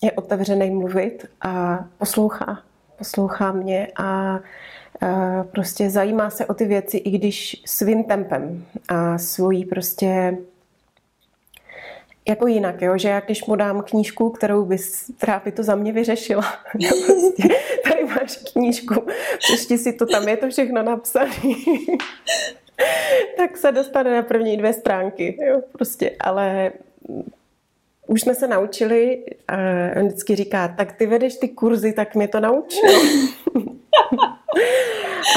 je 0.02 0.12
otevřený 0.12 0.69
mluvit 0.69 1.26
a 1.41 1.86
poslouchá. 1.98 2.60
Poslouchá 2.98 3.52
mě 3.52 3.88
a 3.98 4.39
prostě 5.51 5.89
zajímá 5.89 6.29
se 6.29 6.45
o 6.45 6.53
ty 6.53 6.65
věci, 6.65 6.97
i 6.97 7.12
když 7.12 7.62
svým 7.65 8.03
tempem 8.03 8.65
a 8.88 9.17
svojí 9.17 9.65
prostě 9.65 10.38
jako 12.27 12.47
jinak, 12.47 12.81
jo? 12.81 12.97
že 12.97 13.10
já 13.10 13.19
když 13.19 13.45
mu 13.45 13.55
dám 13.55 13.84
knížku, 13.84 14.29
kterou 14.29 14.65
bys, 14.65 15.12
která 15.17 15.41
by 15.45 15.51
to 15.51 15.63
za 15.63 15.75
mě 15.75 15.91
vyřešila, 15.91 16.43
prostě, 16.71 17.43
tady 17.84 18.03
máš 18.03 18.38
knížku, 18.53 19.08
přečti 19.38 19.77
si 19.77 19.93
to, 19.93 20.05
tam 20.05 20.27
je 20.27 20.38
to 20.38 20.49
všechno 20.49 20.84
napsané, 20.84 21.31
tak 23.38 23.58
se 23.58 23.71
dostane 23.71 24.15
na 24.15 24.21
první 24.21 24.58
dvě 24.58 24.73
stránky, 24.73 25.38
jo? 25.47 25.62
prostě, 25.71 26.12
ale 26.19 26.71
už 28.07 28.21
jsme 28.21 28.35
se 28.35 28.47
naučili, 28.47 29.23
a 29.47 29.57
on 29.99 30.07
vždycky 30.07 30.35
říká, 30.35 30.67
tak 30.67 30.91
ty 30.91 31.05
vedeš 31.05 31.35
ty 31.35 31.49
kurzy, 31.49 31.93
tak 31.93 32.15
mě 32.15 32.27
to 32.27 32.39
naučil. 32.39 32.89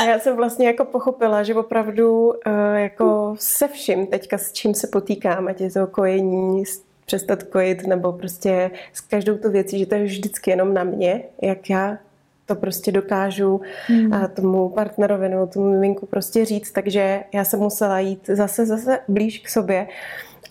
A 0.01 0.05
já 0.05 0.19
jsem 0.19 0.37
vlastně 0.37 0.67
jako 0.67 0.85
pochopila, 0.85 1.43
že 1.43 1.55
opravdu 1.55 2.27
uh, 2.27 2.33
jako 2.75 3.35
se 3.39 3.69
vším 3.69 4.07
teďka, 4.07 4.39
s 4.39 4.53
čím 4.53 4.75
se 4.75 4.87
potýkám, 4.87 5.49
ať 5.49 5.61
je 5.61 5.71
to 5.71 5.87
kojení, 5.87 6.65
přestat 7.07 7.43
kojit, 7.43 7.87
nebo 7.87 8.13
prostě 8.13 8.71
s 8.93 9.01
každou 9.01 9.37
tu 9.37 9.51
věcí, 9.51 9.79
že 9.79 9.87
to 9.87 9.95
je 9.95 10.05
vždycky 10.05 10.51
jenom 10.51 10.75
na 10.75 10.85
mě, 10.85 11.23
jak 11.43 11.71
já 11.71 11.99
to 12.47 12.55
prostě 12.55 12.93
dokážu 12.93 13.61
hmm. 13.87 14.13
a 14.13 14.29
tomu 14.29 14.69
partnerovi 14.69 15.29
nebo 15.29 15.47
tomu 15.47 15.71
miminku 15.71 16.07
prostě 16.07 16.45
říct, 16.45 16.73
takže 16.73 17.25
já 17.35 17.45
jsem 17.45 17.61
musela 17.61 17.99
jít 17.99 18.27
zase, 18.27 18.67
zase 18.67 18.99
blíž 19.09 19.39
k 19.39 19.49
sobě 19.49 19.87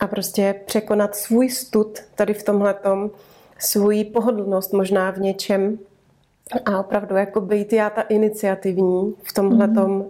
a 0.00 0.06
prostě 0.06 0.60
překonat 0.66 1.16
svůj 1.16 1.50
stud 1.50 1.98
tady 2.14 2.34
v 2.34 2.42
tomhletom, 2.42 3.10
svůj 3.58 4.04
pohodlnost 4.04 4.72
možná 4.72 5.10
v 5.10 5.18
něčem, 5.18 5.78
a 6.64 6.80
opravdu 6.80 7.16
jako 7.16 7.40
být 7.40 7.72
já 7.72 7.90
ta 7.90 8.02
iniciativní 8.02 9.14
v 9.22 9.32
tomhle 9.32 9.66
mm. 9.66 9.76
uh, 9.76 10.06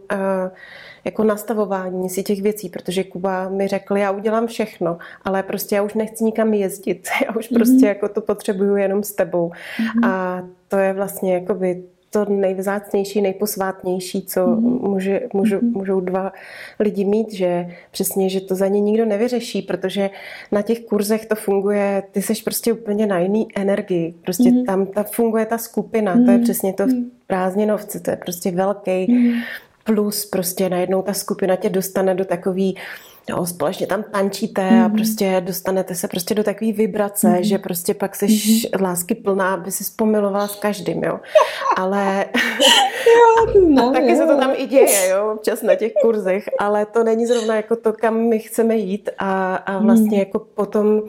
jako 1.05 1.25
nastavování 1.25 2.11
si 2.11 2.23
těch 2.23 2.43
věcí, 2.43 2.69
protože 2.69 3.05
Kuba 3.05 3.49
mi 3.49 3.69
řekl, 3.69 3.97
já 3.97 4.11
udělám 4.11 4.47
všechno, 4.47 4.99
ale 5.25 5.43
prostě 5.43 5.75
já 5.75 5.83
už 5.83 5.95
nechci 5.95 6.25
nikam 6.25 6.55
jezdit, 6.55 7.09
já 7.27 7.37
už 7.37 7.49
prostě 7.49 7.73
mm. 7.73 7.85
jako 7.85 8.09
to 8.09 8.21
potřebuju 8.21 8.77
jenom 8.77 9.03
s 9.03 9.13
tebou. 9.13 9.53
Mm. 9.81 10.05
A 10.05 10.43
to 10.69 10.77
je 10.77 10.93
vlastně 10.93 11.35
jakoby 11.35 11.83
to 12.11 12.25
nejvzácnější, 12.25 13.21
nejposvátnější, 13.21 14.23
co 14.23 14.47
mm-hmm. 14.47 14.89
může, 14.89 15.21
můžu, 15.33 15.57
mm-hmm. 15.57 15.73
můžou 15.73 16.01
dva 16.01 16.33
lidi 16.81 17.05
mít, 17.05 17.33
že 17.33 17.67
přesně, 17.91 18.29
že 18.29 18.41
to 18.41 18.55
za 18.55 18.69
ně 18.69 18.81
nikdo 18.81 19.05
nevyřeší, 19.05 19.63
protože 19.63 20.11
na 20.53 20.63
těch 20.63 20.81
kurzech 20.81 21.27
to 21.27 21.35
funguje, 21.35 22.03
ty 22.11 22.23
seš 22.23 22.43
prostě 22.43 22.73
úplně 22.73 23.07
na 23.07 23.19
jiný 23.19 23.49
energii, 23.57 24.15
prostě 24.25 24.51
mm-hmm. 24.51 24.67
tam 24.67 24.87
ta 24.87 25.03
funguje 25.03 25.47
ta 25.47 25.59
skupina, 25.59 26.17
mm-hmm. 26.17 26.25
to 26.25 26.31
je 26.31 26.37
mhm. 26.37 26.45
přesně 26.45 26.73
to 26.73 26.87
v 26.87 26.91
mhm. 26.91 27.11
prázdninovce, 27.27 28.01
to 28.01 28.11
je 28.11 28.17
prostě 28.17 28.51
velký 28.51 28.91
mm-hmm. 28.91 29.43
plus, 29.85 30.27
prostě 30.27 30.69
najednou 30.69 31.03
ta 31.03 31.13
skupina 31.13 31.57
tě 31.57 31.69
dostane 31.69 32.15
do 32.15 32.25
takový 32.25 32.77
jo, 33.29 33.47
společně 33.47 33.87
tam 33.87 34.03
tančíte 34.03 34.63
mm-hmm. 34.63 34.85
a 34.85 34.89
mhm. 34.89 34.97
prostě 34.97 35.43
dostanete 35.45 35.95
se 35.95 36.09
prostě 36.09 36.35
do 36.35 36.45
takové 36.45 36.73
vibrace, 36.73 37.29
mm-hmm. 37.29 37.41
že 37.41 37.59
prostě 37.59 37.95
pak 37.95 38.17
jsi 38.17 38.27
mm-hmm. 38.27 38.83
lásky 38.83 39.15
plná, 39.15 39.55
aby 39.55 39.71
si 39.71 39.85
spomilovala 39.85 40.49
s 40.49 40.57
každým, 40.57 41.05
jo. 41.05 41.21
Ale, 41.77 42.27
jo, 43.07 43.83
a 43.89 43.91
taky 43.93 44.11
jo. 44.11 44.17
se 44.17 44.27
to 44.27 44.37
tam 44.37 44.53
i 44.57 44.67
děje, 44.67 45.09
jo, 45.09 45.33
občas 45.37 45.63
na 45.63 45.75
těch 45.75 45.93
kurzech, 46.03 46.45
ale 46.59 46.87
to 46.87 47.05
není 47.05 47.27
zrovna 47.27 47.57
jako 47.57 47.77
to, 47.77 47.93
kam 47.93 48.17
my 48.17 48.39
chceme 48.39 48.77
jít 48.77 49.11
a, 49.19 49.57
a 49.57 49.79
vlastně 49.79 50.11
hmm. 50.11 50.19
jako 50.19 50.39
potom, 50.39 51.03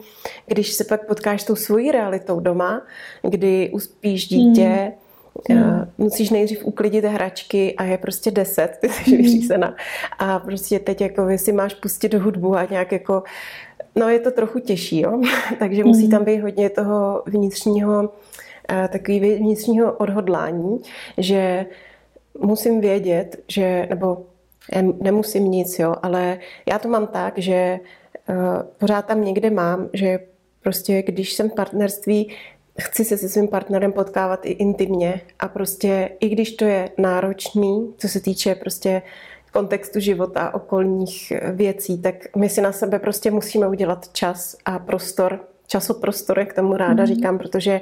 když 0.46 0.72
se 0.72 0.84
pak 0.84 1.06
potkáš 1.06 1.44
tou 1.44 1.54
svojí 1.54 1.92
realitou 1.92 2.40
doma, 2.40 2.82
kdy 3.22 3.70
uspíš 3.72 4.28
dítě, 4.28 4.66
hmm 4.66 5.09
Hmm. 5.48 5.92
Musíš 5.98 6.30
nejdřív 6.30 6.64
uklidit 6.64 7.04
hračky 7.04 7.74
a 7.76 7.84
je 7.84 7.98
prostě 7.98 8.30
deset, 8.30 8.76
ty 8.80 8.88
jsi 8.88 9.16
vyřízená. 9.16 9.76
A 10.18 10.38
prostě 10.38 10.78
teď 10.78 11.00
jako 11.00 11.26
si 11.36 11.52
máš 11.52 11.74
pustit 11.74 12.14
hudbu 12.14 12.56
a 12.56 12.66
nějak 12.70 12.92
jako, 12.92 13.22
no 13.96 14.08
je 14.08 14.20
to 14.20 14.30
trochu 14.30 14.58
těžší, 14.58 15.00
jo. 15.00 15.20
Takže 15.58 15.84
musí 15.84 16.08
tam 16.08 16.24
být 16.24 16.40
hodně 16.40 16.70
toho 16.70 17.22
vnitřního, 17.26 18.12
takový 18.88 19.20
vnitřního 19.20 19.92
odhodlání, 19.92 20.78
že 21.18 21.66
musím 22.38 22.80
vědět, 22.80 23.42
že, 23.48 23.86
nebo 23.90 24.26
nemusím 25.00 25.50
nic, 25.50 25.78
jo, 25.78 25.94
ale 26.02 26.38
já 26.66 26.78
to 26.78 26.88
mám 26.88 27.06
tak, 27.06 27.38
že 27.38 27.78
pořád 28.78 29.06
tam 29.06 29.24
někde 29.24 29.50
mám, 29.50 29.88
že 29.92 30.18
prostě 30.62 31.02
když 31.02 31.32
jsem 31.32 31.50
v 31.50 31.54
partnerství, 31.54 32.32
chci 32.78 33.04
se 33.04 33.18
se 33.18 33.28
svým 33.28 33.48
partnerem 33.48 33.92
potkávat 33.92 34.46
i 34.46 34.50
intimně 34.50 35.20
a 35.38 35.48
prostě 35.48 36.10
i 36.20 36.28
když 36.28 36.52
to 36.52 36.64
je 36.64 36.90
náročný, 36.98 37.94
co 37.98 38.08
se 38.08 38.20
týče 38.20 38.54
prostě 38.54 39.02
kontextu 39.52 40.00
života, 40.00 40.54
okolních 40.54 41.32
věcí, 41.52 42.02
tak 42.02 42.14
my 42.36 42.48
si 42.48 42.60
na 42.60 42.72
sebe 42.72 42.98
prostě 42.98 43.30
musíme 43.30 43.68
udělat 43.68 44.08
čas 44.12 44.56
a 44.64 44.78
prostor, 44.78 45.40
časoprostor, 45.66 46.38
jak 46.38 46.52
tomu 46.52 46.76
ráda 46.76 47.04
mm-hmm. 47.04 47.14
říkám, 47.14 47.38
protože 47.38 47.80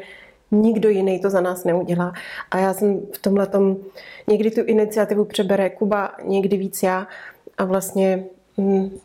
nikdo 0.50 0.88
jiný 0.88 1.20
to 1.20 1.30
za 1.30 1.40
nás 1.40 1.64
neudělá. 1.64 2.12
A 2.50 2.58
já 2.58 2.74
jsem 2.74 3.00
v 3.12 3.18
tomhle 3.18 3.46
tom, 3.46 3.76
někdy 4.26 4.50
tu 4.50 4.60
iniciativu 4.64 5.24
přebere 5.24 5.70
Kuba, 5.70 6.12
někdy 6.24 6.56
víc 6.56 6.82
já 6.82 7.06
a 7.58 7.64
vlastně 7.64 8.24
hm, 8.58 8.98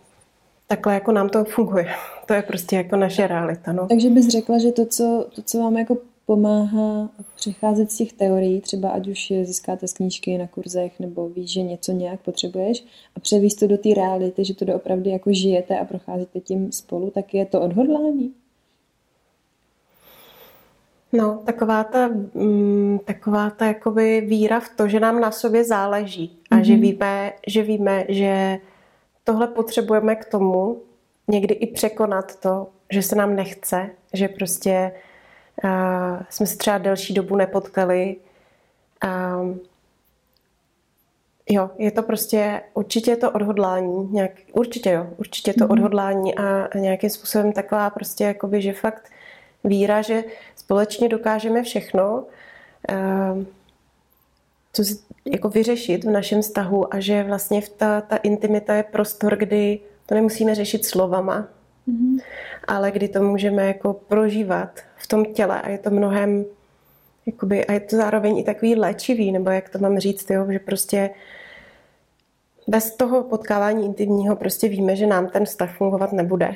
takhle 0.68 0.93
jako 0.93 1.11
nám 1.11 1.30
to 1.30 1.43
funguje. 1.43 1.88
To 2.26 2.34
je 2.34 2.41
prostě 2.41 2.76
jako 2.76 2.95
naše 2.95 3.28
realita. 3.28 3.74
No. 3.74 3.88
Takže 3.88 4.09
bys 4.09 4.28
řekla, 4.28 4.57
že 4.57 4.72
to, 4.72 4.86
co, 4.86 5.26
to, 5.36 5.41
co 5.41 5.59
vám 5.59 5.78
jako 5.78 5.97
pomáhá 6.26 7.09
přecházet 7.36 7.91
z 7.91 7.97
těch 7.97 8.14
teorií, 8.14 8.61
třeba 8.61 8.89
ať 8.89 9.07
už 9.07 9.32
je 9.32 9.45
získáte 9.45 9.88
z 9.88 9.93
knížky 9.93 10.38
na 10.38 10.47
kurzech, 10.47 10.99
nebo 10.99 11.30
víš, 11.30 11.51
že 11.51 11.61
něco 11.61 11.91
nějak 11.91 12.20
potřebuješ 12.20 12.86
a 13.16 13.20
převíst 13.20 13.59
to 13.59 13.68
do 13.68 13.78
té 13.78 13.93
reality, 13.93 14.45
že 14.45 14.53
to 14.53 14.66
doopravdy 14.66 15.09
jako 15.09 15.34
žijete 15.34 15.80
a 15.80 15.86
procházíte 15.86 16.39
tím 16.39 16.72
spolu, 16.72 17.09
tak 17.09 17.34
je 17.34 17.45
to 17.45 17.61
odhodlání? 17.61 18.34
No, 21.14 21.41
taková 21.45 21.84
ta, 21.84 22.07
mm, 22.34 22.99
taková 23.05 23.49
ta 23.49 23.66
jakoby 23.66 24.22
víra 24.22 24.59
v 24.59 24.70
to, 24.76 24.88
že 24.88 24.99
nám 24.99 25.20
na 25.20 25.32
sobě 25.32 25.64
záleží 25.64 26.38
a 26.51 26.55
mm-hmm. 26.55 26.61
že, 26.61 26.74
mhm. 26.74 26.82
víme, 26.82 27.34
že 27.47 27.64
víme, 27.64 28.05
že 28.09 28.57
tohle 29.24 29.47
potřebujeme 29.47 30.15
k 30.15 30.26
tomu 30.26 30.82
někdy 31.28 31.53
i 31.53 31.67
překonat 31.67 32.36
to, 32.39 32.67
že 32.91 33.01
se 33.01 33.15
nám 33.15 33.36
nechce, 33.36 33.89
že 34.13 34.28
prostě 34.28 34.91
uh, 35.63 36.21
jsme 36.30 36.45
se 36.45 36.57
třeba 36.57 36.78
delší 36.78 37.13
dobu 37.13 37.36
nepotkali. 37.36 38.15
Um, 39.05 39.59
jo, 41.49 41.69
je 41.78 41.91
to 41.91 42.03
prostě, 42.03 42.61
určitě 42.74 43.11
je 43.11 43.17
to 43.17 43.32
odhodlání, 43.32 44.09
nějak, 44.11 44.32
určitě 44.53 44.91
jo, 44.91 45.07
určitě 45.17 45.49
je 45.49 45.53
to 45.53 45.65
mm-hmm. 45.65 45.71
odhodlání 45.71 46.36
a 46.36 46.78
nějakým 46.78 47.09
způsobem 47.09 47.51
taková 47.51 47.89
prostě 47.89 48.24
jakoby, 48.24 48.61
že 48.61 48.74
fakt 48.74 49.11
víra, 49.63 50.01
že 50.01 50.24
společně 50.55 51.09
dokážeme 51.09 51.63
všechno, 51.63 52.26
uh, 52.91 53.43
co 54.74 54.84
si 54.84 54.97
jako 55.32 55.49
vyřešit 55.49 56.03
v 56.03 56.09
našem 56.09 56.41
vztahu 56.41 56.93
a 56.93 56.99
že 56.99 57.24
vlastně 57.24 57.61
v 57.61 57.69
ta, 57.69 58.01
ta 58.01 58.15
intimita 58.15 58.76
je 58.76 58.84
prostor, 58.84 59.36
kdy 59.36 59.80
to 60.05 60.15
nemusíme 60.15 60.55
řešit 60.55 60.86
slovama, 60.86 61.47
mm-hmm. 61.88 62.21
ale 62.67 62.91
kdy 62.91 63.07
to 63.07 63.24
můžeme 63.24 63.67
jako 63.67 63.93
prožívat 63.93 64.80
v 64.97 65.07
tom 65.07 65.26
těle 65.26 65.61
a 65.61 65.69
je 65.69 65.78
to 65.78 65.89
mnohem 65.89 66.45
jakoby, 67.26 67.65
a 67.65 67.74
je 67.74 67.80
to 67.80 67.95
zároveň 67.95 68.38
i 68.38 68.43
takový 68.43 68.76
léčivý, 68.76 69.32
nebo 69.32 69.49
jak 69.49 69.69
to 69.69 69.80
mám 69.80 69.99
říct, 69.99 70.30
jo, 70.30 70.47
že 70.51 70.59
prostě 70.59 71.09
bez 72.68 72.95
toho 72.95 73.24
potkávání 73.24 73.86
intimního 73.86 74.36
prostě 74.36 74.68
víme, 74.68 74.95
že 74.95 75.07
nám 75.07 75.28
ten 75.28 75.45
vztah 75.45 75.78
fungovat 75.78 76.14
nebude. 76.14 76.53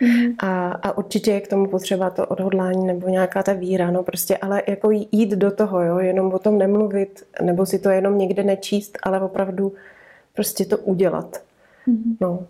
Mm. 0.00 0.34
A, 0.38 0.68
a 0.68 0.98
určitě 0.98 1.30
je 1.30 1.40
k 1.40 1.48
tomu 1.48 1.66
potřeba 1.66 2.10
to 2.10 2.26
odhodlání 2.26 2.86
nebo 2.86 3.08
nějaká 3.08 3.42
ta 3.42 3.52
víra, 3.52 3.90
no 3.90 4.02
prostě, 4.02 4.36
ale 4.36 4.62
jako 4.66 4.90
jít 4.90 5.30
do 5.30 5.50
toho, 5.50 5.82
jo, 5.82 5.98
jenom 5.98 6.32
o 6.32 6.38
tom 6.38 6.58
nemluvit, 6.58 7.22
nebo 7.42 7.66
si 7.66 7.78
to 7.78 7.90
jenom 7.90 8.18
někde 8.18 8.44
nečíst, 8.44 8.98
ale 9.02 9.20
opravdu 9.20 9.72
prostě 10.34 10.64
to 10.64 10.78
udělat. 10.78 11.42
Mm. 11.86 12.16
No, 12.20 12.46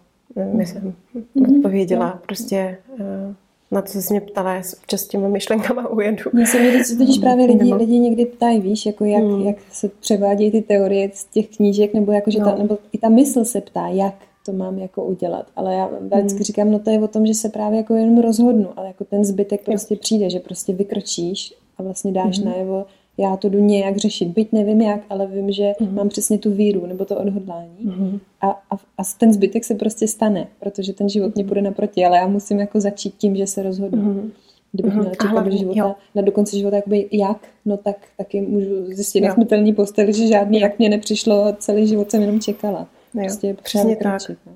myslím, 0.52 0.96
mm. 1.34 1.56
odpověděla 1.56 2.06
mm. 2.06 2.20
prostě 2.26 2.78
uh, 2.88 3.34
na 3.74 3.82
co 3.82 4.02
jsi 4.02 4.12
mě 4.12 4.20
ptala, 4.20 4.54
já 4.54 4.62
občas 4.82 5.00
s 5.00 5.08
těma 5.08 5.28
myšlenkama 5.28 5.88
ujedu. 5.92 6.30
Mně 6.32 6.46
se 6.46 6.60
mi 6.60 6.84
totiž 6.98 7.18
právě 7.18 7.46
lidi, 7.46 7.74
lidi 7.74 7.98
někdy 7.98 8.26
ptají, 8.26 8.60
víš, 8.60 8.86
jako 8.86 9.04
jak, 9.04 9.22
hmm. 9.22 9.42
jak 9.42 9.56
se 9.72 9.88
převádějí 9.88 10.50
ty 10.50 10.62
teorie 10.62 11.10
z 11.14 11.24
těch 11.24 11.48
knížek, 11.48 11.94
nebo, 11.94 12.12
jako, 12.12 12.30
že 12.30 12.38
no. 12.38 12.44
ta, 12.44 12.54
nebo 12.58 12.78
i 12.92 12.98
ta 12.98 13.08
mysl 13.08 13.44
se 13.44 13.60
ptá, 13.60 13.88
jak 13.88 14.14
to 14.46 14.52
mám 14.52 14.78
jako 14.78 15.04
udělat. 15.04 15.46
Ale 15.56 15.74
já 15.74 15.86
vždycky 15.86 16.36
hmm. 16.36 16.44
říkám, 16.44 16.70
no 16.70 16.78
to 16.78 16.90
je 16.90 16.98
o 16.98 17.08
tom, 17.08 17.26
že 17.26 17.34
se 17.34 17.48
právě 17.48 17.76
jako 17.76 17.94
jenom 17.94 18.18
rozhodnu, 18.18 18.68
ale 18.76 18.86
jako 18.86 19.04
ten 19.04 19.24
zbytek 19.24 19.64
prostě 19.64 19.96
přijde, 19.96 20.30
že 20.30 20.40
prostě 20.40 20.72
vykročíš 20.72 21.54
a 21.78 21.82
vlastně 21.82 22.12
dáš 22.12 22.38
hmm. 22.38 22.50
najevo, 22.50 22.86
já 23.18 23.36
to 23.36 23.48
jdu 23.48 23.58
nějak 23.58 23.96
řešit. 23.96 24.28
Byť 24.28 24.52
nevím 24.52 24.80
jak, 24.80 25.00
ale 25.10 25.26
vím, 25.26 25.52
že 25.52 25.62
mm-hmm. 25.62 25.92
mám 25.92 26.08
přesně 26.08 26.38
tu 26.38 26.50
víru 26.50 26.86
nebo 26.86 27.04
to 27.04 27.16
odhodlání. 27.16 27.76
Mm-hmm. 27.84 28.20
A, 28.40 28.50
a, 28.50 28.74
a 28.74 29.02
ten 29.18 29.32
zbytek 29.32 29.64
se 29.64 29.74
prostě 29.74 30.08
stane, 30.08 30.46
protože 30.60 30.92
ten 30.92 31.08
život 31.08 31.34
mě 31.34 31.44
bude 31.44 31.62
naproti, 31.62 32.04
ale 32.04 32.16
já 32.16 32.26
musím 32.26 32.60
jako 32.60 32.80
začít 32.80 33.14
tím, 33.18 33.36
že 33.36 33.46
se 33.46 33.62
rozhodnu. 33.62 34.02
Mm-hmm. 34.02 34.30
Kdybych 34.72 34.92
mm-hmm. 34.92 34.98
měla 34.98 35.14
čekat 35.14 35.44
do 35.44 35.56
života, 35.56 35.96
na 36.14 36.22
do 36.22 36.32
konce 36.32 36.58
života 36.58 36.76
jakoby 36.76 37.08
jak, 37.12 37.48
no 37.64 37.76
tak 37.76 37.96
taky 38.16 38.40
můžu 38.40 38.86
zjistit 38.86 39.20
na 39.20 39.34
smrtelný 39.34 39.74
postel, 39.74 40.12
že 40.12 40.26
žádný 40.26 40.60
jak 40.60 40.78
mě 40.78 40.88
nepřišlo, 40.88 41.52
celý 41.58 41.86
život 41.86 42.10
jsem 42.10 42.20
jenom 42.20 42.40
čekala. 42.40 42.86
Prostě 43.12 43.56
Přesně 43.62 43.96
tak. 43.96 44.22
No. 44.46 44.52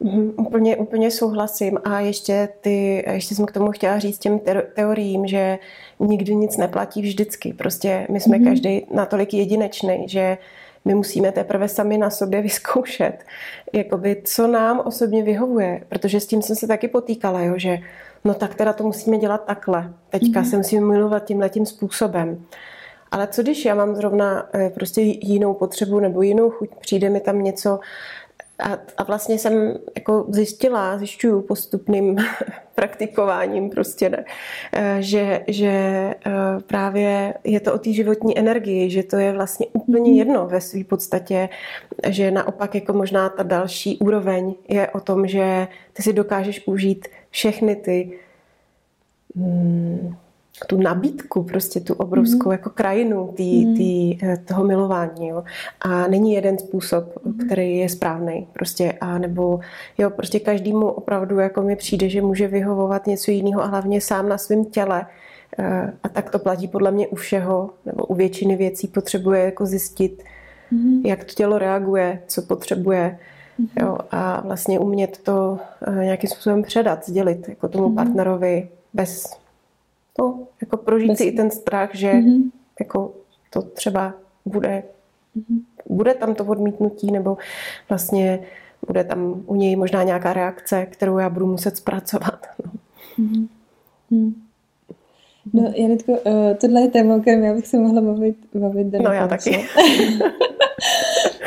Mm, 0.00 0.32
úplně, 0.36 0.76
úplně 0.76 1.10
souhlasím 1.10 1.78
a 1.84 2.00
ještě, 2.00 2.48
ty, 2.60 3.04
ještě 3.12 3.34
jsem 3.34 3.46
k 3.46 3.52
tomu 3.52 3.70
chtěla 3.70 3.98
říct 3.98 4.18
těm 4.18 4.40
teoriím, 4.74 5.26
že 5.26 5.58
nikdy 6.00 6.34
nic 6.34 6.56
neplatí 6.56 7.02
vždycky. 7.02 7.52
Prostě 7.52 8.06
my 8.10 8.20
jsme 8.20 8.38
mm. 8.38 8.44
každý 8.44 8.86
natolik 8.94 9.34
jedinečný, 9.34 10.04
že 10.08 10.38
my 10.84 10.94
musíme 10.94 11.32
teprve 11.32 11.68
sami 11.68 11.98
na 11.98 12.10
sobě 12.10 12.42
vyzkoušet, 12.42 13.24
jakoby, 13.72 14.22
co 14.24 14.46
nám 14.46 14.82
osobně 14.84 15.22
vyhovuje, 15.22 15.82
protože 15.88 16.20
s 16.20 16.26
tím 16.26 16.42
jsem 16.42 16.56
se 16.56 16.66
taky 16.66 16.88
potýkala, 16.88 17.40
jo, 17.40 17.54
že 17.56 17.78
no 18.24 18.34
tak 18.34 18.54
teda 18.54 18.72
to 18.72 18.84
musíme 18.84 19.18
dělat 19.18 19.44
takhle, 19.44 19.92
teďka 20.10 20.40
mm. 20.40 20.46
se 20.46 20.56
musíme 20.56 20.86
milovat 20.86 21.24
tímhle 21.24 21.48
tím 21.48 21.66
způsobem. 21.66 22.44
Ale 23.10 23.26
co 23.26 23.42
když 23.42 23.64
já 23.64 23.74
mám 23.74 23.96
zrovna 23.96 24.48
eh, 24.54 24.70
prostě 24.70 25.00
jinou 25.00 25.54
potřebu 25.54 26.00
nebo 26.00 26.22
jinou 26.22 26.50
chuť, 26.50 26.70
přijde 26.80 27.10
mi 27.10 27.20
tam 27.20 27.42
něco, 27.42 27.80
a, 28.58 28.78
a 28.96 29.04
vlastně 29.04 29.38
jsem 29.38 29.74
jako 29.96 30.26
zjistila, 30.28 30.98
zjišťuju 30.98 31.42
postupným 31.42 32.16
praktikováním 32.74 33.70
prostě, 33.70 34.08
ne, 34.10 34.24
eh, 34.72 34.96
že, 35.00 35.44
že 35.48 35.68
eh, 35.68 36.32
právě 36.66 37.34
je 37.44 37.60
to 37.60 37.74
o 37.74 37.78
té 37.78 37.92
životní 37.92 38.38
energii, 38.38 38.90
že 38.90 39.02
to 39.02 39.16
je 39.16 39.32
vlastně 39.32 39.66
úplně 39.72 40.10
mhm. 40.10 40.18
jedno 40.18 40.46
ve 40.46 40.60
své 40.60 40.84
podstatě, 40.84 41.48
že 42.08 42.30
naopak 42.30 42.74
jako 42.74 42.92
možná 42.92 43.28
ta 43.28 43.42
další 43.42 43.98
úroveň 43.98 44.54
je 44.68 44.90
o 44.90 45.00
tom, 45.00 45.26
že 45.26 45.68
ty 45.92 46.02
si 46.02 46.12
dokážeš 46.12 46.62
užít 46.66 47.08
všechny 47.30 47.76
ty 47.76 48.18
hmm, 49.36 50.16
tu 50.66 50.76
nabídku, 50.76 51.42
prostě 51.42 51.80
tu 51.80 51.94
obrovskou 51.94 52.48
mm. 52.48 52.52
jako 52.52 52.70
krajinu 52.70 53.32
tý, 53.36 53.66
mm. 53.66 53.76
tý, 53.76 54.18
eh, 54.22 54.36
toho 54.36 54.64
milování. 54.64 55.28
Jo. 55.28 55.44
A 55.80 56.06
není 56.06 56.32
jeden 56.32 56.58
způsob, 56.58 57.24
mm. 57.24 57.38
který 57.46 57.78
je 57.78 57.88
správný. 57.88 58.48
Prostě, 58.52 58.92
a 58.92 59.18
nebo 59.18 59.60
jo, 59.98 60.10
prostě 60.10 60.40
každému 60.40 60.86
opravdu 60.88 61.38
jako 61.38 61.62
mi 61.62 61.76
přijde, 61.76 62.08
že 62.08 62.22
může 62.22 62.48
vyhovovat 62.48 63.06
něco 63.06 63.30
jiného 63.30 63.62
a 63.62 63.66
hlavně 63.66 64.00
sám 64.00 64.28
na 64.28 64.38
svém 64.38 64.64
těle. 64.64 65.06
Eh, 65.58 65.92
a 66.02 66.08
tak 66.08 66.30
to 66.30 66.38
platí 66.38 66.68
podle 66.68 66.90
mě 66.90 67.08
u 67.08 67.14
všeho, 67.14 67.70
nebo 67.86 68.06
u 68.06 68.14
většiny 68.14 68.56
věcí 68.56 68.88
potřebuje 68.88 69.44
jako 69.44 69.66
zjistit, 69.66 70.22
mm. 70.70 71.02
jak 71.06 71.24
to 71.24 71.32
tělo 71.32 71.58
reaguje, 71.58 72.22
co 72.26 72.42
potřebuje. 72.42 73.18
Mm. 73.58 73.66
Jo, 73.80 73.98
a 74.10 74.40
vlastně 74.40 74.78
umět 74.78 75.18
to 75.22 75.58
eh, 75.86 76.04
nějakým 76.04 76.30
způsobem 76.30 76.62
předat, 76.62 77.08
sdělit 77.08 77.48
jako 77.48 77.68
tomu 77.68 77.88
mm. 77.88 77.94
partnerovi 77.94 78.68
bez 78.94 79.36
no, 80.18 80.46
jako 80.60 80.76
prožít 80.76 81.08
Bez... 81.08 81.18
si 81.18 81.24
i 81.24 81.32
ten 81.32 81.50
strach, 81.50 81.94
že 81.94 82.12
mm-hmm. 82.12 82.50
jako 82.80 83.14
to 83.50 83.62
třeba 83.62 84.14
bude, 84.44 84.82
mm-hmm. 85.36 85.60
bude 85.88 86.14
tam 86.14 86.34
to 86.34 86.44
odmítnutí, 86.44 87.10
nebo 87.10 87.36
vlastně 87.88 88.40
bude 88.86 89.04
tam 89.04 89.42
u 89.46 89.54
něj 89.54 89.76
možná 89.76 90.02
nějaká 90.02 90.32
reakce, 90.32 90.86
kterou 90.86 91.18
já 91.18 91.30
budu 91.30 91.46
muset 91.46 91.76
zpracovat. 91.76 92.46
No. 93.18 93.26
Mm-hmm. 94.16 94.32
No, 95.52 95.72
Janitko, 95.76 96.12
uh, 96.12 96.18
tohle 96.60 96.80
je 96.80 96.88
téma, 96.88 97.14
o 97.14 97.20
kterém 97.20 97.44
já 97.44 97.54
bych 97.54 97.66
se 97.66 97.78
mohla 97.78 98.00
bavit, 98.00 98.36
bavit 98.54 98.92
No, 98.92 99.12
já 99.12 99.28
taky. 99.28 99.50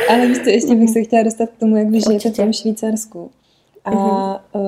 Ale 0.10 0.28
víš 0.28 0.38
ještě 0.46 0.76
bych 0.76 0.90
se 0.90 1.04
chtěla 1.04 1.24
dostat 1.24 1.50
k 1.50 1.58
tomu, 1.58 1.76
jak 1.76 1.90
vy 1.90 2.02
žijete 2.02 2.30
v 2.30 2.36
tom 2.36 2.54
Švýcarsku. 2.54 3.32
A 3.86 4.46
uh, 4.56 4.62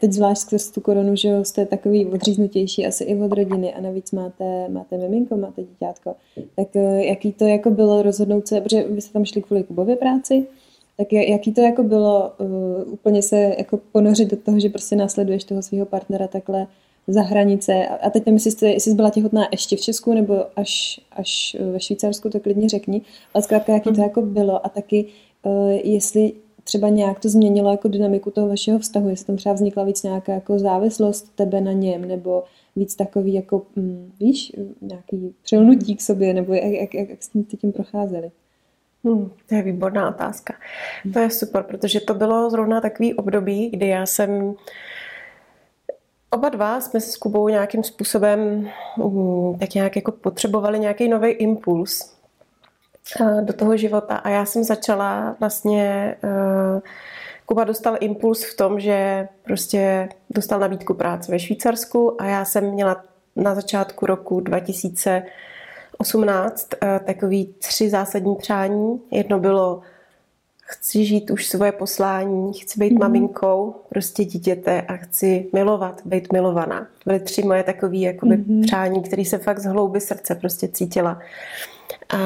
teď 0.00 0.12
zvlášť 0.12 0.42
skrz 0.42 0.70
tu 0.70 0.80
koronu, 0.80 1.16
že 1.16 1.44
jste 1.44 1.66
takový 1.66 2.06
odříznutější 2.06 2.86
asi 2.86 3.04
i 3.04 3.22
od 3.22 3.32
rodiny 3.32 3.74
a 3.74 3.80
navíc 3.80 4.12
máte, 4.12 4.68
máte 4.68 4.98
miminko, 4.98 5.36
máte 5.36 5.62
dítětko. 5.62 6.14
Tak 6.56 6.68
uh, 6.74 6.98
jaký 6.98 7.32
to 7.32 7.46
jako 7.46 7.70
bylo 7.70 8.02
rozhodnout 8.02 8.48
se, 8.48 8.60
protože 8.60 8.84
vy 8.88 9.00
jste 9.00 9.12
tam 9.12 9.24
šli 9.24 9.42
kvůli 9.42 9.62
Kubově 9.62 9.96
práci, 9.96 10.46
tak 10.96 11.12
jaký 11.12 11.52
to 11.52 11.60
jako 11.60 11.82
bylo 11.82 12.32
uh, 12.38 12.92
úplně 12.92 13.22
se 13.22 13.54
jako 13.58 13.80
ponořit 13.92 14.30
do 14.30 14.36
toho, 14.36 14.60
že 14.60 14.68
prostě 14.68 14.96
následuješ 14.96 15.44
toho 15.44 15.62
svého 15.62 15.86
partnera 15.86 16.26
takhle 16.26 16.66
za 17.08 17.22
hranice. 17.22 17.88
A 17.88 18.10
teď 18.10 18.26
nevím, 18.26 18.36
jestli 18.36 18.50
jsi, 18.50 18.66
jestli 18.66 18.90
jsi 18.90 18.96
byla 18.96 19.10
těhotná 19.10 19.48
ještě 19.52 19.76
v 19.76 19.80
Česku 19.80 20.14
nebo 20.14 20.44
až, 20.56 21.00
až 21.12 21.56
ve 21.72 21.80
Švýcarsku, 21.80 22.30
to 22.30 22.40
klidně 22.40 22.68
řekni. 22.68 23.02
Ale 23.34 23.42
zkrátka, 23.42 23.72
jaký 23.72 23.84
to 23.84 23.90
mhm. 23.90 24.02
jako 24.02 24.22
bylo 24.22 24.66
a 24.66 24.68
taky 24.68 25.04
uh, 25.42 25.70
jestli 25.70 26.32
třeba 26.68 26.88
nějak 26.88 27.20
to 27.20 27.28
změnilo 27.28 27.70
jako 27.70 27.88
dynamiku 27.88 28.30
toho 28.30 28.48
vašeho 28.48 28.78
vztahu, 28.78 29.08
jestli 29.08 29.26
tam 29.26 29.36
třeba 29.36 29.52
vznikla 29.52 29.84
víc 29.84 30.02
nějaká 30.02 30.32
jako 30.32 30.58
závislost 30.58 31.36
tebe 31.36 31.60
na 31.60 31.72
něm, 31.72 32.04
nebo 32.04 32.44
víc 32.76 32.96
takový 32.96 33.34
jako, 33.34 33.62
hm, 33.76 34.12
víš, 34.20 34.52
nějaký 34.80 35.34
přilnutí 35.42 35.96
k 35.96 36.00
sobě, 36.00 36.34
nebo 36.34 36.54
jak, 36.54 36.64
jak, 36.64 36.94
jak, 36.94 37.08
jak 37.08 37.22
jste 37.22 37.38
tím 37.38 37.72
procházeli? 37.72 38.30
Hmm, 39.04 39.30
to 39.48 39.54
je 39.54 39.62
výborná 39.62 40.08
otázka. 40.08 40.54
To 41.12 41.18
je 41.18 41.30
super, 41.30 41.62
protože 41.62 42.00
to 42.00 42.14
bylo 42.14 42.50
zrovna 42.50 42.80
takový 42.80 43.14
období, 43.14 43.70
kdy 43.70 43.88
já 43.88 44.06
jsem 44.06 44.54
Oba 46.30 46.48
dva 46.48 46.80
jsme 46.80 47.00
se 47.00 47.12
s 47.12 47.16
Kubou 47.16 47.48
nějakým 47.48 47.84
způsobem 47.84 48.68
hm, 48.96 49.58
tak 49.58 49.74
nějak 49.74 49.96
jako 49.96 50.12
potřebovali 50.12 50.78
nějaký 50.78 51.08
nový 51.08 51.30
impuls 51.30 52.17
do 53.40 53.52
toho 53.52 53.76
života 53.76 54.16
a 54.16 54.28
já 54.28 54.44
jsem 54.44 54.64
začala 54.64 55.36
vlastně 55.40 56.16
eh, 56.24 56.80
Kuba 57.48 57.64
dostal 57.64 57.96
impuls 58.00 58.44
v 58.44 58.56
tom, 58.56 58.80
že 58.80 59.28
prostě 59.42 60.08
dostal 60.30 60.60
nabídku 60.60 60.94
práce 60.94 61.32
ve 61.32 61.38
Švýcarsku 61.38 62.22
a 62.22 62.24
já 62.24 62.44
jsem 62.44 62.64
měla 62.70 63.04
na 63.36 63.54
začátku 63.54 64.06
roku 64.06 64.40
2000 64.40 65.22
18 65.98 66.68
eh, 66.82 67.00
takový 67.04 67.54
tři 67.58 67.90
zásadní 67.90 68.36
přání. 68.36 69.00
Jedno 69.10 69.38
bylo 69.38 69.80
chci 70.60 71.04
žít 71.04 71.30
už 71.30 71.46
svoje 71.46 71.72
poslání, 71.72 72.52
chci 72.52 72.80
být 72.80 72.92
mm-hmm. 72.92 73.00
maminkou 73.00 73.74
prostě 73.88 74.24
dítěte 74.24 74.82
a 74.82 74.96
chci 74.96 75.50
milovat, 75.52 76.02
být 76.04 76.32
milovaná. 76.32 76.80
To 76.80 77.10
byly 77.10 77.20
tři 77.20 77.42
moje 77.42 77.62
takové 77.62 77.96
jakoby 77.96 78.36
mm-hmm. 78.36 78.62
přání, 78.62 79.02
které 79.02 79.24
se 79.24 79.38
fakt 79.38 79.58
z 79.58 79.64
hlouby 79.64 80.00
srdce 80.00 80.34
prostě 80.34 80.68
cítila. 80.68 81.18
A 82.08 82.18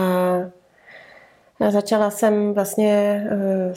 začala 1.70 2.10
jsem 2.10 2.54
vlastně 2.54 3.24
uh, 3.32 3.74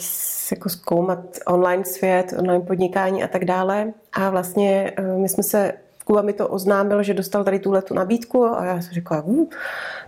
jako 0.50 0.68
zkoumat 0.68 1.18
online 1.46 1.84
svět, 1.84 2.34
online 2.38 2.64
podnikání 2.64 3.24
a 3.24 3.28
tak 3.28 3.44
dále. 3.44 3.92
A 4.12 4.30
vlastně 4.30 4.92
uh, 4.98 5.20
my 5.20 5.28
jsme 5.28 5.42
se 5.42 5.72
Kuba 6.06 6.22
mi 6.22 6.32
to 6.32 6.48
oznámil, 6.48 7.02
že 7.02 7.14
dostal 7.14 7.44
tady 7.44 7.58
tuhle 7.58 7.82
tu 7.82 7.94
nabídku 7.94 8.44
a 8.44 8.64
já 8.64 8.80
jsem 8.82 8.92
řekla, 8.92 9.24
hm, 9.26 9.44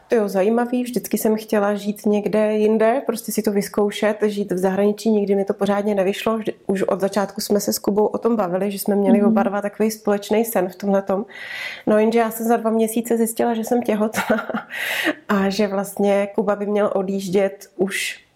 to 0.09 0.14
je 0.14 0.28
zajímavý, 0.28 0.82
vždycky 0.82 1.18
jsem 1.18 1.36
chtěla 1.36 1.74
žít 1.74 2.06
někde 2.06 2.52
jinde, 2.52 3.02
prostě 3.06 3.32
si 3.32 3.42
to 3.42 3.52
vyzkoušet, 3.52 4.16
žít 4.22 4.52
v 4.52 4.59
zahraničí, 4.59 5.11
nikdy 5.11 5.34
mi 5.34 5.44
to 5.44 5.54
pořádně 5.54 5.94
nevyšlo. 5.94 6.40
Už 6.66 6.82
od 6.82 7.00
začátku 7.00 7.40
jsme 7.40 7.61
se 7.61 7.72
s 7.72 7.78
Kubou 7.78 8.06
o 8.06 8.18
tom 8.18 8.36
bavili, 8.36 8.70
že 8.70 8.78
jsme 8.78 8.94
měli 8.96 9.20
mm-hmm. 9.20 9.28
oba 9.28 9.42
dva 9.42 9.62
takový 9.62 9.90
společný 9.90 10.44
sen 10.44 10.68
v 10.68 10.76
tomhle 10.76 11.02
tom. 11.02 11.26
No 11.86 11.98
jenže 11.98 12.18
já 12.18 12.30
jsem 12.30 12.46
za 12.46 12.56
dva 12.56 12.70
měsíce 12.70 13.16
zjistila, 13.16 13.54
že 13.54 13.64
jsem 13.64 13.82
těhotná 13.82 14.48
a 15.28 15.48
že 15.48 15.68
vlastně 15.68 16.28
Kuba 16.34 16.56
by 16.56 16.66
měl 16.66 16.90
odjíždět 16.94 17.70
už 17.76 18.27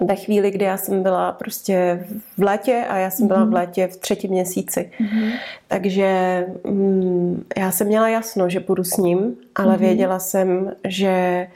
ve 0.00 0.16
chvíli, 0.16 0.50
kdy 0.50 0.64
já 0.64 0.76
jsem 0.76 1.02
byla 1.02 1.32
prostě 1.32 2.04
v 2.38 2.42
létě 2.42 2.84
a 2.88 2.96
já 2.96 3.10
jsem 3.10 3.26
byla 3.26 3.40
v 3.42 3.46
mhm. 3.46 3.54
létě 3.54 3.86
v 3.86 3.96
třetím 3.96 4.30
měsíci. 4.30 4.90
Mm-hmm. 5.00 5.32
Takže 5.68 6.44
mm, 6.64 7.44
já 7.56 7.70
jsem 7.70 7.86
měla 7.86 8.08
jasno, 8.08 8.48
že 8.48 8.60
půjdu 8.60 8.84
s 8.84 8.96
ním, 8.96 9.36
ale 9.54 9.74
mm-hmm. 9.74 9.78
věděla 9.78 10.18
jsem, 10.18 10.72
že 10.88 11.46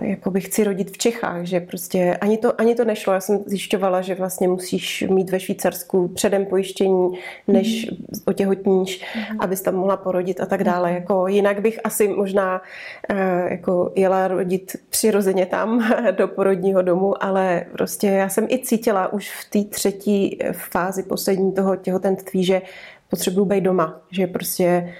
jakoby 0.00 0.40
chci 0.40 0.64
rodit 0.64 0.90
v 0.90 0.98
Čechách, 0.98 1.44
že 1.44 1.60
prostě 1.60 2.16
ani 2.20 2.38
to, 2.38 2.60
ani 2.60 2.74
to 2.74 2.84
nešlo. 2.84 3.12
Já 3.12 3.20
jsem 3.20 3.38
zjišťovala, 3.46 4.00
že 4.00 4.14
vlastně 4.14 4.48
musíš 4.48 5.04
mít 5.10 5.30
ve 5.30 5.40
Švýcarsku 5.40 6.08
předem 6.08 6.46
pojištění, 6.46 7.18
než 7.48 7.90
mm. 7.90 7.96
otěhotníš, 8.24 9.04
mm. 9.16 9.40
abys 9.40 9.60
tam 9.60 9.74
mohla 9.74 9.96
porodit 9.96 10.40
a 10.40 10.46
tak 10.46 10.64
dále. 10.64 10.90
Mm. 10.90 10.96
Jako, 10.96 11.28
jinak 11.28 11.60
bych 11.60 11.80
asi 11.84 12.08
možná 12.08 12.62
uh, 13.10 13.18
jako 13.50 13.92
jela 13.96 14.28
rodit 14.28 14.76
přirozeně 14.90 15.46
tam 15.46 15.90
do 16.16 16.28
porodního 16.28 16.82
domu, 16.82 17.24
ale 17.24 17.66
prostě 17.72 18.06
já 18.06 18.28
jsem 18.28 18.46
i 18.50 18.58
cítila 18.58 19.12
už 19.12 19.30
v 19.30 19.50
té 19.50 19.64
třetí 19.64 20.38
fázi 20.52 21.02
poslední 21.02 21.52
toho 21.52 21.76
těhotenství, 21.76 22.44
že 22.44 22.62
potřebuju 23.10 23.46
být 23.46 23.60
doma, 23.60 24.00
že 24.10 24.26
prostě 24.26 24.94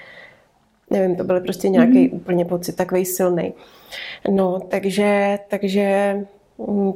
nevím, 0.91 1.17
to 1.17 1.25
byl 1.25 1.41
prostě 1.41 1.69
nějaký 1.69 2.09
mm. 2.09 2.17
úplně 2.17 2.45
pocit 2.45 2.77
takový 2.77 3.05
silný. 3.05 3.55
No, 4.31 4.61
takže, 4.61 5.39
takže 5.49 6.17
mm, 6.59 6.93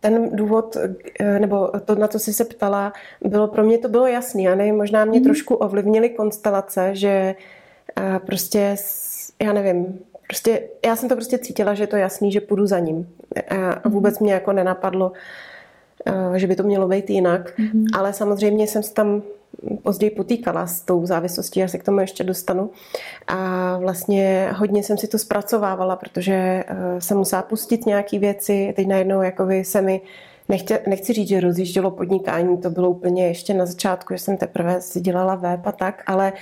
ten 0.00 0.36
důvod, 0.36 0.76
eh, 1.20 1.38
nebo 1.38 1.70
to, 1.84 1.94
na 1.94 2.08
co 2.08 2.18
jsi 2.18 2.32
se 2.32 2.44
ptala, 2.44 2.92
bylo 3.24 3.48
pro 3.48 3.64
mě 3.64 3.78
to 3.78 3.88
bylo 3.88 4.06
jasný. 4.06 4.48
A 4.48 4.54
nevím, 4.54 4.76
možná 4.76 5.04
mě 5.04 5.18
mm. 5.18 5.24
trošku 5.24 5.54
ovlivnily 5.54 6.08
konstelace, 6.08 6.90
že 6.94 7.34
eh, 7.98 8.18
prostě, 8.26 8.76
já 9.42 9.52
nevím, 9.52 9.98
prostě, 10.26 10.62
já 10.86 10.96
jsem 10.96 11.08
to 11.08 11.14
prostě 11.14 11.38
cítila, 11.38 11.74
že 11.74 11.82
je 11.82 11.86
to 11.86 11.96
jasný, 11.96 12.32
že 12.32 12.40
půjdu 12.40 12.66
za 12.66 12.78
ním. 12.78 13.08
A 13.48 13.54
mhm. 13.54 13.94
vůbec 13.94 14.18
mě 14.18 14.32
jako 14.32 14.52
nenapadlo, 14.52 15.12
eh, 16.06 16.38
že 16.38 16.46
by 16.46 16.56
to 16.56 16.62
mělo 16.62 16.88
být 16.88 17.10
jinak. 17.10 17.58
Mm. 17.58 17.84
Ale 17.94 18.12
samozřejmě 18.12 18.66
jsem 18.66 18.82
se 18.82 18.94
tam 18.94 19.22
později 19.82 20.10
potýkala 20.10 20.66
s 20.66 20.80
tou 20.80 21.06
závislostí, 21.06 21.60
já 21.60 21.68
se 21.68 21.78
k 21.78 21.84
tomu 21.84 22.00
ještě 22.00 22.24
dostanu. 22.24 22.70
A 23.26 23.78
vlastně 23.78 24.50
hodně 24.56 24.82
jsem 24.82 24.98
si 24.98 25.08
to 25.08 25.18
zpracovávala, 25.18 25.96
protože 25.96 26.34
eh, 26.34 26.64
jsem 26.98 27.18
musela 27.18 27.42
pustit 27.42 27.86
nějaké 27.86 28.18
věci. 28.18 28.72
Teď 28.76 28.86
najednou 28.86 29.22
jakoby 29.22 29.64
se 29.64 29.82
mi 29.82 30.00
Nechtě, 30.48 30.80
nechci 30.86 31.12
říct, 31.12 31.28
že 31.28 31.40
rozjíždělo 31.40 31.90
podnikání, 31.90 32.58
to 32.58 32.70
bylo 32.70 32.90
úplně 32.90 33.26
ještě 33.26 33.54
na 33.54 33.66
začátku, 33.66 34.14
že 34.14 34.18
jsem 34.18 34.36
teprve 34.36 34.80
si 34.80 35.00
dělala 35.00 35.34
web 35.34 35.66
a 35.66 35.72
tak, 35.72 36.02
ale 36.06 36.32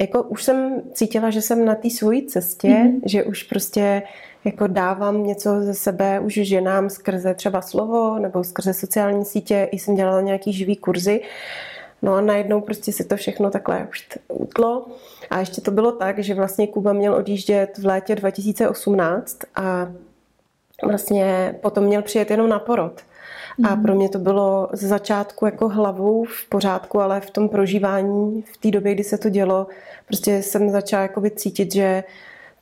jako 0.00 0.22
už 0.22 0.44
jsem 0.44 0.82
cítila, 0.92 1.30
že 1.30 1.42
jsem 1.42 1.64
na 1.64 1.74
té 1.74 1.90
svojí 1.90 2.26
cestě, 2.26 2.68
mm-hmm. 2.68 3.00
že 3.04 3.24
už 3.24 3.42
prostě 3.42 4.02
jako 4.44 4.66
dávám 4.66 5.26
něco 5.26 5.60
ze 5.60 5.74
sebe 5.74 6.20
už 6.20 6.34
ženám 6.34 6.90
skrze 6.90 7.34
třeba 7.34 7.60
slovo 7.60 8.18
nebo 8.18 8.44
skrze 8.44 8.74
sociální 8.74 9.24
sítě, 9.24 9.68
i 9.72 9.78
jsem 9.78 9.94
dělala 9.94 10.20
nějaký 10.20 10.52
živý 10.52 10.76
kurzy 10.76 11.20
No 12.02 12.14
a 12.14 12.20
najednou 12.20 12.60
prostě 12.60 12.92
si 12.92 13.04
to 13.04 13.16
všechno 13.16 13.50
takhle 13.50 13.86
už 13.90 14.08
utlo. 14.28 14.86
A 15.30 15.38
ještě 15.38 15.60
to 15.60 15.70
bylo 15.70 15.92
tak, 15.92 16.18
že 16.18 16.34
vlastně 16.34 16.66
Kuba 16.66 16.92
měl 16.92 17.14
odjíždět 17.14 17.78
v 17.78 17.86
létě 17.86 18.14
2018 18.14 19.38
a 19.54 19.92
vlastně 20.82 21.54
potom 21.62 21.84
měl 21.84 22.02
přijet 22.02 22.30
jenom 22.30 22.48
na 22.48 22.58
porod. 22.58 23.00
A 23.64 23.74
mhm. 23.74 23.82
pro 23.82 23.94
mě 23.94 24.08
to 24.08 24.18
bylo 24.18 24.68
ze 24.72 24.88
začátku 24.88 25.46
jako 25.46 25.68
hlavou 25.68 26.24
v 26.24 26.48
pořádku, 26.48 27.00
ale 27.00 27.20
v 27.20 27.30
tom 27.30 27.48
prožívání, 27.48 28.44
v 28.52 28.56
té 28.56 28.70
době, 28.70 28.94
kdy 28.94 29.04
se 29.04 29.18
to 29.18 29.28
dělo, 29.28 29.66
prostě 30.06 30.42
jsem 30.42 30.70
začala 30.70 31.08
cítit, 31.36 31.74
že 31.74 32.04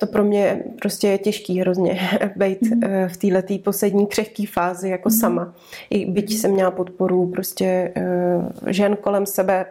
to 0.00 0.06
pro 0.06 0.24
mě 0.24 0.62
prostě 0.80 1.08
je 1.08 1.18
těžký 1.18 1.60
hrozně 1.60 2.00
být 2.36 2.62
mm. 2.62 2.82
v 3.08 3.16
této 3.16 3.58
poslední 3.64 4.06
křehké 4.06 4.42
fázi 4.52 4.88
jako 4.88 5.08
mm. 5.08 5.14
sama. 5.14 5.54
I 5.90 6.06
byť 6.06 6.38
jsem 6.38 6.50
měla 6.50 6.70
podporu 6.70 7.26
prostě 7.26 7.92
eh, 7.96 8.72
žen 8.72 8.96
kolem 8.96 9.26
sebe, 9.26 9.66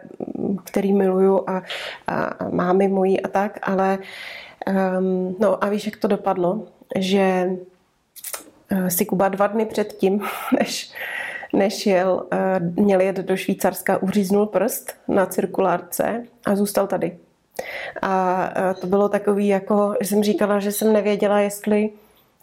který 0.64 0.92
miluju 0.92 1.44
a, 1.46 1.62
a 2.06 2.48
mámy 2.50 2.88
mojí 2.88 3.20
a 3.20 3.28
tak, 3.28 3.58
ale 3.62 3.98
um, 4.98 5.36
no 5.40 5.64
a 5.64 5.68
víš, 5.68 5.86
jak 5.86 5.96
to 5.96 6.08
dopadlo, 6.08 6.66
že 6.98 7.50
eh, 8.70 8.90
si 8.90 9.06
Kuba 9.06 9.28
dva 9.28 9.46
dny 9.46 9.66
předtím, 9.66 10.22
než, 10.58 10.92
než 11.52 11.86
jel, 11.86 12.26
měl 12.60 13.00
jet 13.00 13.16
do 13.16 13.36
Švýcarska, 13.36 14.02
uříznul 14.02 14.46
prst 14.46 14.92
na 15.08 15.26
cirkulárce 15.26 16.24
a 16.46 16.56
zůstal 16.56 16.86
tady. 16.86 17.18
A 18.02 18.74
to 18.80 18.86
bylo 18.86 19.08
takový, 19.08 19.48
jako, 19.48 19.94
že 20.00 20.08
jsem 20.08 20.22
říkala, 20.22 20.60
že 20.60 20.72
jsem 20.72 20.92
nevěděla, 20.92 21.40
jestli 21.40 21.90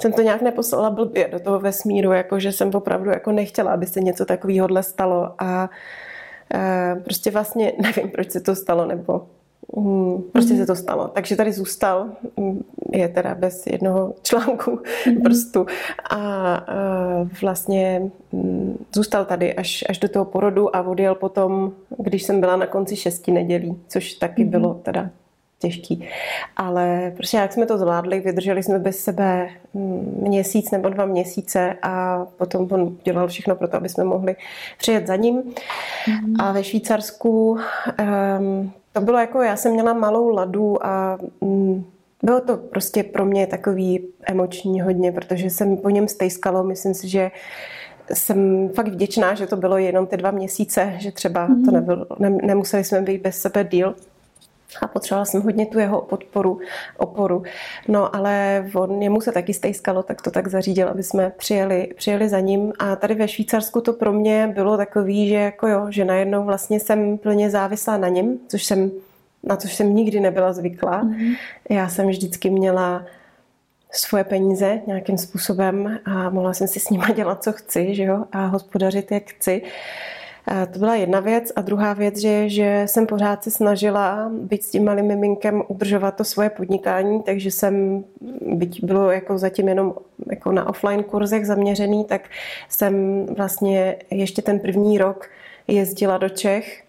jsem 0.01 0.13
to 0.13 0.21
nějak 0.21 0.41
neposlala 0.41 0.89
blbě 0.89 1.27
do 1.31 1.39
toho 1.39 1.59
vesmíru, 1.59 2.11
jako 2.11 2.39
že 2.39 2.51
jsem 2.51 2.71
opravdu 2.73 3.09
jako 3.09 3.31
nechtěla, 3.31 3.71
aby 3.71 3.85
se 3.85 3.99
něco 3.99 4.25
takového 4.25 4.67
stalo 4.83 5.33
a 5.39 5.69
prostě 7.03 7.31
vlastně 7.31 7.73
nevím, 7.81 8.11
proč 8.11 8.31
se 8.31 8.41
to 8.41 8.55
stalo, 8.55 8.85
nebo 8.85 9.27
mm, 9.75 10.21
prostě 10.31 10.53
mm. 10.53 10.59
se 10.59 10.65
to 10.65 10.75
stalo. 10.75 11.07
Takže 11.07 11.35
tady 11.35 11.53
zůstal, 11.53 12.09
mm, 12.37 12.63
je 12.93 13.07
teda 13.07 13.35
bez 13.35 13.67
jednoho 13.67 14.13
článku 14.21 14.79
mm. 15.07 15.21
prstu 15.23 15.65
a 16.09 16.65
vlastně 17.41 18.11
mm, 18.31 18.66
zůstal 18.95 19.25
tady 19.25 19.53
až, 19.53 19.83
až 19.89 19.99
do 19.99 20.09
toho 20.09 20.25
porodu 20.25 20.75
a 20.75 20.81
odjel 20.81 21.15
potom, 21.15 21.71
když 21.97 22.23
jsem 22.23 22.39
byla 22.39 22.55
na 22.55 22.65
konci 22.65 22.95
šesti 22.95 23.31
nedělí, 23.31 23.79
což 23.87 24.13
taky 24.13 24.43
mm. 24.43 24.49
bylo 24.49 24.73
teda 24.73 25.09
těžký. 25.59 26.07
Ale 26.57 27.13
prostě 27.15 27.37
jak 27.37 27.53
jsme 27.53 27.65
to 27.65 27.77
zvládli, 27.77 28.19
vydrželi 28.19 28.63
jsme 28.63 28.79
bez 28.79 28.99
sebe 28.99 29.49
mm, 29.73 30.17
měsíc 30.27 30.71
nebo 30.71 30.89
dva 30.89 31.05
měsíce 31.05 31.75
a 31.81 32.25
potom 32.37 32.67
on 32.71 32.97
dělal 33.03 33.27
všechno 33.27 33.55
pro 33.55 33.67
to, 33.67 33.77
aby 33.77 33.89
jsme 33.89 34.03
mohli 34.03 34.35
přijet 34.77 35.07
za 35.07 35.15
ním. 35.15 35.43
Mm. 36.07 36.41
A 36.41 36.51
ve 36.51 36.63
Švýcarsku 36.63 37.49
um, 38.39 38.71
to 38.93 39.01
bylo 39.01 39.17
jako, 39.17 39.41
já 39.41 39.55
jsem 39.55 39.71
měla 39.71 39.93
malou 39.93 40.29
ladu 40.29 40.85
a 40.85 41.17
um, 41.39 41.85
bylo 42.23 42.41
to 42.41 42.57
prostě 42.57 43.03
pro 43.03 43.25
mě 43.25 43.47
takový 43.47 44.07
emoční 44.23 44.81
hodně, 44.81 45.11
protože 45.11 45.49
jsem 45.49 45.77
po 45.77 45.89
něm 45.89 46.07
stejskalo. 46.07 46.63
Myslím 46.63 46.93
si, 46.93 47.09
že 47.09 47.31
jsem 48.13 48.69
fakt 48.75 48.87
vděčná, 48.87 49.33
že 49.33 49.47
to 49.47 49.57
bylo 49.57 49.77
jenom 49.77 50.07
ty 50.07 50.17
dva 50.17 50.31
měsíce, 50.31 50.93
že 50.97 51.11
třeba 51.11 51.47
to 51.65 51.71
nebylo, 51.71 52.05
ne, 52.19 52.29
nemuseli 52.29 52.83
jsme 52.83 53.01
být 53.01 53.21
bez 53.21 53.41
sebe 53.41 53.63
díl 53.63 53.95
a 54.81 54.87
potřebovala 54.87 55.25
jsem 55.25 55.41
hodně 55.41 55.65
tu 55.65 55.79
jeho 55.79 56.01
podporu, 56.01 56.59
oporu. 56.97 57.43
No 57.87 58.15
ale 58.15 58.65
on, 58.73 58.99
němu 58.99 59.21
se 59.21 59.31
taky 59.31 59.53
stejskalo, 59.53 60.03
tak 60.03 60.21
to 60.21 60.31
tak 60.31 60.47
zařídil, 60.47 60.89
aby 60.89 61.03
jsme 61.03 61.31
přijeli, 61.37 61.87
přijeli 61.95 62.29
za 62.29 62.39
ním. 62.39 62.73
A 62.79 62.95
tady 62.95 63.15
ve 63.15 63.27
Švýcarsku 63.27 63.81
to 63.81 63.93
pro 63.93 64.13
mě 64.13 64.51
bylo 64.55 64.77
takový, 64.77 65.27
že 65.27 65.35
jako 65.35 65.67
jo, 65.67 65.87
že 65.89 66.05
najednou 66.05 66.43
vlastně 66.43 66.79
jsem 66.79 67.17
plně 67.17 67.49
závislá 67.49 67.97
na 67.97 68.07
něm, 68.07 68.37
což 68.47 68.63
jsem, 68.63 68.91
na 69.43 69.55
což 69.55 69.75
jsem 69.75 69.95
nikdy 69.95 70.19
nebyla 70.19 70.53
zvyklá. 70.53 71.03
Mm-hmm. 71.03 71.35
Já 71.69 71.89
jsem 71.89 72.07
vždycky 72.07 72.49
měla 72.49 73.05
svoje 73.91 74.23
peníze 74.23 74.81
nějakým 74.87 75.17
způsobem 75.17 75.99
a 76.05 76.29
mohla 76.29 76.53
jsem 76.53 76.67
si 76.67 76.79
s 76.79 76.89
nima 76.89 77.09
dělat, 77.11 77.43
co 77.43 77.53
chci, 77.53 77.95
že 77.95 78.03
jo, 78.03 78.23
a 78.31 78.45
hospodařit, 78.45 79.11
jak 79.11 79.23
chci. 79.29 79.61
To 80.73 80.79
byla 80.79 80.95
jedna 80.95 81.19
věc. 81.19 81.51
A 81.55 81.61
druhá 81.61 81.93
věc 81.93 82.23
je, 82.23 82.49
že 82.49 82.83
jsem 82.85 83.07
pořád 83.07 83.43
se 83.43 83.51
snažila 83.51 84.31
být 84.33 84.63
s 84.63 84.71
tím 84.71 84.85
malým 84.85 85.05
miminkem 85.05 85.63
udržovat 85.67 86.15
to 86.15 86.23
svoje 86.23 86.49
podnikání, 86.49 87.23
takže 87.23 87.51
jsem, 87.51 88.03
byť 88.41 88.83
bylo 88.83 89.11
jako 89.11 89.37
zatím 89.37 89.67
jenom 89.67 89.93
jako 90.31 90.51
na 90.51 90.69
offline 90.69 91.03
kurzech 91.03 91.45
zaměřený, 91.45 92.05
tak 92.05 92.21
jsem 92.69 93.25
vlastně 93.25 93.95
ještě 94.11 94.41
ten 94.41 94.59
první 94.59 94.97
rok 94.97 95.29
jezdila 95.67 96.17
do 96.17 96.29
Čech 96.29 96.83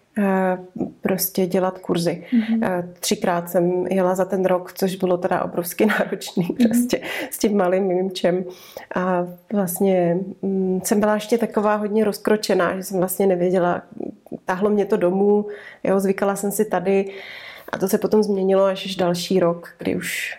prostě 1.01 1.45
dělat 1.45 1.79
kurzy. 1.79 2.23
Mm-hmm. 2.31 2.83
Třikrát 2.99 3.49
jsem 3.49 3.87
jela 3.87 4.15
za 4.15 4.25
ten 4.25 4.45
rok, 4.45 4.73
což 4.73 4.95
bylo 4.95 5.17
teda 5.17 5.43
obrovsky 5.43 5.85
náročný 5.99 6.43
mm-hmm. 6.43 6.67
prostě 6.67 7.01
s 7.31 7.37
tím 7.37 7.57
malým 7.57 7.83
mimčem. 7.83 8.45
A 8.95 9.27
vlastně 9.53 10.17
mm, 10.41 10.81
jsem 10.83 10.99
byla 10.99 11.13
ještě 11.13 11.37
taková 11.37 11.75
hodně 11.75 12.03
rozkročená, 12.03 12.75
že 12.75 12.83
jsem 12.83 12.99
vlastně 12.99 13.27
nevěděla, 13.27 13.81
táhlo 14.45 14.69
mě 14.69 14.85
to 14.85 14.97
domů, 14.97 15.45
jo, 15.83 15.99
zvykala 15.99 16.35
jsem 16.35 16.51
si 16.51 16.65
tady 16.65 17.11
a 17.71 17.77
to 17.77 17.87
se 17.87 17.97
potom 17.97 18.23
změnilo 18.23 18.63
až 18.63 18.95
další 18.95 19.39
rok, 19.39 19.69
kdy 19.77 19.95
už 19.95 20.38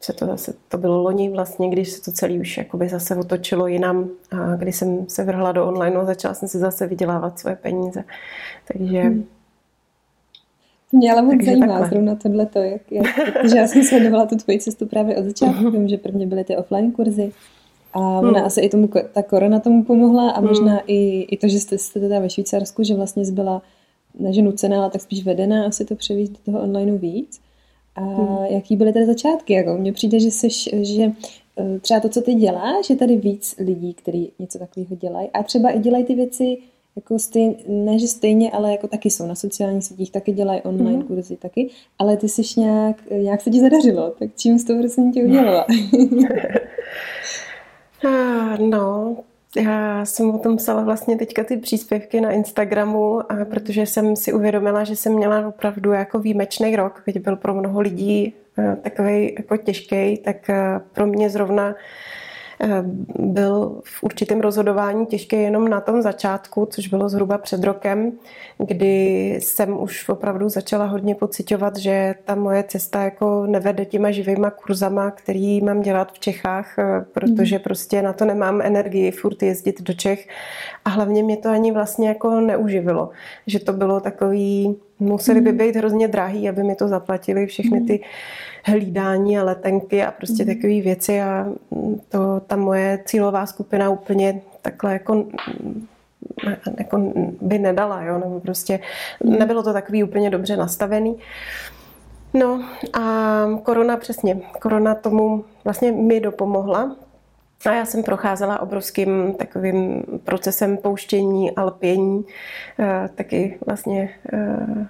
se 0.00 0.12
to 0.12 0.26
zase, 0.26 0.54
to 0.68 0.78
bylo 0.78 1.02
loni 1.02 1.30
vlastně, 1.30 1.70
když 1.70 1.88
se 1.88 2.02
to 2.02 2.12
celé 2.12 2.32
už 2.32 2.56
jakoby 2.56 2.88
zase 2.88 3.16
otočilo 3.16 3.66
jinam 3.66 4.08
a 4.30 4.56
když 4.56 4.76
jsem 4.76 5.08
se 5.08 5.24
vrhla 5.24 5.52
do 5.52 5.66
online 5.66 5.96
a 5.96 6.04
začala 6.04 6.34
jsem 6.34 6.48
si 6.48 6.58
zase 6.58 6.86
vydělávat 6.86 7.38
svoje 7.38 7.56
peníze. 7.56 8.04
Takže 8.72 9.00
hmm. 9.00 9.24
Mě 10.92 11.12
ale 11.12 11.22
moc 11.22 11.44
zajímá 11.44 11.66
takhle. 11.66 11.88
zrovna 11.88 12.14
tohleto, 12.14 12.58
jak, 12.58 12.92
jak, 12.92 13.06
protože 13.32 13.56
já 13.56 13.66
jsem 13.66 13.82
sledovala 13.82 14.26
tu 14.26 14.36
tvoji 14.36 14.58
cestu 14.58 14.86
právě 14.86 15.16
od 15.16 15.24
začátku, 15.24 15.70
vím, 15.70 15.88
že 15.88 15.96
prvně 15.96 16.26
byly 16.26 16.44
ty 16.44 16.56
offline 16.56 16.92
kurzy 16.92 17.32
a 17.92 17.98
ona 17.98 18.38
hmm. 18.38 18.46
asi 18.46 18.60
i 18.60 18.68
tomu, 18.68 18.88
ta 19.12 19.22
korona 19.22 19.60
tomu 19.60 19.84
pomohla 19.84 20.30
a 20.30 20.40
možná 20.40 20.72
hmm. 20.72 20.82
i, 20.86 21.22
i 21.22 21.36
to, 21.36 21.48
že 21.48 21.60
jste, 21.60 21.78
jste 21.78 22.00
teda 22.00 22.20
ve 22.20 22.30
Švýcarsku, 22.30 22.82
že 22.82 22.94
vlastně 22.94 23.22
byla 23.32 23.62
ne 24.18 24.32
že 24.32 24.42
nucená, 24.42 24.80
ale 24.80 24.90
tak 24.90 25.00
spíš 25.00 25.24
vedená 25.24 25.66
asi 25.66 25.84
to 25.84 25.94
převíst 25.94 26.32
do 26.32 26.38
toho 26.44 26.64
onlineu 26.64 26.98
víc. 26.98 27.40
A 27.98 28.04
hmm. 28.04 28.44
jaký 28.46 28.76
byly 28.76 28.92
tedy 28.92 29.06
začátky? 29.06 29.52
Jako 29.52 29.74
mně 29.74 29.92
přijde, 29.92 30.20
že, 30.20 30.30
jsi, 30.30 30.48
že 30.84 31.12
eh, 31.56 31.78
třeba 31.80 32.00
to, 32.00 32.08
co 32.08 32.20
ty 32.20 32.34
děláš, 32.34 32.86
že 32.86 32.96
tady 32.96 33.16
víc 33.16 33.54
lidí, 33.58 33.94
kteří 33.94 34.32
něco 34.38 34.58
takového 34.58 34.96
dělají 34.96 35.28
a 35.34 35.42
třeba 35.42 35.70
i 35.70 35.78
dělají 35.78 36.04
ty 36.04 36.14
věci 36.14 36.58
jako 36.96 37.18
stejně, 37.18 37.54
ne, 37.68 37.98
že 37.98 38.08
stejně, 38.08 38.50
ale 38.50 38.72
jako 38.72 38.88
taky 38.88 39.10
jsou 39.10 39.26
na 39.26 39.34
sociálních 39.34 39.84
sítích, 39.84 40.12
taky 40.12 40.32
dělají 40.32 40.60
online 40.62 40.96
mm. 40.96 41.02
kurzy 41.02 41.36
taky, 41.36 41.70
ale 41.98 42.16
ty 42.16 42.28
jsi 42.28 42.60
nějak, 42.60 43.10
nějak 43.10 43.40
se 43.40 43.50
ti 43.50 43.60
zadařilo, 43.60 44.10
tak 44.18 44.30
čím 44.36 44.58
jsi 44.58 44.66
to 44.66 44.78
prosím 44.78 45.12
tě 45.12 45.24
udělala? 45.24 45.66
no, 48.60 49.16
já 49.56 50.04
jsem 50.04 50.30
o 50.30 50.38
tom 50.38 50.56
psala 50.56 50.82
vlastně 50.82 51.16
teďka 51.16 51.44
ty 51.44 51.56
příspěvky 51.56 52.20
na 52.20 52.30
Instagramu, 52.30 53.32
a 53.32 53.44
protože 53.44 53.86
jsem 53.86 54.16
si 54.16 54.32
uvědomila, 54.32 54.84
že 54.84 54.96
jsem 54.96 55.12
měla 55.12 55.48
opravdu 55.48 55.92
jako 55.92 56.18
výjimečný 56.18 56.76
rok, 56.76 57.02
když 57.04 57.16
byl 57.22 57.36
pro 57.36 57.54
mnoho 57.54 57.80
lidí 57.80 58.34
eh, 58.58 58.76
takový 58.82 59.34
jako 59.38 59.56
těžký, 59.56 60.16
tak 60.16 60.50
eh, 60.50 60.80
pro 60.92 61.06
mě 61.06 61.30
zrovna 61.30 61.74
byl 63.18 63.80
v 63.84 64.02
určitém 64.02 64.40
rozhodování 64.40 65.06
těžký 65.06 65.36
jenom 65.36 65.68
na 65.68 65.80
tom 65.80 66.02
začátku, 66.02 66.68
což 66.70 66.88
bylo 66.88 67.08
zhruba 67.08 67.38
před 67.38 67.64
rokem, 67.64 68.12
kdy 68.58 69.34
jsem 69.42 69.82
už 69.82 70.08
opravdu 70.08 70.48
začala 70.48 70.84
hodně 70.84 71.14
pocitovat, 71.14 71.76
že 71.76 72.14
ta 72.24 72.34
moje 72.34 72.62
cesta 72.62 73.04
jako 73.04 73.46
nevede 73.46 73.84
těma 73.84 74.10
živýma 74.10 74.50
kurzama, 74.50 75.10
který 75.10 75.60
mám 75.60 75.80
dělat 75.80 76.12
v 76.12 76.18
Čechách, 76.18 76.78
eh, 76.78 77.04
protože 77.12 77.56
hmm. 77.56 77.62
prostě 77.62 78.02
na 78.02 78.12
to 78.12 78.24
nemám 78.24 78.60
energii 78.60 79.10
furt 79.10 79.42
jezdit 79.42 79.82
do 79.82 79.92
Čech 79.92 80.28
a 80.84 80.90
hlavně 80.90 81.22
mě 81.22 81.36
to 81.36 81.48
ani 81.48 81.72
vlastně 81.72 82.08
jako 82.08 82.40
neuživilo, 82.40 83.10
že 83.46 83.58
to 83.58 83.72
bylo 83.72 84.00
takový, 84.00 84.76
museli 84.98 85.40
by 85.40 85.50
hmm. 85.50 85.58
být 85.58 85.76
hrozně 85.76 86.08
drahý, 86.08 86.48
aby 86.48 86.62
mi 86.62 86.74
to 86.74 86.88
zaplatili 86.88 87.46
všechny 87.46 87.80
ty 87.80 88.00
hlídání 88.64 89.38
a 89.38 89.44
letenky 89.44 90.02
a 90.02 90.10
prostě 90.10 90.44
mm. 90.44 90.54
takové 90.54 90.80
věci 90.80 91.20
a 91.20 91.46
to 92.08 92.40
ta 92.46 92.56
moje 92.56 93.02
cílová 93.04 93.46
skupina 93.46 93.90
úplně 93.90 94.40
takhle 94.62 94.92
jako 94.92 95.24
jako 96.78 97.12
by 97.40 97.58
nedala, 97.58 98.02
jo, 98.02 98.18
nebo 98.18 98.40
prostě 98.40 98.80
mm. 99.24 99.38
nebylo 99.38 99.62
to 99.62 99.72
takový 99.72 100.04
úplně 100.04 100.30
dobře 100.30 100.56
nastavený. 100.56 101.18
No 102.34 102.64
a 102.92 103.46
korona 103.62 103.96
přesně, 103.96 104.40
korona 104.60 104.94
tomu 104.94 105.44
vlastně 105.64 105.92
mi 105.92 106.20
dopomohla, 106.20 106.96
a 107.66 107.72
já 107.72 107.84
jsem 107.84 108.02
procházela 108.02 108.60
obrovským 108.60 109.34
takovým 109.34 110.02
procesem 110.24 110.76
pouštění 110.76 111.50
a 111.50 111.64
lpění. 111.64 112.24
Eh, 112.78 113.08
taky 113.14 113.58
vlastně 113.66 114.10
eh, 114.32 114.86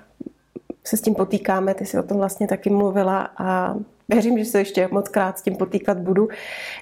se 0.88 0.96
s 0.96 1.00
tím 1.00 1.14
potýkáme, 1.14 1.74
ty 1.74 1.86
si 1.86 1.98
o 1.98 2.02
tom 2.02 2.16
vlastně 2.16 2.46
taky 2.46 2.70
mluvila 2.70 3.30
a 3.38 3.74
věřím, 4.08 4.38
že 4.38 4.44
se 4.44 4.58
ještě 4.58 4.88
moc 4.90 5.08
krát 5.08 5.38
s 5.38 5.42
tím 5.42 5.56
potýkat 5.56 5.98
budu, 5.98 6.28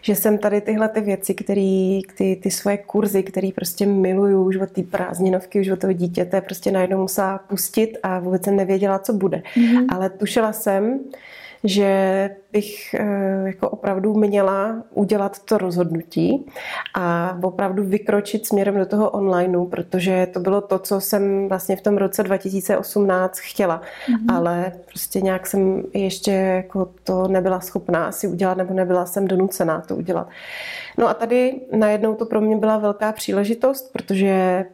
že 0.03 0.15
jsem 0.15 0.39
tady 0.39 0.61
tyhle 0.61 0.89
ty 0.89 1.01
věci, 1.01 1.35
který, 1.35 2.03
ty, 2.17 2.37
ty 2.43 2.51
svoje 2.51 2.77
kurzy, 2.79 3.23
který 3.23 3.53
prostě 3.53 3.87
miluju 3.87 4.45
už 4.45 4.57
od 4.57 4.71
té 4.71 4.83
prázdninovky, 4.83 5.61
už 5.61 5.69
od 5.69 5.79
toho 5.79 5.93
dítěte, 5.93 6.41
prostě 6.41 6.71
najednou 6.71 6.99
musela 6.99 7.39
pustit 7.39 7.99
a 8.03 8.19
vůbec 8.19 8.45
jsem 8.45 8.57
nevěděla, 8.57 8.99
co 8.99 9.13
bude. 9.13 9.43
Mm-hmm. 9.57 9.87
Ale 9.89 10.11
tušila 10.11 10.53
jsem, 10.53 11.01
že 11.65 12.31
bych 12.53 12.95
eh, 12.95 13.43
jako 13.47 13.69
opravdu 13.69 14.15
měla 14.15 14.83
udělat 14.91 15.39
to 15.45 15.59
rozhodnutí 15.59 16.47
a 16.95 17.39
opravdu 17.43 17.85
vykročit 17.85 18.47
směrem 18.47 18.79
do 18.79 18.87
toho 18.87 19.11
onlineu, 19.11 19.67
protože 19.67 20.29
to 20.33 20.41
bylo 20.41 20.61
to, 20.61 20.79
co 20.79 21.01
jsem 21.01 21.49
vlastně 21.49 21.77
v 21.77 21.81
tom 21.81 21.97
roce 21.97 22.23
2018 22.23 23.39
chtěla, 23.39 23.81
mm-hmm. 23.81 24.35
ale 24.35 24.73
prostě 24.89 25.21
nějak 25.21 25.47
jsem 25.47 25.83
ještě 25.95 26.33
jako 26.33 26.89
to 27.05 27.29
nebyla 27.29 27.61
schopná 27.61 28.13
si 28.13 28.29
udělat 28.29 28.57
nebo 28.57 28.75
nebyla 28.75 29.07
jsem 29.07 29.29
donucená 29.29 29.81
to 29.81 29.97
udělat. 29.97 30.29
No 30.99 31.09
a 31.09 31.15
tady 31.15 31.61
najednou 31.73 32.15
to 32.15 32.27
pro 32.27 32.41
mě 32.41 32.57
byla 32.57 32.79
velká 32.79 33.13
příležitost, 33.13 33.93
protože 33.93 34.65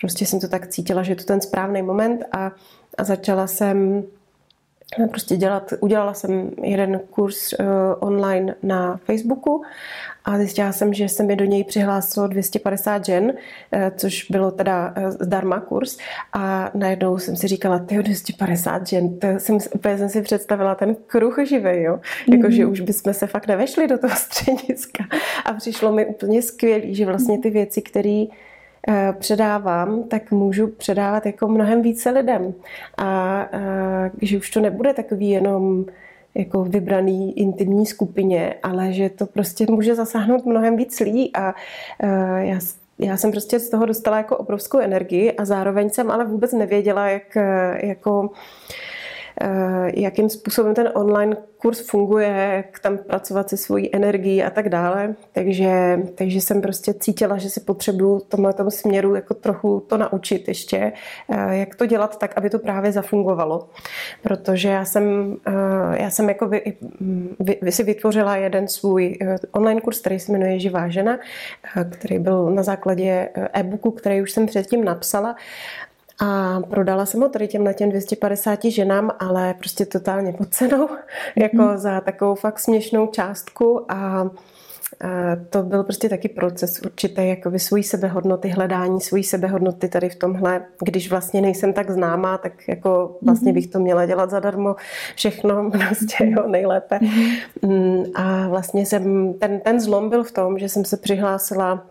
prostě 0.00 0.26
jsem 0.26 0.40
to 0.40 0.48
tak 0.48 0.66
cítila, 0.66 1.02
že 1.02 1.12
je 1.12 1.16
to 1.16 1.24
ten 1.24 1.40
správný 1.40 1.82
moment 1.82 2.24
a, 2.32 2.52
a 2.98 3.04
začala 3.04 3.46
jsem 3.46 4.02
prostě 5.10 5.36
dělat, 5.36 5.72
udělala 5.80 6.14
jsem 6.14 6.50
jeden 6.62 7.00
kurz 7.10 7.52
uh, 7.52 7.66
online 8.00 8.54
na 8.62 8.96
Facebooku 8.96 9.62
a 10.24 10.38
zjistila 10.38 10.72
jsem, 10.72 10.94
že 10.94 11.08
se 11.08 11.22
mi 11.22 11.36
do 11.36 11.44
něj 11.44 11.64
přihlásilo 11.64 12.26
250 12.26 13.04
žen, 13.04 13.24
uh, 13.24 13.80
což 13.96 14.26
bylo 14.30 14.50
teda 14.50 14.94
uh, 14.96 15.10
zdarma 15.10 15.60
kurz. 15.60 15.98
A 16.32 16.70
najednou 16.74 17.18
jsem 17.18 17.36
si 17.36 17.48
říkala, 17.48 17.78
ty 17.78 18.02
250 18.02 18.86
žen, 18.86 19.18
to 19.18 19.26
jsem, 19.38 19.58
úplně 19.74 19.98
jsem 19.98 20.08
si 20.08 20.22
představila 20.22 20.74
ten 20.74 20.96
kruh 21.06 21.38
živý, 21.44 21.82
jo, 21.82 21.96
mm-hmm. 21.96 22.36
jakože 22.36 22.66
už 22.66 22.80
bychom 22.80 23.14
se 23.14 23.26
fakt 23.26 23.46
nevešli 23.46 23.88
do 23.88 23.98
toho 23.98 24.16
střediska. 24.16 25.04
A 25.44 25.52
přišlo 25.52 25.92
mi 25.92 26.06
úplně 26.06 26.42
skvělý, 26.42 26.94
že 26.94 27.06
vlastně 27.06 27.38
ty 27.38 27.50
věci, 27.50 27.82
které 27.82 28.24
předávám, 29.18 30.02
tak 30.02 30.30
můžu 30.30 30.66
předávat 30.66 31.26
jako 31.26 31.48
mnohem 31.48 31.82
více 31.82 32.10
lidem. 32.10 32.54
A, 32.96 33.04
a 33.04 33.48
že 34.22 34.38
už 34.38 34.50
to 34.50 34.60
nebude 34.60 34.94
takový 34.94 35.30
jenom 35.30 35.84
jako 36.34 36.64
vybraný 36.64 37.38
intimní 37.38 37.86
skupině, 37.86 38.54
ale 38.62 38.92
že 38.92 39.10
to 39.10 39.26
prostě 39.26 39.66
může 39.70 39.94
zasáhnout 39.94 40.46
mnohem 40.46 40.76
víc 40.76 41.00
lidí 41.00 41.30
a, 41.36 41.54
eh, 42.02 42.46
já 42.46 42.58
já 42.98 43.16
jsem 43.16 43.30
prostě 43.30 43.58
z 43.58 43.70
toho 43.70 43.86
dostala 43.86 44.16
jako 44.16 44.36
obrovskou 44.36 44.78
energii 44.78 45.32
a 45.32 45.44
zároveň 45.44 45.90
jsem 45.90 46.10
ale 46.10 46.24
vůbec 46.24 46.52
nevěděla, 46.52 47.08
jak 47.08 47.36
eh, 47.36 47.86
jako 47.86 48.30
jakým 49.94 50.30
způsobem 50.30 50.74
ten 50.74 50.90
online 50.94 51.36
kurz 51.62 51.80
funguje, 51.80 52.52
jak 52.56 52.78
tam 52.78 52.98
pracovat 52.98 53.48
se 53.48 53.56
svojí 53.56 53.94
energií 53.94 54.42
a 54.42 54.50
tak 54.50 54.68
dále. 54.68 55.14
Takže, 55.32 55.98
takže 56.14 56.40
jsem 56.40 56.62
prostě 56.62 56.94
cítila, 56.94 57.38
že 57.38 57.50
si 57.50 57.60
potřebuju 57.60 58.18
v 58.18 58.24
tomhle 58.24 58.54
směru 58.68 59.14
jako 59.14 59.34
trochu 59.34 59.80
to 59.86 59.96
naučit 59.96 60.48
ještě, 60.48 60.92
eh, 61.28 61.56
jak 61.56 61.74
to 61.74 61.86
dělat 61.86 62.18
tak, 62.18 62.32
aby 62.36 62.50
to 62.50 62.58
právě 62.58 62.92
zafungovalo. 62.92 63.68
Protože 64.22 64.68
já 64.68 64.84
jsem, 64.84 65.36
eh, 65.46 66.02
já 66.02 66.10
jsem 66.10 66.28
jako 66.28 66.48
vy, 66.48 66.62
vy, 67.40 67.58
vy 67.62 67.72
si 67.72 67.82
vytvořila 67.82 68.36
jeden 68.36 68.68
svůj 68.68 69.18
eh, 69.22 69.36
online 69.52 69.80
kurz, 69.80 70.00
který 70.00 70.20
se 70.20 70.32
jmenuje 70.32 70.60
Živá 70.60 70.88
žena, 70.88 71.18
který 71.90 72.18
byl 72.18 72.50
na 72.50 72.62
základě 72.62 73.28
e-booku, 73.52 73.90
který 73.90 74.22
už 74.22 74.32
jsem 74.32 74.46
předtím 74.46 74.84
napsala 74.84 75.36
a 76.24 76.60
prodala 76.70 77.06
jsem 77.06 77.20
ho 77.20 77.28
tady 77.28 77.48
těm 77.48 77.64
na 77.64 77.72
těm 77.72 77.90
250 77.90 78.64
ženám, 78.64 79.10
ale 79.18 79.54
prostě 79.54 79.86
totálně 79.86 80.32
pod 80.32 80.48
cenou, 80.48 80.88
jako 81.36 81.62
mm. 81.62 81.78
za 81.78 82.00
takovou 82.00 82.34
fakt 82.34 82.58
směšnou 82.58 83.06
částku 83.06 83.92
a 83.92 84.30
to 85.50 85.62
byl 85.62 85.84
prostě 85.84 86.08
taky 86.08 86.28
proces 86.28 86.80
určité 86.84 87.26
jakoby 87.26 87.58
svojí 87.58 87.82
sebehodnoty, 87.82 88.48
hledání 88.48 89.00
svojí 89.00 89.24
sebehodnoty 89.24 89.88
tady 89.88 90.08
v 90.08 90.16
tomhle. 90.16 90.64
Když 90.84 91.10
vlastně 91.10 91.40
nejsem 91.40 91.72
tak 91.72 91.90
známá, 91.90 92.38
tak 92.38 92.68
jako 92.68 93.18
vlastně 93.22 93.52
mhm. 93.52 93.54
bych 93.54 93.66
to 93.66 93.78
měla 93.80 94.06
dělat 94.06 94.30
zadarmo 94.30 94.76
všechno, 95.16 95.70
prostě 95.88 96.24
jo, 96.24 96.48
nejlépe. 96.48 96.98
Mhm. 97.62 98.04
A 98.14 98.48
vlastně 98.48 98.86
jsem, 98.86 99.34
ten, 99.34 99.60
ten 99.60 99.80
zlom 99.80 100.10
byl 100.10 100.24
v 100.24 100.32
tom, 100.32 100.58
že 100.58 100.68
jsem 100.68 100.84
se 100.84 100.96
přihlásila 100.96 101.86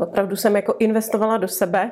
Opravdu 0.00 0.36
jsem 0.36 0.56
jako 0.56 0.74
investovala 0.78 1.36
do 1.36 1.48
sebe 1.48 1.90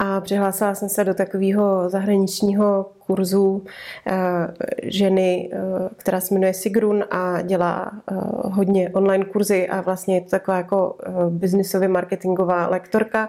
a 0.00 0.20
přihlásila 0.20 0.74
jsem 0.74 0.88
se 0.88 1.04
do 1.04 1.14
takového 1.14 1.88
zahraničního 1.88 2.86
kurzu 3.06 3.64
eh, 4.06 4.12
ženy, 4.82 5.50
eh, 5.52 5.58
která 5.96 6.20
se 6.20 6.34
jmenuje 6.34 6.54
Sigrun 6.54 7.04
a 7.10 7.42
dělá 7.42 7.92
eh, 7.94 8.14
hodně 8.42 8.90
online 8.90 9.24
kurzy 9.24 9.68
a 9.68 9.80
vlastně 9.80 10.14
je 10.14 10.20
to 10.20 10.30
taková 10.30 10.56
jako 10.56 10.96
biznisově 11.30 11.88
marketingová 11.88 12.66
lektorka 12.66 13.28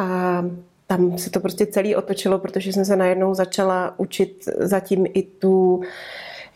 a 0.00 0.44
tam 0.86 1.18
se 1.18 1.30
to 1.30 1.40
prostě 1.40 1.66
celý 1.66 1.96
otočilo, 1.96 2.38
protože 2.38 2.72
jsem 2.72 2.84
se 2.84 2.96
najednou 2.96 3.34
začala 3.34 3.94
učit 3.98 4.48
zatím 4.58 5.06
i 5.14 5.22
tu 5.22 5.80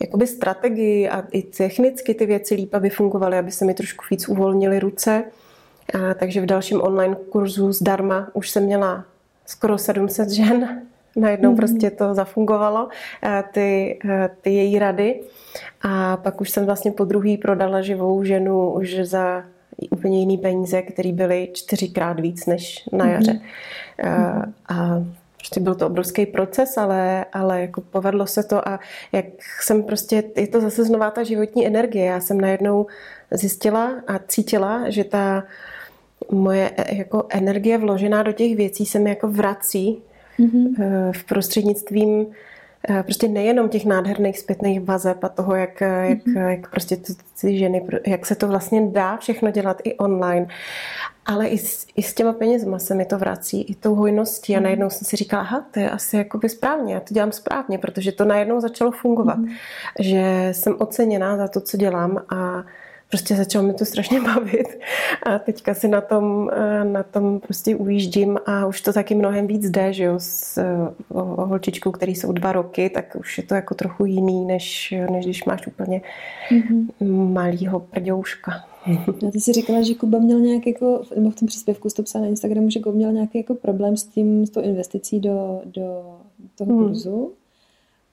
jakoby 0.00 0.26
strategii 0.26 1.08
a 1.08 1.24
i 1.32 1.42
technicky 1.42 2.14
ty 2.14 2.26
věci 2.26 2.54
líp, 2.54 2.74
aby 2.74 2.90
fungovaly, 2.90 3.38
aby 3.38 3.50
se 3.50 3.64
mi 3.64 3.74
trošku 3.74 4.04
víc 4.10 4.28
uvolnily 4.28 4.78
ruce. 4.78 5.24
A, 5.94 6.14
takže 6.14 6.40
v 6.40 6.46
dalším 6.46 6.82
online 6.82 7.16
kurzu 7.30 7.72
zdarma 7.72 8.28
už 8.32 8.50
jsem 8.50 8.62
měla 8.62 9.04
skoro 9.46 9.78
700 9.78 10.30
žen. 10.30 10.82
Najednou 11.16 11.52
mm-hmm. 11.52 11.56
prostě 11.56 11.90
to 11.90 12.14
zafungovalo, 12.14 12.88
ty, 13.52 13.98
ty 14.40 14.50
její 14.50 14.78
rady. 14.78 15.20
A 15.82 16.16
pak 16.16 16.40
už 16.40 16.50
jsem 16.50 16.66
vlastně 16.66 16.92
po 16.92 17.04
druhý 17.04 17.36
prodala 17.36 17.80
živou 17.80 18.24
ženu 18.24 18.70
už 18.70 18.96
za 19.02 19.44
úplně 19.90 20.20
jiný 20.20 20.38
peníze, 20.38 20.82
které 20.82 21.12
byly 21.12 21.48
čtyřikrát 21.52 22.20
víc 22.20 22.46
než 22.46 22.88
na 22.92 23.10
jaře. 23.10 23.32
Mm-hmm. 23.32 24.08
A, 24.68 24.74
a 24.74 25.04
prostě 25.42 25.60
byl 25.60 25.74
to 25.74 25.86
obrovský 25.86 26.26
proces, 26.26 26.78
ale, 26.78 27.24
ale 27.32 27.60
jako 27.60 27.80
povedlo 27.80 28.26
se 28.26 28.42
to 28.42 28.68
a 28.68 28.80
jak 29.12 29.24
jsem 29.60 29.82
prostě, 29.82 30.22
je 30.36 30.46
to 30.46 30.60
zase 30.60 30.84
znová 30.84 31.10
ta 31.10 31.22
životní 31.22 31.66
energie. 31.66 32.04
Já 32.04 32.20
jsem 32.20 32.40
najednou 32.40 32.86
zjistila 33.30 33.92
a 34.06 34.18
cítila, 34.28 34.90
že 34.90 35.04
ta 35.04 35.44
moje 36.32 36.70
e, 36.76 36.94
jako 36.94 37.26
energie 37.28 37.78
vložená 37.78 38.22
do 38.22 38.32
těch 38.32 38.56
věcí 38.56 38.86
se 38.86 38.98
mi 38.98 39.10
jako 39.10 39.28
vrací 39.28 40.02
mm-hmm. 40.38 41.12
v 41.12 41.24
prostřednictvím 41.24 42.26
e, 42.90 43.02
prostě 43.02 43.28
nejenom 43.28 43.68
těch 43.68 43.84
nádherných 43.84 44.38
zpětných 44.38 44.80
vazeb 44.80 45.24
a 45.24 45.28
toho, 45.28 45.54
jak, 45.54 45.80
jak, 45.80 46.18
mm-hmm. 46.18 46.48
jak 46.48 46.70
prostě 46.70 46.96
ty, 46.96 47.12
ty 47.40 47.58
ženy, 47.58 47.86
jak 48.06 48.26
se 48.26 48.34
to 48.34 48.48
vlastně 48.48 48.86
dá 48.86 49.16
všechno 49.16 49.50
dělat 49.50 49.80
i 49.84 49.94
online, 49.94 50.46
ale 51.26 51.48
i 51.48 51.58
s, 51.58 51.86
i 51.96 52.02
s 52.02 52.14
těma 52.14 52.32
penězma 52.32 52.78
se 52.78 52.94
mi 52.94 53.04
to 53.04 53.18
vrací, 53.18 53.62
i 53.62 53.74
tou 53.74 53.94
hojností 53.94 54.54
a 54.54 54.58
mhm. 54.58 54.64
najednou 54.64 54.90
jsem 54.90 55.06
si 55.06 55.16
říkala, 55.16 55.42
aha, 55.42 55.66
to 55.70 55.80
je 55.80 55.90
asi 55.90 56.16
jakoby 56.16 56.48
správně, 56.48 56.94
já 56.94 57.00
to 57.00 57.14
dělám 57.14 57.32
správně, 57.32 57.78
protože 57.78 58.12
to 58.12 58.24
najednou 58.24 58.60
začalo 58.60 58.90
fungovat, 58.90 59.38
mm-hmm. 59.38 59.56
že 60.00 60.48
jsem 60.52 60.76
oceněná 60.78 61.36
za 61.36 61.48
to, 61.48 61.60
co 61.60 61.76
dělám 61.76 62.18
a 62.28 62.64
prostě 63.12 63.36
začalo 63.36 63.66
mi 63.66 63.74
to 63.74 63.84
strašně 63.84 64.20
bavit 64.34 64.78
a 65.22 65.38
teďka 65.38 65.74
si 65.74 65.88
na 65.88 66.00
tom, 66.00 66.50
eh, 66.52 66.84
na 66.84 67.02
tom 67.02 67.40
prostě 67.40 67.76
ujíždím 67.76 68.38
a 68.46 68.66
už 68.66 68.80
to 68.80 68.92
taky 68.92 69.14
mnohem 69.14 69.46
víc 69.46 69.70
jde, 69.70 69.92
že 69.92 70.04
jo, 70.04 70.14
s 70.18 70.58
eh, 70.58 70.64
holčičkou, 71.36 71.90
který 71.90 72.14
jsou 72.14 72.32
dva 72.32 72.52
roky, 72.52 72.90
tak 72.90 73.16
už 73.20 73.38
je 73.38 73.44
to 73.44 73.54
jako 73.54 73.74
trochu 73.74 74.04
jiný, 74.04 74.44
než, 74.44 74.94
než 75.10 75.24
když 75.24 75.44
máš 75.44 75.66
úplně 75.66 76.00
mm-hmm. 76.50 77.32
malýho 77.32 77.80
prdouška. 77.80 78.52
A 79.28 79.30
ty 79.32 79.40
jsi 79.40 79.52
říkala, 79.52 79.82
že 79.82 79.94
Kuba 79.94 80.18
měl 80.18 80.40
nějak 80.40 80.66
jako, 80.66 81.02
nebo 81.16 81.30
v 81.30 81.34
tom 81.34 81.48
příspěvku 81.48 81.90
jsi 81.90 81.96
to 81.96 82.02
psala 82.02 82.22
na 82.22 82.28
Instagramu, 82.28 82.70
že 82.70 82.80
Kuba 82.80 82.96
měl 82.96 83.12
nějaký 83.12 83.38
jako 83.38 83.54
problém 83.54 83.96
s 83.96 84.04
tím, 84.04 84.46
s 84.46 84.50
tou 84.50 84.60
investicí 84.60 85.20
do, 85.20 85.60
do 85.64 86.16
toho 86.54 86.74
hmm. 86.74 86.94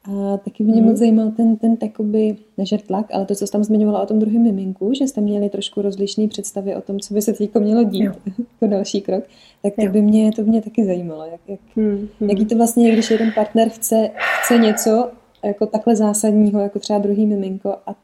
A 0.03 0.37
taky 0.37 0.63
mě 0.63 0.81
mm. 0.81 0.87
moc 0.87 0.97
zajímal 0.97 1.31
ten, 1.31 1.55
ten 1.55 1.77
takoby, 1.77 2.37
nežer 2.57 2.81
tlak, 2.81 3.05
ale 3.13 3.25
to, 3.25 3.35
co 3.35 3.47
jsi 3.47 3.51
tam 3.51 3.63
zmiňovala 3.63 4.01
o 4.01 4.05
tom 4.05 4.19
druhém 4.19 4.43
miminku, 4.43 4.93
že 4.93 5.07
jste 5.07 5.21
měli 5.21 5.49
trošku 5.49 5.81
rozlišné 5.81 6.27
představy 6.27 6.75
o 6.75 6.81
tom, 6.81 6.99
co 6.99 7.13
by 7.13 7.21
se 7.21 7.33
teď 7.33 7.55
mělo 7.55 7.83
dít 7.83 8.03
jo. 8.03 8.13
jako 8.27 8.67
další 8.67 9.01
krok, 9.01 9.23
tak 9.63 9.73
to 9.75 9.91
by 9.91 10.01
mě, 10.01 10.31
to 10.31 10.41
by 10.41 10.49
mě 10.49 10.61
taky 10.61 10.85
zajímalo. 10.85 11.25
Jak, 11.25 11.41
jak, 11.47 11.59
mm. 11.75 12.07
jaký 12.21 12.45
to 12.45 12.55
vlastně 12.55 12.87
je, 12.89 12.93
když 12.93 13.11
jeden 13.11 13.31
partner 13.35 13.69
chce, 13.69 14.09
chce 14.43 14.57
něco 14.57 15.09
jako 15.43 15.65
takhle 15.65 15.95
zásadního, 15.95 16.59
jako 16.59 16.79
třeba 16.79 16.99
druhý 16.99 17.25
miminko 17.25 17.75
a 17.87 17.95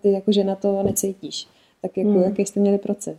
ty 0.00 0.12
jako 0.12 0.32
žena 0.32 0.54
to 0.54 0.82
necítíš. 0.82 1.46
Tak 1.82 1.96
jako, 1.96 2.10
mm. 2.10 2.22
jaký 2.22 2.46
jste 2.46 2.60
měli 2.60 2.78
proces? 2.78 3.16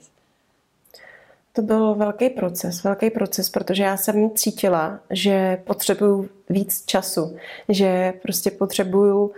To 1.57 1.63
byl 1.63 1.95
velký 1.95 2.29
proces, 2.29 2.83
velký 2.83 3.09
proces, 3.09 3.49
protože 3.49 3.83
já 3.83 3.97
jsem 3.97 4.31
cítila, 4.35 4.99
že 5.09 5.57
potřebuju 5.63 6.29
víc 6.49 6.85
času, 6.85 7.35
že 7.69 8.13
prostě 8.21 8.51
potřebuju 8.51 9.31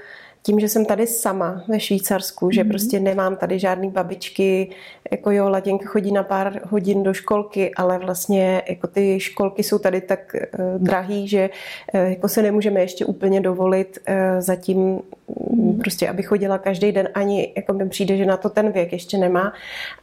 tím, 0.43 0.59
že 0.59 0.69
jsem 0.69 0.85
tady 0.85 1.07
sama 1.07 1.63
ve 1.67 1.79
Švýcarsku, 1.79 2.47
mm-hmm. 2.47 2.53
že 2.53 2.63
mhm. 2.63 2.69
prostě 2.69 2.99
nemám 2.99 3.35
tady 3.35 3.59
žádný 3.59 3.89
babičky, 3.89 4.69
jako 5.11 5.31
jo, 5.31 5.49
Laděnka 5.49 5.85
chodí 5.85 6.11
na 6.11 6.23
pár 6.23 6.61
hodin 6.69 7.03
do 7.03 7.13
školky, 7.13 7.71
ale 7.75 7.97
vlastně 7.97 8.61
jako 8.69 8.87
ty 8.87 9.19
školky 9.19 9.63
jsou 9.63 9.79
tady 9.79 10.01
tak 10.01 10.35
uh, 10.35 10.81
drahý, 10.81 11.27
že 11.27 11.49
uh, 11.93 12.01
jako 12.01 12.27
se 12.27 12.41
nemůžeme 12.41 12.81
ještě 12.81 13.05
úplně 13.05 13.41
dovolit 13.41 13.99
uh, 14.09 14.15
zatím 14.41 14.99
mm-hmm. 15.29 15.79
prostě, 15.81 16.09
aby 16.09 16.23
chodila 16.23 16.57
každý 16.57 16.91
den, 16.91 17.09
ani 17.13 17.53
jako 17.55 17.73
mi 17.73 17.89
přijde, 17.89 18.17
že 18.17 18.25
na 18.25 18.37
to 18.37 18.49
ten 18.49 18.71
věk 18.71 18.91
ještě 18.91 19.17
nemá 19.17 19.53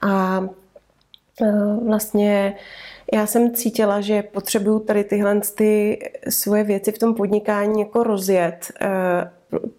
a 0.03 0.41
vlastně 1.87 2.55
já 3.12 3.26
jsem 3.26 3.55
cítila, 3.55 4.01
že 4.01 4.22
potřebuju 4.22 4.78
tady 4.78 5.05
tyhle 5.05 5.41
ty 5.55 5.99
svoje 6.28 6.64
věci 6.64 6.93
v 6.93 6.99
tom 6.99 7.14
podnikání 7.14 7.80
jako 7.80 8.03
rozjet, 8.03 8.72
eh, 8.80 9.30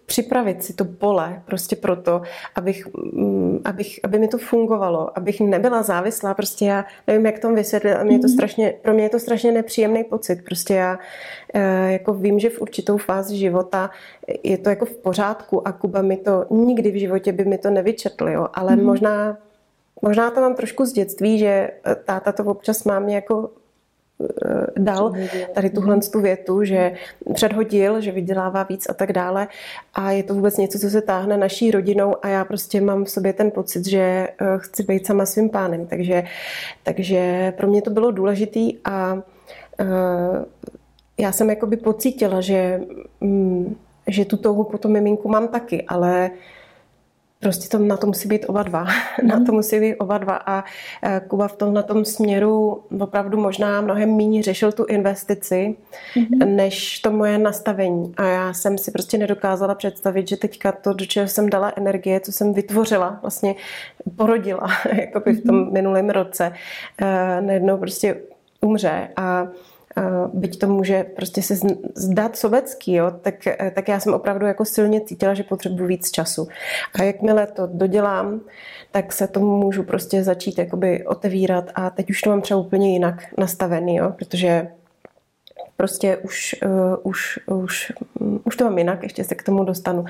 připravit 0.06 0.64
si 0.64 0.72
to 0.72 0.84
pole 0.84 1.42
prostě 1.44 1.76
proto, 1.76 2.22
abych, 2.54 2.86
mm, 3.12 3.60
abych, 3.64 4.00
aby 4.02 4.18
mi 4.18 4.28
to 4.28 4.38
fungovalo, 4.38 5.18
abych 5.18 5.40
nebyla 5.40 5.82
závislá, 5.82 6.34
prostě 6.34 6.64
já 6.64 6.84
nevím, 7.06 7.26
jak 7.26 7.38
to 7.38 7.52
vysvětlit, 7.52 7.94
a 7.94 8.04
mě 8.04 8.18
to 8.18 8.26
mhm. 8.26 8.34
strašně, 8.34 8.74
pro 8.82 8.94
mě 8.94 9.02
je 9.02 9.08
to 9.08 9.18
strašně 9.18 9.52
nepříjemný 9.52 10.04
pocit, 10.04 10.44
prostě 10.44 10.74
já 10.74 10.98
eh, 11.54 11.92
jako 11.92 12.14
vím, 12.14 12.38
že 12.38 12.50
v 12.50 12.60
určitou 12.60 12.96
fázi 12.96 13.36
života 13.36 13.90
je 14.42 14.58
to 14.58 14.70
jako 14.70 14.84
v 14.84 14.96
pořádku 14.96 15.68
a 15.68 15.72
Kuba 15.72 16.02
mi 16.02 16.16
to 16.16 16.46
nikdy 16.50 16.90
v 16.90 17.00
životě 17.00 17.32
by 17.32 17.44
mi 17.44 17.58
to 17.58 17.70
nevyčetl, 17.70 18.28
jo, 18.28 18.48
ale 18.54 18.76
mm. 18.76 18.84
možná 18.84 19.38
Možná 20.02 20.30
to 20.30 20.40
mám 20.40 20.54
trošku 20.54 20.84
z 20.84 20.92
dětství, 20.92 21.38
že 21.38 21.70
eh, 21.84 21.94
táta 21.94 22.32
to 22.32 22.44
občas 22.44 22.84
mám 22.84 23.08
jako 23.08 23.50
eh, 24.20 24.66
dal 24.76 25.12
tady 25.54 25.70
tuhle 25.70 26.00
tu 26.12 26.20
větu, 26.20 26.64
že 26.64 26.92
předhodil, 27.34 28.00
že 28.00 28.12
vydělává 28.12 28.62
víc 28.62 28.86
a 28.90 28.94
tak 28.94 29.12
dále. 29.12 29.48
A 29.94 30.10
je 30.10 30.22
to 30.22 30.34
vůbec 30.34 30.56
něco, 30.56 30.78
co 30.78 30.90
se 30.90 31.02
táhne 31.02 31.36
naší 31.36 31.70
rodinou 31.70 32.16
a 32.22 32.28
já 32.28 32.44
prostě 32.44 32.80
mám 32.80 33.04
v 33.04 33.10
sobě 33.10 33.32
ten 33.32 33.50
pocit, 33.50 33.86
že 33.86 33.98
eh, 33.98 34.34
chci 34.56 34.82
být 34.82 35.06
sama 35.06 35.26
svým 35.26 35.50
pánem, 35.50 35.86
takže, 35.86 36.24
takže 36.82 37.52
pro 37.56 37.66
mě 37.66 37.82
to 37.82 37.90
bylo 37.90 38.10
důležitý 38.10 38.78
a 38.84 39.22
já 41.18 41.32
jsem 41.32 41.50
jakoby 41.50 41.76
pocítila, 41.76 42.40
že, 42.40 42.80
mm, 43.20 43.76
že 44.06 44.24
tu 44.24 44.36
touhu 44.36 44.64
po 44.64 44.78
tom 44.78 44.92
miminku 44.92 45.28
mám 45.28 45.48
taky, 45.48 45.82
ale 45.82 46.30
Prostě 47.40 47.68
to, 47.68 47.78
na 47.78 47.96
to 47.96 48.06
musí 48.06 48.28
být 48.28 48.44
oba 48.46 48.62
dva. 48.62 48.86
Mm. 49.22 49.28
na 49.28 49.44
to 49.44 49.52
musí 49.52 49.80
být 49.80 49.96
oba 49.96 50.18
dva. 50.18 50.36
A 50.36 50.64
eh, 51.02 51.20
Kuba 51.28 51.48
v 51.48 51.56
tom 51.56 51.74
na 51.74 51.82
tom 51.82 52.04
směru 52.04 52.82
opravdu 53.00 53.38
možná 53.38 53.80
mnohem 53.80 54.16
méně 54.16 54.42
řešil 54.42 54.72
tu 54.72 54.84
investici, 54.84 55.76
mm. 56.16 56.56
než 56.56 57.00
to 57.00 57.10
moje 57.10 57.38
nastavení. 57.38 58.14
A 58.16 58.24
já 58.24 58.52
jsem 58.52 58.78
si 58.78 58.90
prostě 58.90 59.18
nedokázala 59.18 59.74
představit, 59.74 60.28
že 60.28 60.36
teďka 60.36 60.72
to, 60.72 60.92
do 60.92 61.06
čeho 61.06 61.28
jsem 61.28 61.50
dala 61.50 61.72
energie, 61.76 62.20
co 62.20 62.32
jsem 62.32 62.54
vytvořila, 62.54 63.18
vlastně 63.22 63.54
porodila, 64.16 64.68
jako 65.00 65.20
by 65.20 65.32
v 65.32 65.46
tom 65.46 65.56
mm. 65.56 65.72
minulém 65.72 66.10
roce, 66.10 66.52
eh, 67.00 67.40
najednou 67.40 67.76
prostě 67.78 68.16
umře. 68.60 69.08
A 69.16 69.48
byť 70.34 70.58
to 70.58 70.68
může 70.68 71.04
prostě 71.04 71.42
se 71.42 71.54
zdát 71.94 72.36
sobecký, 72.36 72.94
jo, 72.94 73.10
tak, 73.10 73.34
tak 73.74 73.88
já 73.88 74.00
jsem 74.00 74.14
opravdu 74.14 74.46
jako 74.46 74.64
silně 74.64 75.00
cítila, 75.00 75.34
že 75.34 75.42
potřebuji 75.42 75.86
víc 75.86 76.10
času. 76.10 76.48
A 76.94 77.02
jakmile 77.02 77.46
to 77.46 77.68
dodělám, 77.72 78.40
tak 78.90 79.12
se 79.12 79.26
tomu 79.26 79.56
můžu 79.56 79.82
prostě 79.82 80.22
začít 80.22 80.58
jakoby 80.58 81.06
otevírat 81.06 81.70
a 81.74 81.90
teď 81.90 82.10
už 82.10 82.20
to 82.20 82.30
mám 82.30 82.40
třeba 82.40 82.60
úplně 82.60 82.92
jinak 82.92 83.24
nastavený, 83.38 83.96
jo, 83.96 84.12
protože 84.18 84.68
prostě 85.76 86.16
už, 86.16 86.56
uh, 86.66 86.96
už, 87.02 87.38
už, 87.46 87.92
už 88.44 88.56
to 88.56 88.64
mám 88.64 88.78
jinak, 88.78 89.02
ještě 89.02 89.24
se 89.24 89.34
k 89.34 89.42
tomu 89.42 89.64
dostanu. 89.64 90.04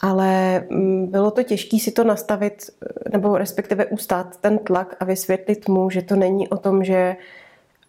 Ale 0.00 0.64
um, 0.70 1.06
bylo 1.06 1.30
to 1.30 1.42
těžké 1.42 1.78
si 1.78 1.90
to 1.90 2.04
nastavit, 2.04 2.70
nebo 3.12 3.38
respektive 3.38 3.86
ustát 3.86 4.36
ten 4.40 4.58
tlak 4.58 4.96
a 5.00 5.04
vysvětlit 5.04 5.68
mu, 5.68 5.90
že 5.90 6.02
to 6.02 6.16
není 6.16 6.48
o 6.48 6.56
tom, 6.56 6.84
že 6.84 7.16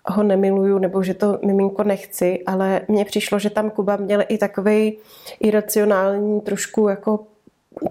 ho 0.06 0.24
nemiluju 0.24 0.78
nebo 0.78 1.04
že 1.04 1.14
to 1.14 1.40
miminko 1.46 1.84
nechci, 1.84 2.44
ale 2.46 2.82
mně 2.88 3.06
přišlo, 3.06 3.40
že 3.40 3.50
tam 3.50 3.70
Kuba 3.70 3.96
měl 3.96 4.24
i 4.28 4.38
takový 4.38 4.98
iracionální 5.40 6.42
trošku 6.42 6.88
jako 6.88 7.20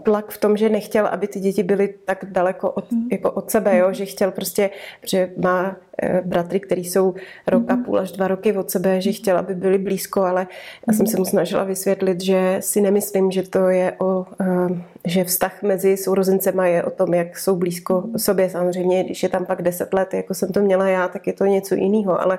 tlak 0.02 0.30
v 0.30 0.38
tom, 0.38 0.56
že 0.56 0.68
nechtěl, 0.68 1.06
aby 1.06 1.28
ty 1.28 1.40
děti 1.40 1.62
byly 1.62 1.94
tak 2.04 2.24
daleko 2.24 2.70
od, 2.70 2.92
mm. 2.92 3.08
jako 3.12 3.30
od 3.30 3.50
sebe, 3.50 3.78
jo? 3.78 3.92
že 3.92 4.06
chtěl 4.06 4.30
prostě, 4.30 4.70
že 5.06 5.30
má 5.36 5.76
e, 6.02 6.20
bratry, 6.24 6.60
který 6.60 6.84
jsou 6.84 7.14
rok 7.46 7.70
a 7.70 7.74
mhm. 7.74 7.84
půl 7.84 7.98
až 7.98 8.12
dva 8.12 8.28
roky 8.28 8.52
od 8.52 8.70
sebe, 8.70 9.00
že 9.00 9.12
chtěl, 9.12 9.38
aby 9.38 9.54
byli 9.54 9.78
blízko, 9.78 10.22
ale 10.22 10.46
já 10.88 10.94
jsem 10.94 11.06
se 11.06 11.16
mu 11.16 11.24
snažila 11.24 11.64
vysvětlit, 11.64 12.20
že 12.20 12.56
si 12.60 12.80
nemyslím, 12.80 13.30
že 13.30 13.42
to 13.42 13.68
je 13.68 13.92
o, 13.98 14.26
e, 14.40 14.82
že 15.04 15.24
vztah 15.24 15.62
mezi 15.62 15.96
sourozencema 15.96 16.66
je 16.66 16.84
o 16.84 16.90
tom, 16.90 17.14
jak 17.14 17.38
jsou 17.38 17.56
blízko 17.56 18.04
sobě. 18.16 18.50
Samozřejmě, 18.50 19.04
když 19.04 19.22
je 19.22 19.28
tam 19.28 19.46
pak 19.46 19.62
deset 19.62 19.94
let, 19.94 20.14
jako 20.14 20.34
jsem 20.34 20.52
to 20.52 20.60
měla 20.60 20.88
já, 20.88 21.08
tak 21.08 21.26
je 21.26 21.32
to 21.32 21.44
něco 21.44 21.74
jiného, 21.74 22.20
ale 22.20 22.38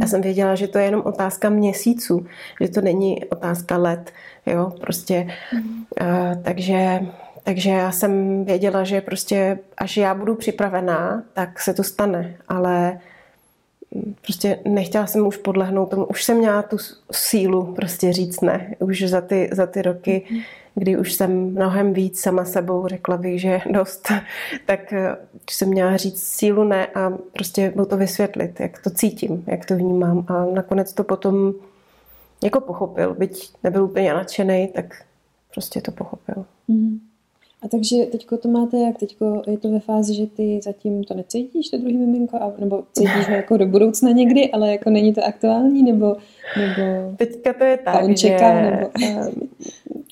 já 0.00 0.06
jsem 0.06 0.20
věděla, 0.20 0.54
že 0.54 0.68
to 0.68 0.78
je 0.78 0.84
jenom 0.84 1.02
otázka 1.04 1.48
měsíců, 1.50 2.26
že 2.60 2.68
to 2.68 2.80
není 2.80 3.24
otázka 3.24 3.76
let. 3.76 4.12
Jo, 4.50 4.72
prostě. 4.80 5.26
Mm. 5.52 5.84
Uh, 6.00 6.42
takže, 6.42 7.00
takže 7.42 7.70
já 7.70 7.92
jsem 7.92 8.44
věděla, 8.44 8.84
že 8.84 9.00
prostě 9.00 9.58
až 9.76 9.96
já 9.96 10.14
budu 10.14 10.34
připravená, 10.34 11.22
tak 11.32 11.60
se 11.60 11.74
to 11.74 11.82
stane, 11.82 12.36
ale 12.48 13.00
prostě 14.22 14.58
nechtěla 14.64 15.06
jsem 15.06 15.26
už 15.26 15.36
podlehnout 15.36 15.90
tomu, 15.90 16.04
už 16.04 16.24
jsem 16.24 16.36
měla 16.36 16.62
tu 16.62 16.76
sílu 17.12 17.74
prostě 17.74 18.12
říct 18.12 18.40
ne, 18.40 18.74
už 18.78 19.02
za 19.02 19.20
ty, 19.20 19.50
za 19.52 19.66
ty 19.66 19.82
roky, 19.82 20.24
kdy 20.74 20.96
už 20.96 21.12
jsem 21.12 21.50
mnohem 21.50 21.92
víc 21.92 22.20
sama 22.20 22.44
sebou, 22.44 22.86
řekla 22.86 23.16
bych, 23.16 23.40
že 23.40 23.60
dost, 23.70 24.12
tak 24.66 24.92
eh, 24.92 25.16
jsem 25.50 25.68
měla 25.68 25.96
říct 25.96 26.22
sílu 26.22 26.64
ne 26.64 26.86
a 26.86 27.12
prostě 27.32 27.72
mu 27.76 27.84
to 27.84 27.96
vysvětlit, 27.96 28.60
jak 28.60 28.82
to 28.82 28.90
cítím, 28.90 29.44
jak 29.46 29.66
to 29.66 29.76
vnímám 29.76 30.24
a 30.28 30.44
nakonec 30.44 30.92
to 30.92 31.04
potom 31.04 31.52
jako 32.44 32.60
pochopil, 32.60 33.14
byť 33.14 33.50
nebyl 33.62 33.84
úplně 33.84 34.14
nadšený, 34.14 34.68
tak 34.74 35.04
prostě 35.54 35.80
to 35.80 35.92
pochopil. 35.92 36.44
Mm. 36.68 37.00
A 37.62 37.68
takže 37.68 37.96
teďko 37.96 38.36
to 38.36 38.48
máte 38.48 38.78
jak? 38.78 38.98
Teďko 38.98 39.42
je 39.46 39.58
to 39.58 39.70
ve 39.70 39.80
fázi, 39.80 40.14
že 40.14 40.26
ty 40.26 40.60
zatím 40.62 41.04
to 41.04 41.14
necítíš, 41.14 41.68
to 41.68 41.78
druhý 41.78 41.96
miminko, 41.96 42.36
a, 42.36 42.52
nebo 42.58 42.84
cítíš 42.92 43.28
ho 43.28 43.34
jako 43.34 43.56
do 43.56 43.66
budoucna 43.66 44.10
někdy, 44.10 44.50
ale 44.50 44.72
jako 44.72 44.90
není 44.90 45.14
to 45.14 45.24
aktuální, 45.24 45.82
nebo... 45.82 46.16
nebo 46.56 47.16
teďka 47.16 47.52
to 47.52 47.64
je 47.64 47.76
tak, 47.76 48.04
on 48.04 48.14
čeká, 48.14 48.64
že, 48.64 48.70
nebo... 48.70 48.90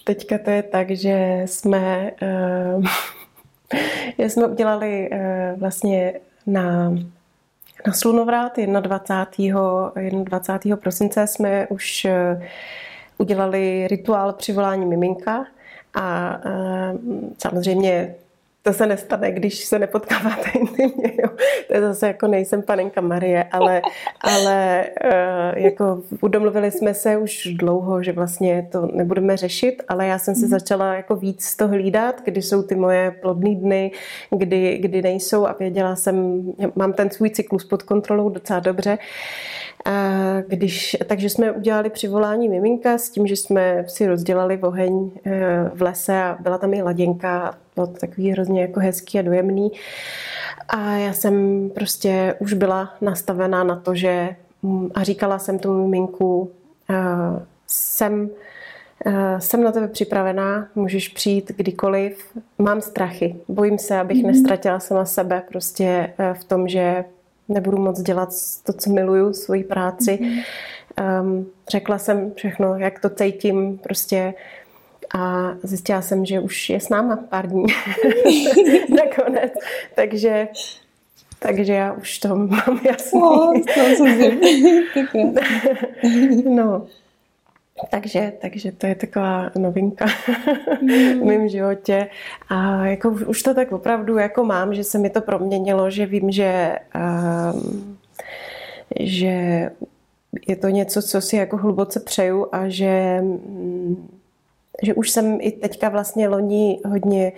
Teďka 0.04 0.38
to 0.38 0.50
je 0.50 0.62
tak, 0.62 0.90
že 0.90 1.42
jsme... 1.46 2.12
Uh, 4.18 4.26
jsme 4.26 4.46
udělali 4.46 5.10
uh, 5.12 5.60
vlastně 5.60 6.20
na 6.46 6.94
na 7.86 7.92
slunovrat 7.92 8.52
21. 8.80 9.92
21. 10.24 10.76
prosince 10.76 11.26
jsme 11.26 11.66
už 11.66 12.04
eh, 12.04 12.48
udělali 13.18 13.88
rituál 13.88 14.32
přivolání 14.32 14.86
miminka 14.86 15.46
a 15.94 16.38
eh, 16.44 16.98
samozřejmě 17.38 18.14
to 18.62 18.72
se 18.72 18.86
nestane, 18.86 19.32
když 19.32 19.64
se 19.64 19.78
nepotkáváte 19.78 20.50
intimně. 20.54 21.12
Jo. 21.22 21.28
To 21.68 21.74
je 21.74 21.80
zase 21.80 22.06
jako 22.06 22.26
nejsem 22.26 22.62
panenka 22.62 23.00
Marie, 23.00 23.44
ale, 23.44 23.82
ale 24.20 24.84
uh, 25.04 25.62
jako 25.62 26.02
udomluvili 26.20 26.70
jsme 26.70 26.94
se 26.94 27.16
už 27.16 27.48
dlouho, 27.54 28.02
že 28.02 28.12
vlastně 28.12 28.68
to 28.72 28.88
nebudeme 28.92 29.36
řešit, 29.36 29.82
ale 29.88 30.06
já 30.06 30.18
jsem 30.18 30.34
se 30.34 30.46
mhm. 30.46 30.50
začala 30.50 30.94
jako 30.94 31.16
víc 31.16 31.56
to 31.56 31.68
hlídat, 31.68 32.22
kdy 32.24 32.42
jsou 32.42 32.62
ty 32.62 32.74
moje 32.74 33.10
plodné 33.10 33.54
dny, 33.54 33.90
kdy, 34.30 34.78
kdy 34.78 35.02
nejsou 35.02 35.46
a 35.46 35.56
věděla 35.58 35.96
jsem, 35.96 36.42
mám 36.74 36.92
ten 36.92 37.10
svůj 37.10 37.30
cyklus 37.30 37.64
pod 37.64 37.82
kontrolou 37.82 38.28
docela 38.28 38.60
dobře. 38.60 38.90
A 38.90 38.98
když, 40.46 40.96
takže 41.06 41.30
jsme 41.30 41.52
udělali 41.52 41.90
přivolání 41.90 42.48
miminka 42.48 42.98
s 42.98 43.10
tím, 43.10 43.26
že 43.26 43.36
jsme 43.36 43.84
si 43.88 44.06
rozdělali 44.06 44.58
oheň 44.58 45.10
eh, 45.24 45.70
v 45.74 45.82
lese 45.82 46.22
a 46.22 46.36
byla 46.40 46.58
tam 46.58 46.74
i 46.74 46.82
laděnka, 46.82 47.58
bylo 47.74 47.86
to 47.86 47.92
takový 47.92 48.30
hrozně 48.30 48.62
jako 48.62 48.80
hezký 48.80 49.18
a 49.18 49.22
dojemný. 49.22 49.72
A 50.68 50.90
já 50.90 51.12
jsem 51.12 51.70
prostě 51.74 52.34
už 52.38 52.52
byla 52.52 52.94
nastavená 53.00 53.64
na 53.64 53.76
to, 53.76 53.94
že 53.94 54.36
mm, 54.62 54.90
a 54.94 55.02
říkala 55.02 55.38
jsem 55.38 55.58
tomu 55.58 55.82
miminku, 55.82 56.50
eh, 56.90 56.94
jsem, 57.66 58.30
eh, 59.06 59.40
jsem 59.40 59.62
na 59.62 59.72
tebe 59.72 59.88
připravená, 59.88 60.68
můžeš 60.74 61.08
přijít 61.08 61.52
kdykoliv. 61.56 62.36
Mám 62.58 62.80
strachy, 62.80 63.36
bojím 63.48 63.78
se, 63.78 63.98
abych 63.98 64.22
mm-hmm. 64.22 64.26
nestratila 64.26 64.80
sama 64.80 65.04
sebe 65.04 65.42
prostě 65.48 66.14
v 66.32 66.44
tom, 66.44 66.68
že 66.68 67.04
nebudu 67.48 67.78
moc 67.78 68.00
dělat 68.00 68.28
to, 68.62 68.72
co 68.72 68.90
miluju, 68.90 69.32
svoji 69.32 69.64
práci. 69.64 70.18
Mm-hmm. 70.22 70.42
Um, 71.22 71.46
řekla 71.70 71.98
jsem 71.98 72.32
všechno, 72.34 72.78
jak 72.78 73.00
to 73.00 73.10
cítím 73.10 73.78
prostě 73.78 74.34
a 75.14 75.54
zjistila 75.62 76.02
jsem, 76.02 76.24
že 76.24 76.40
už 76.40 76.70
je 76.70 76.80
s 76.80 76.88
náma 76.88 77.16
pár 77.16 77.46
dní 77.46 77.66
nakonec. 78.96 79.52
Takže 79.94 80.48
takže 81.38 81.72
já 81.72 81.92
už 81.92 82.18
to 82.18 82.28
mám 82.28 82.80
jasný. 82.84 83.20
Oh, 83.22 83.54
to 83.74 84.04
no, 86.50 86.86
takže, 87.90 88.32
takže 88.40 88.72
to 88.72 88.86
je 88.86 88.94
taková 88.94 89.50
novinka 89.58 90.06
v 91.20 91.24
mém 91.24 91.48
životě. 91.48 92.08
A 92.48 92.86
jako 92.86 93.10
už 93.10 93.42
to 93.42 93.54
tak 93.54 93.72
opravdu 93.72 94.18
jako 94.18 94.44
mám, 94.44 94.74
že 94.74 94.84
se 94.84 94.98
mi 94.98 95.10
to 95.10 95.20
proměnilo, 95.20 95.90
že 95.90 96.06
vím, 96.06 96.30
že, 96.30 96.78
um, 96.94 97.98
že 99.00 99.70
je 100.48 100.56
to 100.56 100.68
něco, 100.68 101.02
co 101.02 101.20
si 101.20 101.36
jako 101.36 101.56
hluboce 101.56 102.00
přeju 102.00 102.46
a 102.52 102.68
že, 102.68 103.24
že 104.82 104.94
už 104.94 105.10
jsem 105.10 105.38
i 105.40 105.52
teďka 105.52 105.88
vlastně 105.88 106.28
loni 106.28 106.80
hodně 106.84 107.32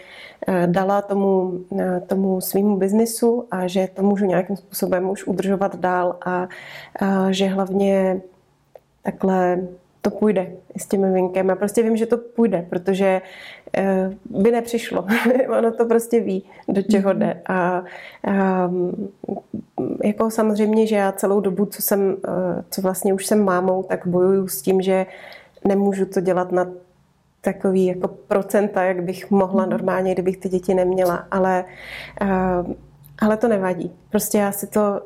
eh, 0.48 0.66
dala 0.66 1.02
tomu, 1.02 1.60
eh, 1.80 2.02
tomu 2.06 2.40
svýmu 2.40 2.76
biznisu 2.76 3.46
a 3.50 3.66
že 3.66 3.88
to 3.94 4.02
můžu 4.02 4.24
nějakým 4.24 4.56
způsobem 4.56 5.10
už 5.10 5.26
udržovat 5.26 5.76
dál 5.76 6.16
a, 6.24 6.48
a 7.00 7.32
že 7.32 7.46
hlavně 7.46 8.20
takhle 9.02 9.58
to 10.02 10.10
půjde 10.10 10.52
s 10.76 10.86
tím 10.86 11.00
miminkem. 11.00 11.48
Já 11.48 11.56
prostě 11.56 11.82
vím, 11.82 11.96
že 11.96 12.06
to 12.06 12.18
půjde, 12.18 12.66
protože 12.70 13.22
uh, 13.78 14.42
by 14.42 14.50
nepřišlo. 14.50 15.06
ono 15.58 15.72
to 15.72 15.84
prostě 15.84 16.20
ví, 16.20 16.44
do 16.68 16.82
čeho 16.82 17.12
jde. 17.12 17.42
A 17.48 17.84
um, 18.68 19.08
jako 20.04 20.30
samozřejmě, 20.30 20.86
že 20.86 20.96
já 20.96 21.12
celou 21.12 21.40
dobu, 21.40 21.66
co 21.66 21.82
jsem, 21.82 22.00
uh, 22.00 22.16
co 22.70 22.82
vlastně 22.82 23.14
už 23.14 23.26
jsem 23.26 23.44
mámou, 23.44 23.82
tak 23.82 24.06
bojuju 24.06 24.48
s 24.48 24.62
tím, 24.62 24.82
že 24.82 25.06
nemůžu 25.64 26.06
to 26.06 26.20
dělat 26.20 26.52
na 26.52 26.66
takový 27.40 27.86
jako 27.86 28.08
procenta, 28.08 28.82
jak 28.82 29.02
bych 29.02 29.30
mohla 29.30 29.62
mhm. 29.62 29.70
normálně, 29.70 30.12
kdybych 30.12 30.36
ty 30.36 30.48
děti 30.48 30.74
neměla. 30.74 31.26
Ale, 31.30 31.64
uh, 32.22 32.72
ale 33.18 33.36
to 33.36 33.48
nevadí. 33.48 33.92
Prostě 34.10 34.38
já 34.38 34.52
si 34.52 34.66
to 34.66 35.00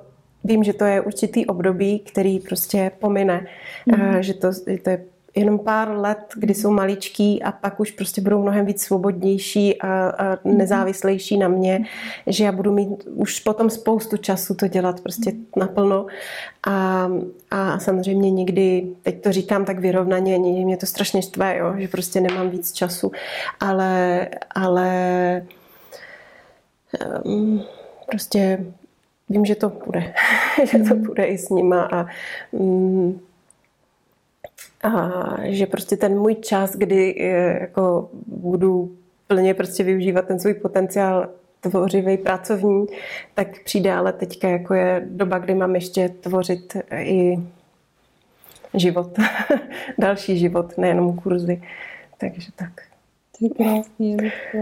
vím, 0.44 0.64
že 0.64 0.72
to 0.72 0.84
je 0.84 1.00
určitý 1.00 1.46
období, 1.46 1.98
který 1.98 2.40
prostě 2.40 2.90
pomine, 2.98 3.46
mm. 3.86 4.22
že 4.22 4.34
to, 4.34 4.48
to 4.82 4.90
je 4.90 5.04
jenom 5.34 5.58
pár 5.58 5.90
let, 5.90 6.18
kdy 6.34 6.54
jsou 6.54 6.70
maličký 6.70 7.42
a 7.42 7.52
pak 7.52 7.80
už 7.80 7.90
prostě 7.90 8.20
budou 8.20 8.42
mnohem 8.42 8.66
víc 8.66 8.82
svobodnější 8.82 9.80
a, 9.80 10.08
a 10.08 10.38
mhm. 10.44 10.58
nezávislejší 10.58 11.38
na 11.38 11.48
mě, 11.48 11.84
že 12.26 12.44
já 12.44 12.52
budu 12.52 12.72
mít 12.72 13.04
už 13.14 13.40
potom 13.40 13.70
spoustu 13.70 14.16
času 14.16 14.54
to 14.54 14.68
dělat 14.68 15.00
prostě 15.00 15.32
naplno 15.56 16.06
a, 16.66 17.08
a 17.50 17.78
samozřejmě 17.78 18.30
někdy, 18.30 18.86
teď 19.02 19.22
to 19.22 19.32
říkám 19.32 19.64
tak 19.64 19.78
vyrovnaně, 19.78 20.38
někdy 20.38 20.64
mě 20.64 20.76
to 20.76 20.86
strašně 20.86 21.22
štve, 21.22 21.56
jo, 21.58 21.74
že 21.78 21.88
prostě 21.88 22.20
nemám 22.20 22.50
víc 22.50 22.72
času, 22.72 23.12
ale, 23.60 24.28
ale 24.54 25.46
um, 27.24 27.62
prostě 28.10 28.64
vím, 29.28 29.44
že 29.44 29.54
to 29.54 29.68
bude, 29.68 30.14
že 30.70 30.78
to 30.78 30.94
bude 30.94 31.22
mhm. 31.22 31.32
i 31.32 31.38
s 31.38 31.50
nima 31.50 31.82
a, 31.82 32.06
mm, 32.52 33.20
a 34.82 35.10
že 35.42 35.66
prostě 35.66 35.96
ten 35.96 36.18
můj 36.18 36.34
čas, 36.34 36.76
kdy 36.76 37.14
eh, 37.20 37.58
jako 37.60 38.10
budu 38.26 38.96
plně 39.26 39.54
prostě 39.54 39.84
využívat 39.84 40.26
ten 40.26 40.40
svůj 40.40 40.54
potenciál 40.54 41.28
tvořivý 41.60 42.16
pracovní, 42.16 42.86
tak 43.34 43.62
přijde 43.64 43.92
ale 43.92 44.12
teďka 44.12 44.48
jako 44.48 44.74
je 44.74 45.02
doba, 45.10 45.38
kdy 45.38 45.54
mám 45.54 45.74
ještě 45.74 46.08
tvořit 46.08 46.76
i 46.92 47.38
život, 48.74 49.18
další 49.98 50.38
život, 50.38 50.78
nejenom 50.78 51.16
kurzy. 51.16 51.62
Takže 52.18 52.52
tak. 52.56 52.93
To 53.38 53.44
je 53.44 53.50
krásný, 53.50 54.10
Janečko. 54.10 54.58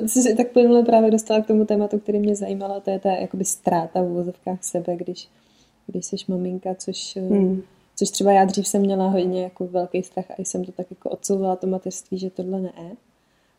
Ty 0.00 0.08
jsi 0.08 0.34
tak 0.36 0.52
plynule 0.52 0.84
právě 0.84 1.10
dostala 1.10 1.40
k 1.40 1.46
tomu 1.46 1.64
tématu, 1.64 1.98
který 1.98 2.18
mě 2.18 2.36
zajímalo, 2.36 2.80
to 2.80 2.90
je 2.90 2.98
ta 2.98 3.10
jakoby 3.10 3.44
ztráta 3.44 4.02
v 4.02 4.10
uvozovkách 4.10 4.64
sebe, 4.64 4.96
když, 4.96 5.28
když 5.86 6.06
jsi 6.06 6.16
maminka, 6.28 6.74
což, 6.74 7.16
hmm. 7.16 7.62
což 7.96 8.10
třeba 8.10 8.32
já 8.32 8.44
dřív 8.44 8.68
jsem 8.68 8.80
měla 8.80 9.08
hodně 9.08 9.42
jako 9.42 9.66
velký 9.66 10.02
strach 10.02 10.30
a 10.30 10.34
jsem 10.38 10.64
to 10.64 10.72
tak 10.72 10.86
jako 10.90 11.10
odsouvala 11.10 11.56
to 11.56 11.66
mateřství, 11.66 12.18
že 12.18 12.30
tohle 12.30 12.60
ne. 12.60 12.96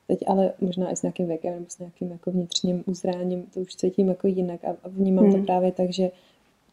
Teď 0.08 0.20
ale 0.28 0.54
možná 0.62 0.92
i 0.92 0.96
s 0.96 1.02
nějakým 1.02 1.28
věkem 1.28 1.54
nebo 1.54 1.66
s 1.70 1.80
nějakým 1.80 2.12
jako 2.12 2.32
vnitřním 2.32 2.84
uzráním 2.86 3.46
to 3.54 3.60
už 3.60 3.76
cítím 3.76 4.08
jako 4.08 4.28
jinak 4.28 4.66
a, 4.66 4.76
vnímám 4.88 5.26
hmm. 5.26 5.34
to 5.34 5.46
právě 5.46 5.72
tak, 5.72 5.94
že 5.94 6.12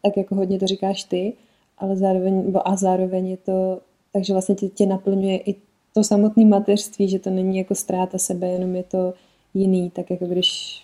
tak 0.01 0.17
jako 0.17 0.35
hodně 0.35 0.59
to 0.59 0.67
říkáš 0.67 1.03
ty, 1.03 1.33
ale 1.77 1.95
zároveň, 1.95 2.53
a 2.65 2.75
zároveň 2.75 3.27
je 3.27 3.37
to 3.37 3.79
takže 4.13 4.33
vlastně 4.33 4.55
tě, 4.55 4.67
tě 4.67 4.85
naplňuje 4.85 5.37
i 5.37 5.55
to 5.93 6.03
samotné 6.03 6.45
mateřství, 6.45 7.09
že 7.09 7.19
to 7.19 7.29
není 7.29 7.57
jako 7.57 7.75
ztráta 7.75 8.17
sebe, 8.17 8.47
jenom 8.47 8.75
je 8.75 8.83
to 8.83 9.13
jiný, 9.53 9.89
tak 9.89 10.09
jako 10.09 10.25
když 10.25 10.81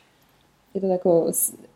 je 0.74 0.82
to 0.82 0.88
jako 0.88 1.32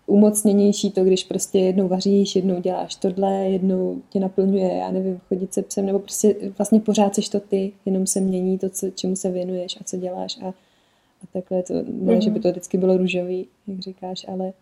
umocněnější 0.06 0.92
to, 0.92 1.04
když 1.04 1.24
prostě 1.24 1.60
jednou 1.60 1.88
vaříš, 1.88 2.36
jednou 2.36 2.62
děláš 2.62 2.96
tohle, 2.96 3.34
jednou 3.34 4.02
tě 4.10 4.20
naplňuje, 4.20 4.74
já 4.74 4.92
nevím, 4.92 5.20
chodit 5.28 5.54
se 5.54 5.62
psem, 5.62 5.86
nebo 5.86 6.00
prostě 6.00 6.36
vlastně 6.58 6.80
pořád 6.80 7.16
seš 7.16 7.30
to 7.30 7.40
ty, 7.40 7.72
jenom 7.86 8.08
se 8.08 8.22
mění 8.22 8.58
to, 8.58 8.70
co, 8.70 8.90
čemu 8.90 9.16
se 9.16 9.32
věnuješ 9.32 9.78
a 9.82 9.84
co 9.84 9.98
děláš 9.98 10.38
a, 10.42 10.48
a 10.48 11.28
takhle 11.34 11.64
to, 11.64 11.74
ne, 11.74 11.82
mm-hmm. 11.84 12.20
že 12.20 12.30
by 12.30 12.40
to 12.40 12.52
vždycky 12.52 12.78
bylo 12.78 12.98
růžový, 12.98 13.48
jak 13.68 13.80
říkáš, 13.80 14.26
ale, 14.28 14.54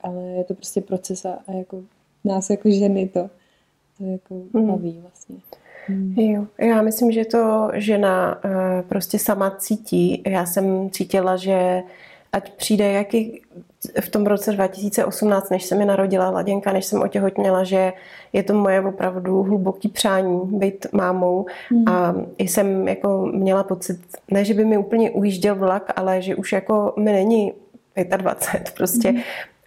ale 0.00 0.22
je 0.22 0.44
to 0.44 0.54
prostě 0.54 0.80
proces 0.80 1.24
a, 1.24 1.38
a 1.46 1.52
jako 1.52 1.82
nás 2.24 2.50
jako 2.50 2.70
ženy 2.70 3.08
to, 3.08 3.30
to 3.98 4.04
jako 4.04 4.34
mm-hmm. 4.34 4.66
baví 4.66 4.98
vlastně. 5.02 5.36
Hmm. 5.90 6.14
Jo, 6.16 6.46
já 6.58 6.82
myslím, 6.82 7.12
že 7.12 7.24
to 7.24 7.70
žena 7.74 8.40
uh, 8.44 8.50
prostě 8.88 9.18
sama 9.18 9.50
cítí. 9.50 10.22
Já 10.26 10.46
jsem 10.46 10.90
cítila, 10.90 11.36
že 11.36 11.82
ať 12.32 12.52
přijde 12.52 12.92
jaký 12.92 13.42
v 14.00 14.08
tom 14.08 14.26
roce 14.26 14.52
2018, 14.52 15.50
než 15.50 15.64
se 15.64 15.74
mi 15.74 15.84
narodila 15.84 16.30
Laděnka, 16.30 16.72
než 16.72 16.84
jsem 16.84 17.02
otěhotněla, 17.02 17.64
že 17.64 17.92
je 18.32 18.42
to 18.42 18.54
moje 18.54 18.80
opravdu 18.80 19.42
hluboký 19.42 19.88
přání 19.88 20.40
být 20.44 20.86
mámou 20.92 21.46
mm. 21.70 21.88
a 21.88 22.14
jsem 22.38 22.88
jako 22.88 23.26
měla 23.34 23.64
pocit, 23.64 24.00
ne, 24.30 24.44
že 24.44 24.54
by 24.54 24.64
mi 24.64 24.78
úplně 24.78 25.10
ujížděl 25.10 25.54
vlak, 25.54 25.92
ale 25.96 26.22
že 26.22 26.36
už 26.36 26.52
jako 26.52 26.94
mi 26.96 27.12
není 27.12 27.52
25 28.16 28.70
prostě. 28.76 29.12
Mm 29.12 29.20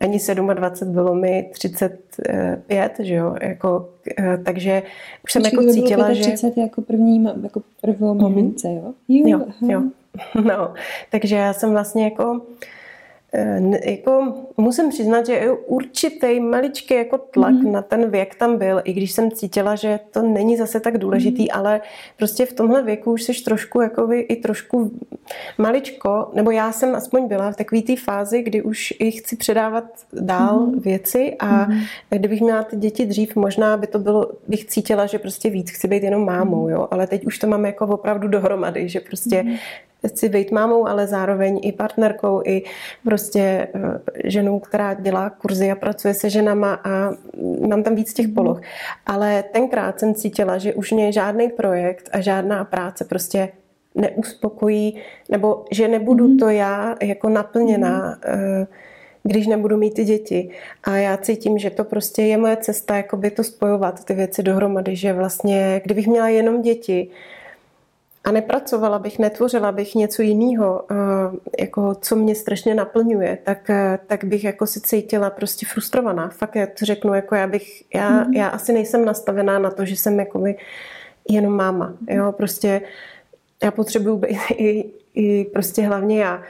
ani 0.03 0.19
27, 0.53 0.93
bylo 0.93 1.15
mi 1.15 1.49
35, 1.53 2.93
že 2.99 3.13
jo, 3.13 3.35
jako, 3.41 3.89
eh, 4.19 4.37
takže 4.45 4.83
už 5.23 5.31
jsem 5.31 5.41
Počkej, 5.41 5.59
jako 5.59 5.73
cítila, 5.73 6.13
že... 6.13 6.23
30 6.23 6.57
jako 6.57 6.81
první, 6.81 7.23
jako 7.43 7.61
prvou 7.81 8.13
mamince, 8.13 8.67
jo? 8.67 8.93
Jo, 9.07 9.27
jo, 9.27 9.45
jo. 9.61 9.83
No, 10.43 10.73
takže 11.11 11.35
já 11.35 11.53
jsem 11.53 11.71
vlastně 11.71 12.03
jako 12.03 12.41
Eh, 12.41 12.82
jako 13.85 14.33
musím 14.57 14.89
přiznat, 14.89 15.25
že 15.25 15.51
určitý 15.65 16.39
maličký 16.39 16.93
jako 16.93 17.17
tlak 17.17 17.53
mm. 17.53 17.71
na 17.71 17.81
ten 17.81 18.09
věk 18.09 18.35
tam 18.35 18.57
byl, 18.57 18.81
i 18.83 18.93
když 18.93 19.11
jsem 19.11 19.31
cítila, 19.31 19.75
že 19.75 19.99
to 20.11 20.21
není 20.21 20.57
zase 20.57 20.79
tak 20.79 20.97
důležitý, 20.97 21.43
mm. 21.43 21.47
ale 21.53 21.81
prostě 22.17 22.45
v 22.45 22.53
tomhle 22.53 22.83
věku 22.83 23.11
už 23.11 23.23
jsi 23.23 23.43
trošku 23.43 23.81
jakoby 23.81 24.19
i 24.19 24.35
trošku 24.35 24.91
maličko, 25.57 26.31
nebo 26.33 26.51
já 26.51 26.71
jsem 26.71 26.95
aspoň 26.95 27.27
byla 27.27 27.51
v 27.51 27.55
takové 27.55 27.81
té 27.81 27.95
fázi, 27.95 28.43
kdy 28.43 28.61
už 28.61 28.93
i 28.99 29.11
chci 29.11 29.35
předávat 29.35 29.83
dál 30.13 30.59
mm. 30.59 30.79
věci 30.79 31.35
a 31.39 31.65
mm. 31.65 31.79
kdybych 32.09 32.41
měla 32.41 32.63
ty 32.63 32.75
děti 32.75 33.05
dřív, 33.05 33.35
možná 33.35 33.77
by 33.77 33.87
to 33.87 33.99
bylo, 33.99 34.31
bych 34.47 34.65
cítila, 34.65 35.05
že 35.05 35.19
prostě 35.19 35.49
víc 35.49 35.71
chci 35.71 35.87
být 35.87 36.03
jenom 36.03 36.25
mámou, 36.25 36.69
jo, 36.69 36.87
ale 36.91 37.07
teď 37.07 37.25
už 37.25 37.39
to 37.39 37.47
mám 37.47 37.65
jako 37.65 37.87
opravdu 37.87 38.27
dohromady, 38.27 38.89
že 38.89 38.99
prostě 38.99 39.43
mm 39.43 39.55
chci 40.07 40.29
být 40.29 40.51
mámou, 40.51 40.87
ale 40.87 41.07
zároveň 41.07 41.59
i 41.63 41.71
partnerkou, 41.71 42.41
i 42.45 42.63
prostě 43.03 43.67
eh, 43.75 43.79
ženou, 44.23 44.59
která 44.59 44.93
dělá 44.93 45.29
kurzy 45.29 45.71
a 45.71 45.75
pracuje 45.75 46.13
se 46.13 46.29
ženama 46.29 46.73
a 46.83 47.11
mám 47.67 47.83
tam 47.83 47.95
víc 47.95 48.13
těch 48.13 48.27
poloh. 48.27 48.61
Ale 49.05 49.43
tenkrát 49.43 49.99
jsem 49.99 50.15
cítila, 50.15 50.57
že 50.57 50.73
už 50.73 50.91
mě 50.91 51.11
žádný 51.11 51.49
projekt 51.49 52.09
a 52.11 52.21
žádná 52.21 52.65
práce 52.65 53.05
prostě 53.05 53.49
neuspokojí, 53.95 54.97
nebo 55.29 55.65
že 55.71 55.87
nebudu 55.87 56.27
mhm. 56.27 56.37
to 56.37 56.49
já 56.49 56.95
jako 57.01 57.29
naplněná, 57.29 58.09
mm. 58.09 58.65
když 59.23 59.47
nebudu 59.47 59.77
mít 59.77 59.93
ty 59.93 60.03
děti. 60.03 60.49
A 60.83 60.97
já 60.97 61.17
cítím, 61.17 61.57
že 61.57 61.69
to 61.69 61.83
prostě 61.83 62.21
je 62.21 62.37
moje 62.37 62.57
cesta, 62.57 62.97
jakoby 62.97 63.31
to 63.31 63.43
spojovat, 63.43 64.05
ty 64.05 64.13
věci 64.13 64.43
dohromady, 64.43 64.95
že 64.95 65.13
vlastně, 65.13 65.81
kdybych 65.83 66.07
měla 66.07 66.29
jenom 66.29 66.61
děti, 66.61 67.09
a 68.23 68.31
nepracovala 68.31 68.99
bych, 68.99 69.19
netvořila 69.19 69.71
bych 69.71 69.95
něco 69.95 70.21
jiného, 70.21 70.83
eh, 70.91 70.95
jako 71.63 71.95
co 71.95 72.15
mě 72.15 72.35
strašně 72.35 72.75
naplňuje, 72.75 73.37
tak, 73.43 73.69
eh, 73.69 73.99
tak 74.07 74.23
bych 74.23 74.43
jako 74.43 74.67
si 74.67 74.81
cítila 74.81 75.29
prostě 75.29 75.65
frustrovaná. 75.65 76.29
Fakt 76.29 76.55
já 76.55 76.65
to 76.65 76.85
řeknu, 76.85 77.13
jako 77.13 77.35
já 77.35 77.47
bych, 77.47 77.83
já, 77.93 78.09
mm. 78.09 78.33
já 78.33 78.47
asi 78.47 78.73
nejsem 78.73 79.05
nastavená 79.05 79.59
na 79.59 79.71
to, 79.71 79.85
že 79.85 79.95
jsem 79.95 80.19
jako 80.19 80.43
jenom 81.29 81.53
máma, 81.53 81.93
jo, 82.09 82.31
prostě 82.31 82.81
já 83.63 83.71
potřebuju 83.71 84.17
být 84.17 84.37
i, 84.57 84.85
i 85.13 85.45
prostě 85.45 85.81
hlavně 85.81 86.19
já 86.23 86.41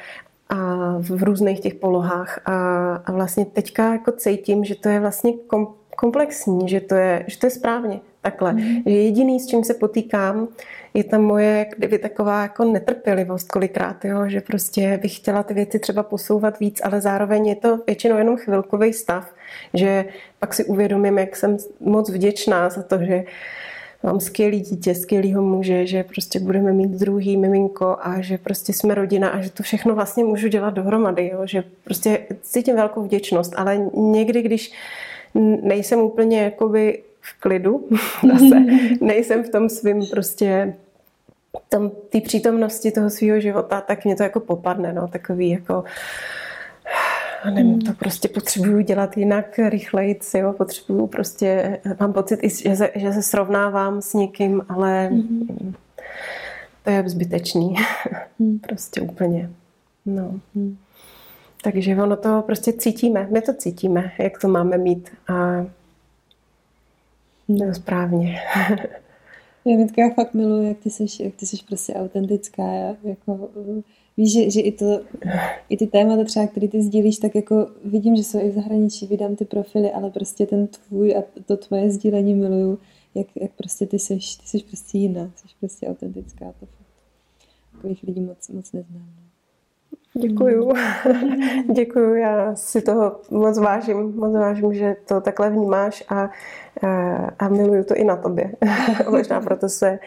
a 0.50 0.56
v 1.00 1.24
různých 1.24 1.60
těch 1.60 1.76
polohách 1.76 2.40
a, 2.46 2.96
a 2.96 3.12
vlastně 3.12 3.46
teďka 3.46 3.92
jako 3.92 4.12
cítím, 4.12 4.64
že 4.64 4.76
to 4.76 4.90
je 4.90 5.00
vlastně 5.00 5.34
kom, 5.48 5.68
komplexní, 5.96 6.70
že 6.70 6.82
to 6.82 6.96
je, 6.96 7.26
že 7.28 7.40
to 7.40 7.46
je 7.46 7.50
správně 7.50 8.00
takhle. 8.22 8.54
Mm. 8.54 8.84
Že 8.86 8.92
jediný, 8.92 9.40
s 9.40 9.48
čím 9.48 9.64
se 9.64 9.74
potýkám, 9.74 10.48
je 10.94 11.04
tam 11.04 11.22
moje 11.22 11.66
kdyby 11.78 11.98
taková 11.98 12.42
jako 12.42 12.64
netrpělivost 12.64 13.52
kolikrát, 13.52 14.06
jo? 14.06 14.30
že 14.30 14.42
prostě 14.42 15.00
bych 15.02 15.16
chtěla 15.16 15.44
ty 15.44 15.54
věci 15.54 15.80
třeba 15.80 16.04
posouvat 16.04 16.60
víc, 16.60 16.82
ale 16.84 17.02
zároveň 17.02 17.48
je 17.48 17.56
to 17.56 17.80
většinou 17.88 18.18
jenom 18.18 18.38
chvilkový 18.38 18.94
stav, 18.94 19.34
že 19.74 20.06
pak 20.40 20.54
si 20.54 20.66
uvědomím, 20.66 21.18
jak 21.18 21.36
jsem 21.36 21.58
moc 21.80 22.10
vděčná 22.10 22.70
za 22.70 22.84
to, 22.84 22.98
že 22.98 23.24
mám 24.04 24.20
skvělý 24.20 24.60
dítě, 24.60 24.96
skvělýho 24.96 25.42
muže, 25.42 25.88
že 25.88 26.04
prostě 26.04 26.40
budeme 26.40 26.74
mít 26.74 26.90
druhý 26.90 27.38
miminko 27.38 27.98
a 28.02 28.22
že 28.22 28.38
prostě 28.38 28.74
jsme 28.74 28.96
rodina 28.96 29.30
a 29.30 29.42
že 29.42 29.50
to 29.50 29.64
všechno 29.64 29.96
vlastně 29.96 30.24
můžu 30.24 30.48
dělat 30.48 30.74
dohromady, 30.74 31.28
jo? 31.34 31.42
že 31.46 31.64
prostě 31.84 32.20
cítím 32.42 32.76
velkou 32.76 33.04
vděčnost, 33.04 33.54
ale 33.58 33.78
někdy, 33.94 34.42
když 34.42 34.72
nejsem 35.62 36.00
úplně 36.00 36.42
jakoby 36.44 37.04
v 37.24 37.40
klidu, 37.40 37.90
zase 38.34 38.56
nejsem 39.02 39.44
v 39.44 39.50
tom 39.50 39.70
svým 39.70 40.06
prostě 40.06 40.74
tom, 41.70 41.92
té 42.10 42.22
přítomnosti 42.22 42.92
toho 42.92 43.10
svého 43.10 43.40
života, 43.40 43.82
tak 43.82 44.06
mě 44.06 44.16
to 44.16 44.24
jako 44.24 44.40
popadne, 44.40 44.94
no, 44.94 45.08
takový 45.08 45.50
jako 45.50 45.84
nevím, 47.52 47.82
to 47.82 47.94
prostě 47.94 48.28
potřebuju 48.28 48.82
dělat 48.82 49.18
jinak, 49.18 49.60
rychleji, 49.70 50.20
jo, 50.38 50.54
potřebuju 50.54 51.08
prostě, 51.08 51.80
mám 52.00 52.14
pocit, 52.14 52.40
že 52.44 52.76
se, 52.76 52.92
že 52.96 53.14
se 53.14 53.22
srovnávám 53.22 54.02
s 54.02 54.14
někým, 54.14 54.62
ale 54.70 55.10
mm-hmm. 55.12 55.74
to 56.84 56.90
je 56.90 57.04
zbytečný, 57.10 57.76
mm. 58.40 58.60
prostě 58.60 59.02
úplně, 59.02 59.50
no. 60.06 60.40
Mm. 60.56 60.78
Takže 61.64 61.96
ono 61.96 62.16
to 62.16 62.44
prostě 62.46 62.74
cítíme, 62.74 63.28
my 63.32 63.42
to 63.42 63.54
cítíme, 63.54 64.12
jak 64.20 64.40
to 64.40 64.48
máme 64.48 64.78
mít 64.78 65.10
a 65.28 65.66
no, 67.60 67.74
správně. 67.74 68.40
Já 69.66 69.78
Mitka, 69.78 70.02
já 70.02 70.10
fakt 70.10 70.34
miluji, 70.34 70.68
jak 70.68 70.78
ty 70.78 70.90
jsi, 70.90 71.24
jak 71.24 71.36
ty 71.36 71.46
jsi 71.46 71.58
prostě 71.68 71.94
autentická. 71.94 72.74
Já, 72.74 72.96
jako, 73.04 73.50
víš, 74.18 74.34
že, 74.34 74.50
že 74.50 74.62
i, 74.62 74.72
to, 74.72 75.02
i 75.70 75.78
ty 75.78 75.88
témata 75.88 76.24
třeba, 76.24 76.48
které 76.48 76.68
ty 76.68 76.84
sdílíš, 76.84 77.18
tak 77.18 77.36
jako 77.36 77.68
vidím, 77.86 78.16
že 78.16 78.24
jsou 78.24 78.40
i 78.40 78.50
v 78.50 78.54
zahraničí, 78.54 79.08
vydám 79.08 79.36
ty 79.36 79.46
profily, 79.46 79.92
ale 79.92 80.12
prostě 80.12 80.46
ten 80.46 80.68
tvůj 80.68 81.16
a 81.16 81.24
to 81.46 81.58
tvoje 81.58 81.92
sdílení 81.92 82.34
miluju, 82.34 82.80
jak, 83.16 83.28
jak 83.36 83.52
prostě 83.52 83.86
ty 83.86 84.00
jsi, 84.00 84.16
ty 84.16 84.48
jsi 84.48 84.60
prostě 84.60 84.98
jiná, 84.98 85.32
jsi 85.36 85.48
prostě 85.60 85.88
autentická. 85.88 86.46
To 86.60 86.66
fakt. 86.66 86.88
Takových 87.72 88.04
lidí 88.04 88.22
moc, 88.22 88.50
moc 88.50 88.72
neznám. 88.72 89.23
Děkuju. 90.14 90.74
Děkuju, 91.74 92.16
já 92.16 92.56
si 92.56 92.82
toho 92.82 93.20
moc 93.32 93.60
vážím, 93.60 94.16
moc 94.16 94.34
vážím, 94.34 94.74
že 94.74 94.96
to 95.06 95.22
takhle 95.22 95.50
vnímáš 95.50 96.04
a, 96.10 96.22
a, 96.22 96.30
a 97.40 97.48
miluju 97.50 97.84
to 97.84 97.96
i 97.96 98.04
na 98.04 98.16
tobě. 98.16 98.52
Možná 99.10 99.42
proto 99.42 99.70
se 99.70 100.00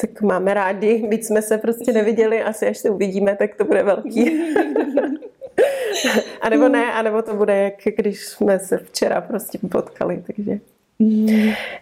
tak 0.00 0.22
máme 0.22 0.54
rádi, 0.54 1.06
byť 1.08 1.24
jsme 1.24 1.42
se 1.42 1.58
prostě 1.58 1.92
neviděli, 1.92 2.42
asi 2.42 2.66
až 2.66 2.78
se 2.78 2.90
uvidíme, 2.90 3.36
tak 3.36 3.54
to 3.54 3.64
bude 3.64 3.82
velký. 3.82 4.42
a 6.40 6.48
nebo 6.48 6.68
ne, 6.68 6.92
a 6.92 7.02
nebo 7.02 7.22
to 7.22 7.34
bude 7.34 7.56
jak 7.56 7.96
když 7.96 8.26
jsme 8.26 8.58
se 8.58 8.78
včera 8.78 9.20
prostě 9.20 9.58
potkali, 9.70 10.22
takže 10.26 10.60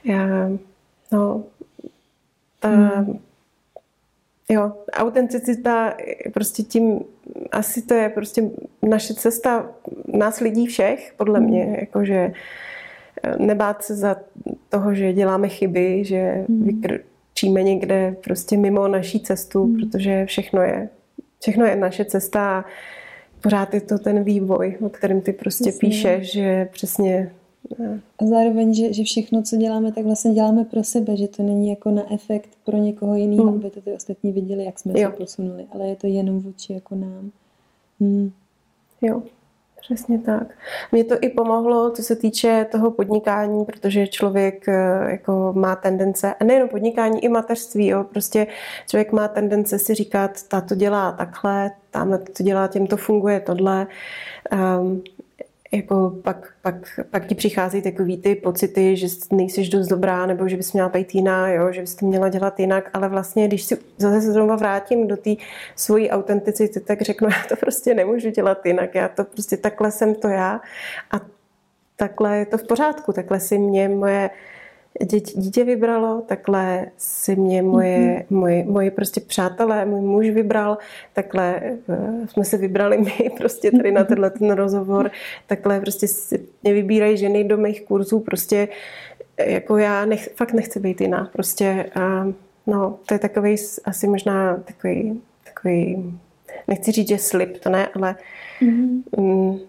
já, 0.05 0.51
no, 1.13 1.45
ta, 2.61 3.07
jo, 4.49 4.73
autenticita 4.93 5.97
prostě 6.35 6.63
tím 6.63 7.01
asi 7.53 7.83
to 7.83 7.95
je 7.95 8.09
prostě 8.09 8.51
naše 8.83 9.15
cesta 9.15 9.71
nás 10.07 10.41
lidí 10.41 10.67
všech, 10.67 11.15
podle 11.17 11.41
mě, 11.41 11.65
mhm. 11.65 11.75
jakože 11.81 12.33
nebát 13.39 13.85
se 13.85 13.95
za 13.97 14.17
toho, 14.69 14.95
že 14.95 15.13
děláme 15.13 15.49
chyby, 15.49 16.05
že 16.05 16.45
mm. 16.49 16.65
vykrčíme 16.65 17.63
někde 17.63 18.17
prostě 18.25 18.57
mimo 18.57 18.89
naší 18.89 19.21
cestu, 19.21 19.67
mm. 19.67 19.77
protože 19.77 20.27
všechno 20.27 20.63
je, 20.63 20.89
všechno 21.41 21.65
je 21.65 21.77
naše 21.77 22.05
cesta 22.05 22.59
a 22.59 22.65
pořád 23.41 23.75
je 23.75 23.81
to 23.81 23.99
ten 23.99 24.25
vývoj, 24.25 24.77
o 24.81 24.89
kterém 24.89 25.21
ty 25.21 25.33
prostě 25.33 25.69
Jasně. 25.69 25.79
píšeš, 25.79 26.33
že 26.33 26.69
přesně 26.73 27.33
a 28.19 28.27
zároveň, 28.27 28.75
že, 28.75 28.93
že 28.93 29.05
všechno, 29.05 29.43
co 29.43 29.57
děláme, 29.57 29.93
tak 29.93 30.05
vlastně 30.05 30.35
děláme 30.35 30.65
pro 30.65 30.85
sebe, 30.85 31.17
že 31.17 31.29
to 31.29 31.43
není 31.43 31.69
jako 31.69 31.91
na 31.91 32.13
efekt 32.13 32.51
pro 32.65 32.77
někoho 32.77 33.15
jiného, 33.15 33.45
mm. 33.45 33.59
aby 33.59 33.71
to 33.71 33.81
ty 33.81 33.93
ostatní 33.93 34.33
viděli, 34.33 34.65
jak 34.65 34.79
jsme 34.79 35.01
jo. 35.01 35.11
se 35.11 35.17
posunuli, 35.17 35.67
ale 35.73 35.89
je 35.89 35.97
to 35.97 36.07
jenom 36.07 36.41
vůči 36.41 36.73
jako 36.73 36.95
nám. 36.95 37.31
Mm. 38.01 38.31
Jo, 39.03 39.23
přesně 39.81 40.19
tak. 40.19 40.55
Mně 40.93 41.05
to 41.05 41.15
i 41.21 41.29
pomohlo, 41.29 41.91
co 41.91 42.03
se 42.03 42.17
týče 42.17 42.67
toho 42.73 42.91
podnikání, 42.91 43.65
protože 43.65 44.07
člověk 44.07 44.69
eh, 44.69 45.11
jako 45.11 45.53
má 45.57 45.77
tendence, 45.77 46.35
a 46.35 46.45
nejenom 46.45 46.69
podnikání, 46.69 47.25
i 47.25 47.29
mateřství, 47.29 47.87
jo, 47.87 48.05
prostě 48.05 48.47
člověk 48.89 49.13
má 49.13 49.29
tendence 49.29 49.79
si 49.79 49.95
říkat, 49.95 50.49
ta 50.49 50.61
to 50.61 50.75
dělá 50.75 51.13
takhle, 51.13 51.71
tamhle 51.91 52.19
to 52.19 52.43
dělá, 52.43 52.69
těm 52.69 52.87
to 52.87 52.97
funguje 52.97 53.41
tohle. 53.41 53.87
Um, 54.53 55.03
jako 55.77 56.15
pak, 56.23 56.53
pak, 56.63 57.01
pak 57.11 57.27
ti 57.27 57.35
přichází 57.35 57.83
takový 57.83 58.17
ty 58.17 58.35
pocity, 58.35 58.97
že 58.97 59.07
nejsiš 59.33 59.69
dost 59.69 59.87
dobrá, 59.87 60.27
nebo 60.27 60.49
že 60.49 60.57
bys 60.57 60.73
měla 60.73 60.89
být 60.89 61.15
jiná, 61.15 61.49
jo, 61.49 61.73
že 61.73 61.81
bys 61.81 61.95
to 61.95 62.07
měla 62.07 62.29
dělat 62.29 62.61
jinak, 62.61 62.91
ale 62.93 63.09
vlastně, 63.09 63.49
když 63.49 63.65
si 63.65 63.79
zase 63.99 64.21
se 64.21 64.33
znovu 64.33 64.57
vrátím 64.57 65.09
do 65.09 65.17
té 65.17 65.31
svojí 65.77 66.11
autenticity, 66.11 66.81
tak 66.81 67.03
řeknu, 67.03 67.29
já 67.43 67.49
to 67.49 67.57
prostě 67.57 67.95
nemůžu 67.95 68.31
dělat 68.31 68.67
jinak, 68.67 68.95
já 68.95 69.09
to 69.09 69.25
prostě 69.25 69.57
takhle 69.57 69.91
jsem 69.91 70.15
to 70.15 70.29
já 70.29 70.61
a 71.11 71.21
takhle 71.97 72.39
je 72.39 72.47
to 72.47 72.59
v 72.59 72.67
pořádku, 72.67 73.13
takhle 73.13 73.41
si 73.41 73.59
mě 73.59 73.89
moje 73.89 74.31
dítě, 75.03 75.33
dítě 75.41 75.65
vybralo, 75.65 76.23
takhle 76.27 76.87
si 76.97 77.37
mě 77.37 77.63
moje, 77.63 77.99
mm-hmm. 77.99 78.25
moje, 78.31 78.65
moje 78.65 78.91
prostě 78.91 79.21
přátelé, 79.21 79.85
můj 79.85 80.01
muž 80.01 80.31
vybral, 80.31 80.79
takhle 81.13 81.61
uh, 81.87 82.27
jsme 82.27 82.45
se 82.45 82.57
vybrali 82.57 82.99
my 82.99 83.31
prostě 83.37 83.71
tady 83.71 83.93
na 83.93 84.05
tenhle 84.05 84.31
ten 84.31 84.51
rozhovor, 84.51 85.11
takhle 85.47 85.81
prostě 85.81 86.09
si 86.09 86.47
mě 86.63 86.73
vybírají 86.73 87.17
ženy 87.17 87.45
do 87.45 87.57
mých 87.57 87.85
kurzů, 87.85 88.21
prostě 88.21 88.69
jako 89.39 89.77
já 89.77 90.05
nech, 90.05 90.29
fakt 90.37 90.53
nechci 90.53 90.81
být 90.81 91.01
jiná, 91.01 91.31
prostě 91.33 91.91
uh, 91.97 92.33
no, 92.67 92.99
to 93.07 93.15
je 93.15 93.19
takový 93.19 93.57
asi 93.85 94.09
možná 94.09 94.57
takový, 94.57 95.21
takový 95.45 96.13
nechci 96.69 96.93
říct, 96.93 97.09
že 97.09 97.19
slib, 97.19 97.59
to 97.59 97.71
ne, 97.71 97.89
ale 97.95 98.17
mm-hmm. 98.63 99.03
um, 99.17 99.61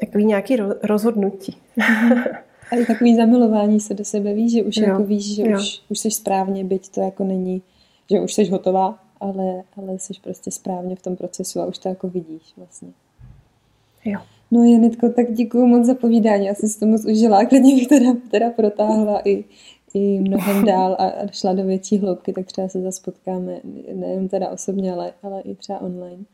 takový 0.00 0.24
nějaký 0.24 0.56
rozhodnutí. 0.82 1.58
Mm-hmm. 1.78 2.36
A 2.70 2.76
i 2.76 2.86
takový 2.86 3.16
zamilování 3.16 3.80
se 3.80 3.94
do 3.94 4.04
sebe, 4.04 4.34
víš, 4.34 4.52
že 4.52 4.62
už 4.62 4.76
jo. 4.76 4.86
jako 4.86 5.04
víš, 5.04 5.34
že 5.34 5.42
jo. 5.42 5.58
už, 5.58 5.82
už 5.88 5.98
jsi 5.98 6.10
správně, 6.10 6.64
byť 6.64 6.88
to 6.88 7.00
jako 7.00 7.24
není, 7.24 7.62
že 8.10 8.20
už 8.20 8.34
jsi 8.34 8.44
hotová, 8.44 8.98
ale, 9.20 9.62
ale 9.76 9.98
jsi 9.98 10.12
prostě 10.22 10.50
správně 10.50 10.96
v 10.96 11.02
tom 11.02 11.16
procesu 11.16 11.60
a 11.60 11.66
už 11.66 11.78
to 11.78 11.88
jako 11.88 12.08
vidíš 12.08 12.54
vlastně. 12.56 12.88
Jo. 14.04 14.20
No 14.50 14.64
Janitko, 14.64 15.08
tak 15.08 15.32
děkuji 15.32 15.66
moc 15.66 15.86
za 15.86 15.94
povídání, 15.94 16.46
já 16.46 16.54
jsem 16.54 16.68
si 16.68 16.80
to 16.80 16.86
moc 16.86 17.04
užila, 17.04 17.44
klidně 17.44 17.74
bych 17.74 17.88
teda, 17.88 18.12
teda 18.30 18.50
protáhla 18.50 19.20
i, 19.24 19.44
i 19.94 20.20
mnohem 20.20 20.64
dál 20.66 20.96
a, 20.98 21.06
a 21.06 21.26
šla 21.26 21.52
do 21.52 21.64
větší 21.64 21.98
hloubky, 21.98 22.32
tak 22.32 22.46
třeba 22.46 22.68
se 22.68 22.82
zase 22.82 23.02
potkáme, 23.04 23.60
nejen 23.94 24.28
teda 24.28 24.48
osobně, 24.48 24.92
ale, 24.92 25.12
ale 25.22 25.40
i 25.40 25.54
třeba 25.54 25.80
online. 25.80 26.24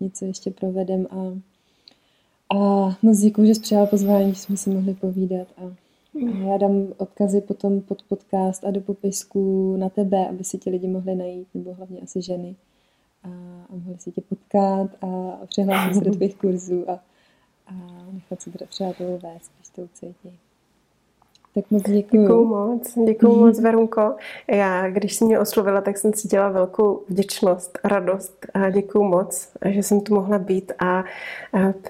Něco 0.00 0.24
ještě 0.24 0.50
provedem 0.50 1.06
a 1.10 1.16
a 2.50 2.88
moc 3.02 3.18
děkuji, 3.18 3.46
že 3.46 3.54
jsi 3.54 3.60
přijala 3.60 3.86
pozvání, 3.86 4.34
že 4.34 4.40
jsme 4.40 4.56
si 4.56 4.70
mohli 4.70 4.94
povídat. 4.94 5.48
A, 5.56 5.62
a 6.32 6.38
já 6.50 6.56
dám 6.56 6.88
odkazy 6.96 7.40
potom 7.40 7.80
pod 7.80 8.02
podcast 8.02 8.64
a 8.64 8.70
do 8.70 8.80
popisku 8.80 9.76
na 9.76 9.88
tebe, 9.88 10.28
aby 10.28 10.44
si 10.44 10.58
ti 10.58 10.70
lidi 10.70 10.88
mohli 10.88 11.14
najít, 11.14 11.48
nebo 11.54 11.74
hlavně 11.74 12.00
asi 12.00 12.22
ženy. 12.22 12.56
A, 13.22 13.28
a 13.70 13.74
mohli 13.74 13.98
si 13.98 14.12
tě 14.12 14.20
potkat 14.20 15.04
a, 15.04 15.38
přihlásit 15.46 15.98
se 15.98 16.04
do 16.04 16.10
tvých 16.16 16.36
kurzů 16.36 16.90
a, 16.90 17.00
a 17.66 18.06
nechat 18.12 18.42
se 18.42 18.50
třeba 18.68 18.92
toho 18.92 19.18
vést, 19.18 19.50
když 19.58 19.68
to 19.74 19.82
ucítí. 19.82 20.38
Tak 21.54 21.64
moc 21.70 21.82
děkuji. 21.82 22.22
Děkuji 22.22 22.44
moc, 22.44 22.94
děkuji 23.06 23.36
moc, 23.36 23.60
Verunko. 23.62 24.14
Já, 24.48 24.90
když 24.90 25.14
jsi 25.16 25.24
mě 25.24 25.38
oslovila, 25.38 25.80
tak 25.80 25.98
jsem 25.98 26.12
cítila 26.12 26.48
velkou 26.48 27.02
vděčnost, 27.08 27.78
radost 27.84 28.46
a 28.54 28.70
děkuji 28.70 29.04
moc, 29.04 29.48
že 29.64 29.82
jsem 29.82 30.00
tu 30.00 30.14
mohla 30.14 30.38
být 30.38 30.72
a, 30.78 30.98
a 30.98 31.04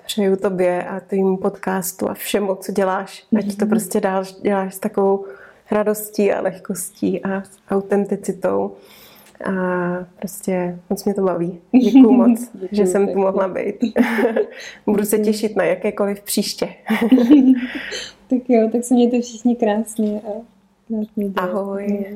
přeju 0.06 0.36
tobě 0.36 0.84
a 0.84 1.00
tvým 1.00 1.36
podcastu 1.36 2.10
a 2.10 2.14
všemu, 2.14 2.54
co 2.54 2.72
děláš, 2.72 3.26
ať 3.38 3.56
to 3.56 3.64
mhm. 3.64 3.68
prostě 3.68 4.00
dál 4.00 4.24
děláš 4.42 4.74
s 4.74 4.78
takovou 4.78 5.24
radostí 5.70 6.32
a 6.32 6.40
lehkostí 6.40 7.24
a 7.24 7.42
autenticitou. 7.70 8.72
A 9.44 9.52
prostě 10.18 10.78
moc 10.90 11.04
mě 11.04 11.14
to 11.14 11.22
baví. 11.22 11.58
Děkuji 11.72 12.12
moc, 12.12 12.40
Děkuju, 12.52 12.68
že 12.72 12.86
jsem 12.86 13.08
tu 13.08 13.18
mohla 13.18 13.48
být. 13.48 13.76
Budu 14.86 15.04
se 15.04 15.18
těšit 15.18 15.56
na 15.56 15.64
jakékoliv 15.64 16.20
příště. 16.20 16.68
tak 18.30 18.38
jo, 18.48 18.68
tak 18.72 18.84
se 18.84 18.94
mějte 18.94 19.20
všichni 19.20 19.56
krásně 19.56 20.20
a 20.20 20.30
krásný 20.88 21.28
den. 21.30 21.32
Ahoj. 21.36 22.06